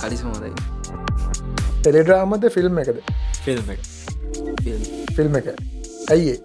[0.02, 0.52] කලිසි හොදයි
[1.80, 2.98] ටෙලිඩ්‍රාමද ෆිල්ම් එකද?
[3.46, 3.80] ෆිල්ම් එක.
[5.16, 5.34] ෆිල්ම්.
[5.40, 5.48] එක.
[6.12, 6.38] ඇයිඒ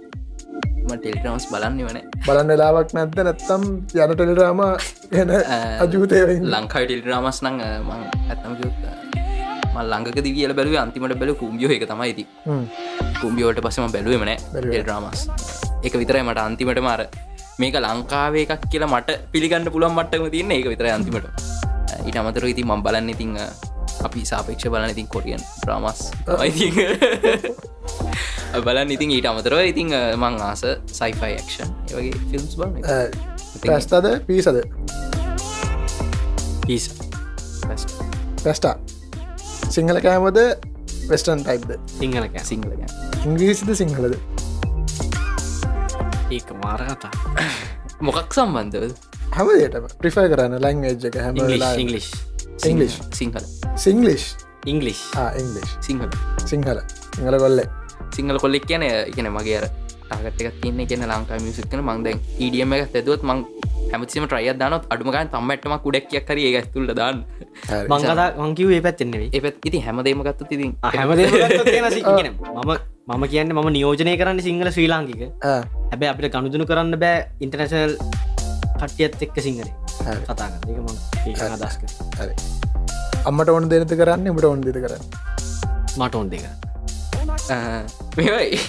[0.94, 3.18] ටෙලිට්‍රමස් බලන්න වන බලන්න වෙලාවක් නැද්ද?
[3.28, 3.64] නැත්තම්
[4.04, 4.62] යන ටෙලිඩ්‍රාම
[5.22, 5.32] එන
[5.86, 7.58] අජූතයවයි ලංකායි ටෙලිට්‍රමස් නං
[7.88, 8.52] මං ඇත්තම
[9.92, 12.26] ලංඟක දිවියල බැලුව අන්තිමට බැල කුම්ියෝ එක තමයිති
[13.22, 14.82] කුම්ියෝට පසම බැලුවමන බැලුවේ.
[14.84, 15.20] ටෙල්ඩ්‍රමස්.
[15.88, 17.02] එක විතරයි මට අන්තිමට මාර
[17.62, 20.52] මේක ලංකාවේ එකක් කියලා මට පිළිගන්න පුළුවන් මට්ටම තියන්න.
[20.58, 21.26] ඒක විතර අන්තිමට.
[22.08, 23.32] ඊට අමතර ඉතින් මම් බලන්න ඉතිං
[24.04, 26.12] අපි සාපේක්ෂ බලන ඉතින් කොරියන් ්‍රමස්
[28.66, 32.74] බලන්න ඉතින් ඊට අමතරව ඉතිං මං ආස සයිෆයි ක්ෂන් ඒවගේ ෆිල්ම්ස් බලන
[33.62, 34.64] පැස්තද පිසද?
[36.66, 36.90] පිස්.
[38.44, 38.76] පැස්ටා
[39.70, 40.40] සිංහල කෑමද
[41.10, 42.72] වෙස්ටන් ටයික්ද සිංහලක සිංහල
[43.24, 44.18] ඉංග්‍රීසිද සිංහලද?
[46.32, 47.12] ඒක මාර කතා.
[48.02, 48.94] මොකක් සම්බන්ධව
[49.34, 53.46] හැමදටම ප්‍රිෆයි කරන්න ලැංවේජ් එක හැම English English Sinhala
[53.76, 54.26] Singlish
[54.66, 55.00] English
[55.36, 56.10] English Sinhala
[56.46, 56.80] Sinhala
[57.16, 57.68] Sinhala කොල්ලේ
[58.12, 59.68] Sinhala කොල්ලෙක් කියන එකන මගේ අර
[60.06, 63.44] ටාගට්ක තියන්නේ කියන ලංකා මියසික්න මංද ඊඩියම එක තැදුවත් මං
[63.92, 67.24] හැමතිම ට්‍රයිය දානොත් අඩුමගන් තම්මටම කුඩක්යක් කර ඒ ඇතුල්ල දාන්න
[67.90, 71.28] මංකතා වංකිව ඒ පැත්තෙන්නෙවේ එපත් ඉති හැමදේම ගත්තු තිතින් හැමදේ
[72.58, 72.72] මම
[73.10, 77.98] මම කියන්න මම නියෝජනය කරන්න සිංහල ශ්‍රී ලාංකික හැබැ අපිට ගණුදුනු කරන්න බෑ ඉන්ටර්නශනල්
[78.84, 79.74] කට්ටියත් එක්ක සිංහලේ
[80.08, 80.22] හරි.
[80.28, 80.88] කතා ඒක ම
[81.56, 81.82] අදස්ක
[82.20, 82.36] හරි.
[83.30, 84.28] අම්මට ඔන්න දෙනත කරන්න?
[84.36, 85.04] මට ඔන්න දෙත කරන්න?
[86.02, 86.44] මට ඔොන් දෙක
[88.18, 88.60] මෙවයි.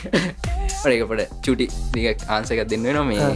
[0.83, 3.29] පඩකපට චුටි දික ආන්සකක් දෙන්න නො මේ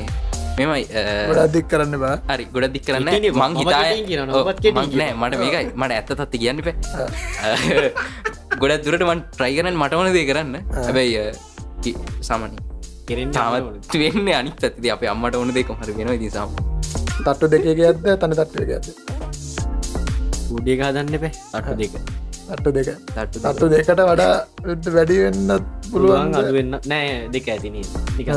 [0.59, 0.85] මෙමයි
[1.31, 2.15] ගොඩ අධික් කරන්න බා.
[2.31, 3.09] හරි ගොඩ දික් කරන්න.
[3.09, 5.67] මං මම හිතා කෙටියෙන් කියනවා, ඔබත් කෙටියෙන් නෑ මට මේකයි.
[5.81, 6.75] මට ඇත්ත තත්ති කියන්න පේ
[8.63, 10.55] ගොඩ දුරට මන් ට්‍රයිගරන් මටවන දේ කරන්න.
[10.87, 11.35] හැබැයි
[12.31, 12.59] සාමනි.
[12.59, 12.68] කෙරෙන්
[13.09, 16.51] තාමත් වෙන්න අනිත් ඇති අප අම්මට ඕන දෙක හර වෙන දිසාම
[17.19, 18.87] තට්ටු දෙකේ ඇත්ද තන තත්වක ඇද
[20.51, 21.95] උඩිය හදන්න පැ අට දෙක.
[22.49, 22.89] අට්ටු දෙක.
[23.09, 24.35] තට්ටු තත්තු දෙකට වඩා
[24.95, 25.51] වැඩි වෙන්න
[25.91, 26.79] පුළුවන් පුළුවන් අඩු වෙන්න.
[26.93, 27.77] නෑ දෙක ඇතින
[28.09, 28.31] ටික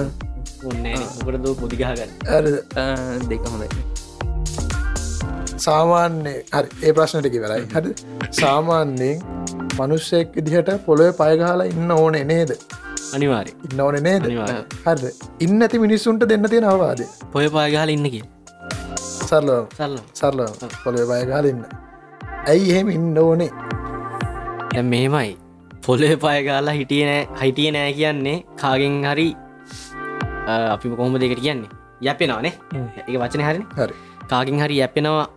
[0.63, 0.85] ඔන්න
[1.19, 2.41] මොකටද පොදිගහගන්න ඇ
[3.31, 3.69] දෙක හොඳයි.
[5.65, 7.91] සාමාන්‍ය හරි ඒ ප්‍රශ්නටිකි වෙලයි හරි
[8.41, 9.23] සාමාන්‍යයෙන්
[9.79, 12.51] මනුෂ්‍යයෙක් ඉදිහට පොළොව පයගහලා ඉන්න ඕන නේද
[13.15, 14.23] අනිවාරය ඉන්න ඕන නේද.
[14.85, 15.05] හරිද?
[15.45, 17.01] ඉන්න ඇති මිනිස්සුන්ට දෙන්න තියෙන අවවාද
[17.33, 18.23] පොය පාගහල ඉන්න කිය
[19.29, 20.49] සරලෝ සල්ල සරලෝ
[20.83, 21.61] පොළොව පයගහල ඉන්න.
[22.51, 23.51] ඇයි එහෙම ඉන්න ඕනේ?
[24.73, 25.37] දැ මෙහෙමයි.
[25.85, 29.27] පොලේ පයගාලා හිටිය නෑ හිටිය නෑ කියන්නේ කාගෙන් හරි
[30.73, 31.69] අපි කොහොම දෙකට කියන්නේ?
[32.07, 32.53] යැපෙනවානේ
[33.07, 33.93] එක වචන හරි හරි.
[34.31, 35.27] කාගෙන් හරි යැපෙනවා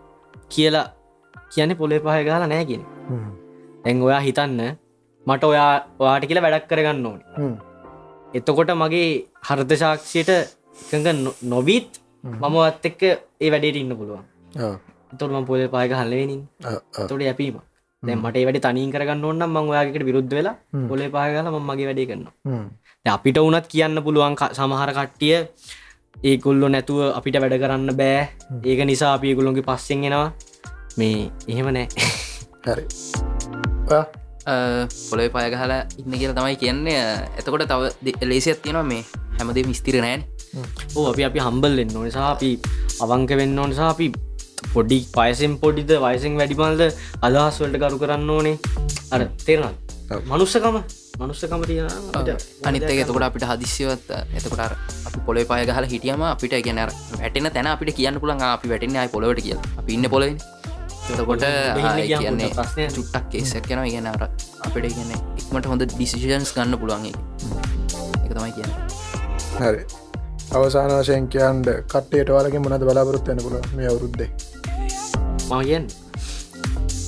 [0.55, 0.87] කියලා
[1.55, 3.31] කියන්නේ පොලේ පහ ගාලා නෑ කියෙන හ්ම්.
[3.85, 4.61] ඇැන් ඔයා හිතන්න
[5.27, 7.21] මට ඔයා වාට කියලා වැඩක් කරගන්න ඕන.
[8.39, 9.11] එතකොට මගේ
[9.49, 12.01] හර්ද ශාක්ෂයට එකඟ නොබීත්
[12.43, 13.03] මමවත් එක්ක
[13.45, 14.25] ඒ වැඩේට ඉන්න පුළුවන්.
[15.19, 16.43] තොටම පොලේ පායක හල්ලවෙනින්.
[17.09, 17.57] තොට යැපීම
[18.03, 20.57] මට වැඩ තනින් කරගන්න ඕන්න මං ඔයාකට විරුද්ධ වෙලා
[20.91, 22.29] පොලේ පායගල ම මගේ වැඩේ කරන්න
[23.07, 25.37] අපිට වනත් කියන්න පුළුවන් සමහර කට්ටිය
[26.31, 28.29] ඒකුල්ලො නැතුව අපිට වැඩ කරන්න බෑ.
[28.65, 30.29] ඒක නිසා අපි ඒකුල්ලොන්ගේ පස්සෙන් එෙනවා.
[30.99, 31.89] මේ එහෙම නෑ.
[32.67, 32.85] හරි?
[35.09, 37.01] පොලොයි පය ගහලා ඉන්න කියලා තමයි කියන්නේ.
[37.39, 37.83] එතකොට තව
[38.31, 39.03] ලේසිත් තියෙනවා මේ
[39.39, 40.25] හැමදේ මිස්තිර නෑන්
[40.97, 42.51] ඕ අපි අපි හම්බල් එන්න නිසා අපි
[43.05, 44.09] අවංක වෙන්න නිසා අපි
[44.75, 46.83] පොඩි පයසෙන් පොඩිද වයසෙන් වැඩිමල්ද
[47.23, 48.57] අදහස් වලට කරු කරන්න ඕනේ.
[49.13, 49.77] අර තේරනත්
[50.11, 50.21] ඔව්.
[50.31, 50.77] මනුස්සකම
[51.21, 51.89] මනුස්සකම තියෙන
[52.69, 54.73] අනිත්තක එතකොට අපිට හදිසියවත් එතකොට අර
[55.09, 56.81] අපි පොලේ පය ගහල හිටියම අපිට ගැන
[57.15, 60.29] වැටෙන තැන අපිට කියන්න පුළන් අපි වැටෙන අයි පොලවට කිය අපි ඉන්න පොලෙ
[61.05, 61.45] එතකොට
[61.77, 62.89] බහින්න ආයේ ගියාම කියන්නේ.
[62.97, 64.23] චුට්ටක් කේසක් යන ඉගෙන අර
[64.67, 68.73] අපිට ඉගන්න ඉක්මට හොඳ ඩිසිෂන්ස් ගන්න පුළුවන් එක තමයි කියන්න.
[69.61, 69.83] හරි.
[70.53, 74.31] අවසාන වශයෙන් කියන්ට කට්ටේට වලගේ මොනද බලාපොරොත්වයන පුළ මේ අවුරුද්දේ?
[75.51, 75.85] මගෙන්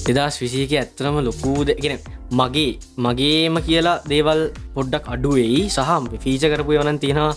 [0.09, 1.68] එදස් විසික ඇත්තරම ලොකූද?
[1.76, 1.98] ගෙන
[2.32, 4.40] මගේ මගේම කියලා දේවල්
[4.74, 5.62] පොඩ්ඩක් අඩුවෙයි.
[5.68, 5.80] සහ
[6.18, 7.34] ෆීච කරපු යවනන් තියෙනවා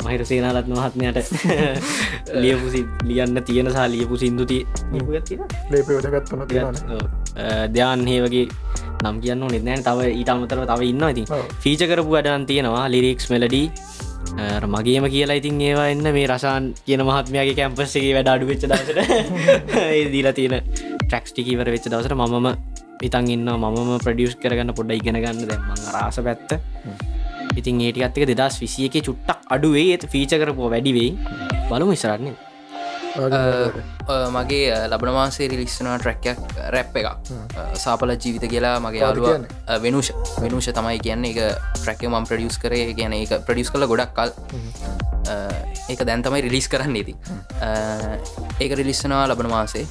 [0.00, 1.18] මහිර සේනාරත්න මහත්මයට
[2.42, 4.58] ලියපුසි ලියන්න තියෙන සහ ලියපු සිින්දුති
[7.68, 8.46] ධ්‍යාන් ඒ වගේ
[9.00, 11.26] නම් කියන්න නිදනෑන් තව ඊට අමතරව තව ඉන්න ඉතින්.
[11.60, 12.86] ෆීච කරපු වැඩන් තියෙනවා.
[12.88, 13.66] ලිරික්ස් මෙලඩී
[14.68, 16.06] මගේම කියලා ඉතින් ඒවා එන්න.
[16.12, 18.98] මේ රසාන් කියන මහත්මයාගේ කැම්පස්සගේ වැඩ අඩු වෙච්ච දසට
[19.90, 22.48] ඒ දීලා තියෙන ට්‍රක්ස්ටිකීවර වෙච්ච දවසට මම
[23.08, 25.46] ඉතන් ඉන්න මම ප්‍රඩියස් කරගන්න පොඩ්ඩ ඉගෙන ගන්න.
[25.50, 26.50] දැම්මන් රාස පැත්ත.
[27.58, 29.86] ඉතින් ඒටිකත්තක දෙදස් විසිය එක චුට්ටක් අඩුවේ.
[29.94, 31.10] ඒත් ෆීච කරපුෝ වැඩිවෙයි
[31.70, 32.36] බලමු ඉස්රන්නේ
[34.36, 36.38] මගේ ලබන මාසේ රිලිස්සනා ට්‍රැක්යක්
[36.76, 37.08] රැප් එකක්
[37.84, 39.28] සාපල ජීවිත කියලා මගේ යාලුව
[39.84, 40.12] වෙනුෂ.
[40.44, 41.32] වෙනුෂ තමයි කියන්නේ.
[41.32, 41.38] එක
[41.78, 42.86] ට්‍රැක්ක මම් ප්‍රඩියස් කරේ.
[42.98, 44.30] කියන එක ප්‍රඩියස් කල ගොඩක් කල්.
[45.90, 47.14] ඒක දැන් තමයි රිලිස් කරන්න ඉති
[48.62, 49.84] ඒක රිලිස්සනවා ලබන මාසේ.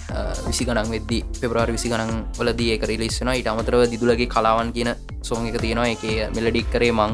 [0.47, 4.91] විසි ගනන් වෙද්දි පෙබරාර් විසි ගනන් වලදී ඒක රිලිස්සනවා ඉට අමතරව දිදුලගේ කලාවන් කියන
[5.28, 5.88] සෝන් එක තියෙනවා.
[5.95, 6.03] එක
[6.36, 7.13] මෙලඩික් කරේ මං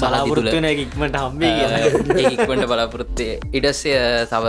[0.00, 3.92] සලාපුරත්වන ඉක්මට හම්බේ ඉක්මට බලාපොරොත්තේ ඉඩස්ය
[4.32, 4.44] තව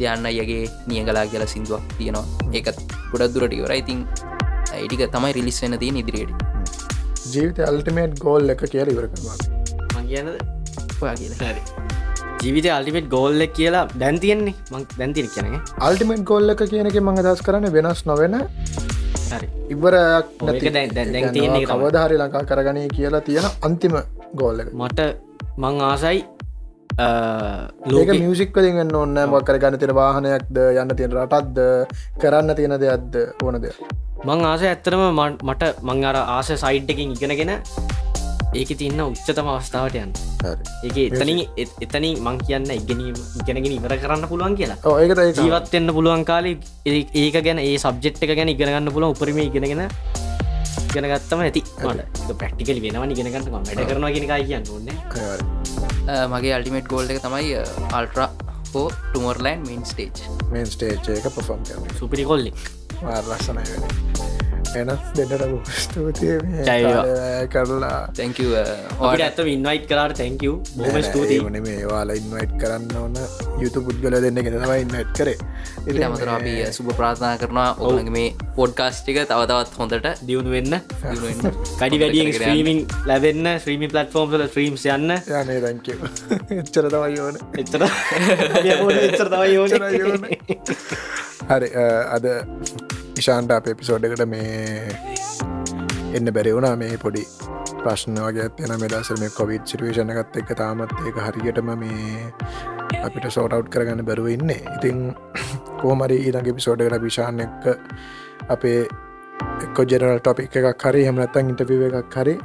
[0.00, 2.24] දෙයන්න අයගේ නියගලා කියලා සිින්දුවක් තියෙනවා.
[2.56, 2.78] ඒකත්
[3.12, 4.00] ගොඩක් දුරටිවර ඉතින්
[4.78, 6.32] ඒටික තමයි රිලිස් වෙන තිය ඉදිරියට
[7.32, 9.36] ජීවිත අල්ටිමේට් ගෝල් එක කියල ඉවර කරවා
[9.96, 10.28] මං කියනද
[11.02, 11.62] ඔයා කියන හරි.
[12.42, 14.54] ජීවිත අල්ටිමේට් ගෝල්ල කියලා දැන් තියෙන්නේ.
[14.72, 18.36] මං දැන්තිර කියනගේ අල්ටිමේට් ගෝල්ල එක කියන එක මඟ දස් කරන වෙනස් නොවෙන
[19.74, 20.26] ඉවරයක්
[21.72, 23.96] කවධාරි ලංකා කරගනය කියලා තියෙන අන්තිම
[24.42, 25.08] ගෝල්ල මට
[25.62, 26.18] මං ආසයි
[26.98, 31.58] ලෝක මියසික් වලින් ඔන්න ම කරගන්න තිර වාහනයක්ද යන්න තියෙන රටත්ද
[32.22, 33.78] කරන්න තියෙන දෙයක්ද ඕන දෙයක්.
[34.24, 37.52] මං ආස ඇත්තරම මට මං අර ආස සයිඩ් එකින් ඉගෙනගෙන
[38.52, 40.12] ඒක තින්න උච්චතම අවස්ථාවට යන්න.
[40.86, 41.40] ඒක එතනින්
[41.86, 44.78] එතනින් මං කියන්න ඉගෙනීම ඉගෙනගෙන ඉවර කරන්න පුළුවන් කියලා.
[45.02, 46.58] ඒක ජීවත් එන්න පුළුවන් කාලේ
[47.22, 49.14] ඒක ගැන ඒ සබ්ජෙට් එක ගැන ඉගෙනගන්න පුළුවන්.
[49.14, 49.86] උපරම ඉගෙනගෙන
[50.94, 51.62] ගෙනගත්තම ඇති.
[51.86, 54.88] මට ප්‍රක්ටිකල් වෙනවනි ගෙනගන්නම වැඩ කරනවා කියෙනකයි කියන්න ඕන්න
[56.30, 57.52] මගේ අල්ටිමේට් ගෝල්ඩ එක තමයි
[57.92, 58.28] අල්ට්‍රා
[58.72, 61.64] හෝ ටුමර්ලන්් මේන් ස්ටේජ් මේන් ස්ටේජ් එක පොෆම්
[61.98, 62.70] සුපිරි කොල්ලෙක්
[63.02, 66.38] ලස්සනයි වෙන එන දෙන්නට ස්තුතිය
[67.50, 67.94] කරලා.
[68.14, 68.40] තැක
[69.00, 70.42] ඕට ඇත ඉන්වයිට කරට තැක
[70.76, 71.40] බොම ස්තුතියි.
[71.44, 73.16] වන මේ වාලා ඉන්වයිට් කරන්න ඕන.
[73.60, 75.36] යුතු පුද්ගල දෙන්න ගෙනවා ඉන්නට් කරේ.
[75.86, 80.78] ඉ අමතර අපි සුප ප්‍රාථනා කරනවා ඔවුගේ මේ පොඩ්කාස්ටික තවතවත් හොඳට දියුණු වෙන්න.
[81.78, 85.16] කඩි වැඩියෙන් ස්ත්‍රීමින් ලැබෙන්න්න ශ්‍රීමි පලට්ෆෝම්ල ්‍රීම්ස් යන්න.
[85.40, 85.92] යනේ දැක
[86.60, 87.42] එච්චර තමයි ඕන.
[87.58, 87.86] එච්චර.
[89.08, 89.70] එච්චර තමයි ඕන.
[91.50, 91.70] හරි
[92.16, 92.26] අද
[93.18, 94.88] ඉශාන්ට අප එපිසෝඩ්කට මේ
[96.16, 96.76] එන්න බැරි වුණා.
[96.76, 97.22] මේ පොඩි
[97.82, 102.24] ප්‍රශ්න වගේ ඇත්යන මෙදසර මේ කොවිඩ් සිටුවේෂණ එකත් එක තාමත් ඒක හරියටම මේ
[103.06, 104.50] අපිට සෝටව් කරගන්න බැරුව ඉන්න.
[104.76, 104.98] ඉතිං
[105.82, 107.64] කෝමරි ඊළඟ පිසෝඩ්කට විශාන එක්ක
[108.48, 108.80] අපේ
[109.64, 112.36] එක්කො ජෙනරල් ටොපික් එකක් හරි හමනත්තන් ඉන්ටපිව එකක් හරි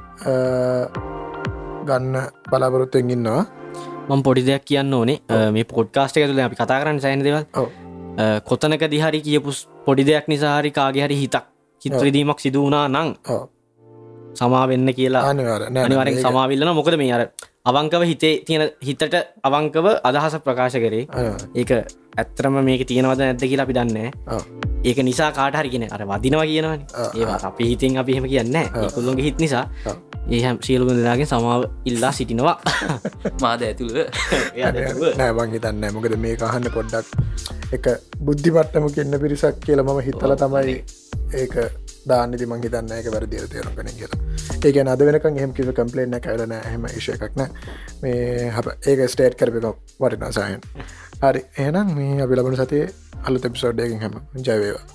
[1.90, 2.16] ගන්න
[2.50, 3.46] බලාපොරොත්තෙන් ඉන්නවා.
[4.10, 5.20] මං පොඩි දෙයක් කියන්න ඕනේ.
[5.52, 7.44] මේ පොඩ්කාස්ට තුළ අපි කතා කරන්න සයින් දෙවල්.
[8.50, 9.52] කොතනක දිහරි කියපු
[9.86, 11.46] පොඩි දෙයක් නිසාහරි කාගේ හරි හිතක්
[11.82, 13.10] චිත්‍රදීමක් සිදු වුණා නං
[14.36, 17.24] සමාවෙන්න කියලා අනිවරෙන් සමාවිල්ලන මොකද මේ අර
[17.66, 21.06] අවංකව හිතේ තියෙන හිතට අවංකව අදහස ප්‍රකාශ කරේ.
[21.56, 21.72] ඒක
[22.18, 23.98] ඇත්තරම මේක තියෙනවද නැද්ද කියලා අපි දන්න
[24.84, 26.82] ඒක නිසා කාටහරිගෙන අර වදිනවා කියනවන.
[27.14, 29.66] ඒවා අපි හිතින් අපි හෙම කියන්න ඒකුල්ලොගේ හිත් නිසා.
[30.30, 32.56] ඒහම් සියලුම දෙලාගේ සමාව ඉල්ලා සිටිනවා.
[33.44, 33.98] මාද ඇතුළ
[35.18, 37.08] නෑවන් හිතන්න මොකද මේ අහන්න පොඩ්ඩක්
[37.72, 37.90] එක
[38.22, 40.78] බුද්ධිපට්ටම කියන්න පිරිසක් කියල මම හිතල තමයි
[41.34, 41.56] ඒක
[42.06, 44.20] දාන්නති මං හිතන්න එක වැරදිර තේරුම් කන කියලා.
[44.62, 47.42] ඒක අද වෙනක හෙම කිව කම්පලේන්න කලන හෙම ශය එකක්න
[48.02, 50.62] මේ හ ඒක ස්ටේට් කරපක වටිනාසායන්
[51.22, 52.86] හරි එනම් මේ අපි ලබන සතේ
[53.26, 54.86] අලු තැපිසෝඩ්ඩයකින් හැම ජයවේවා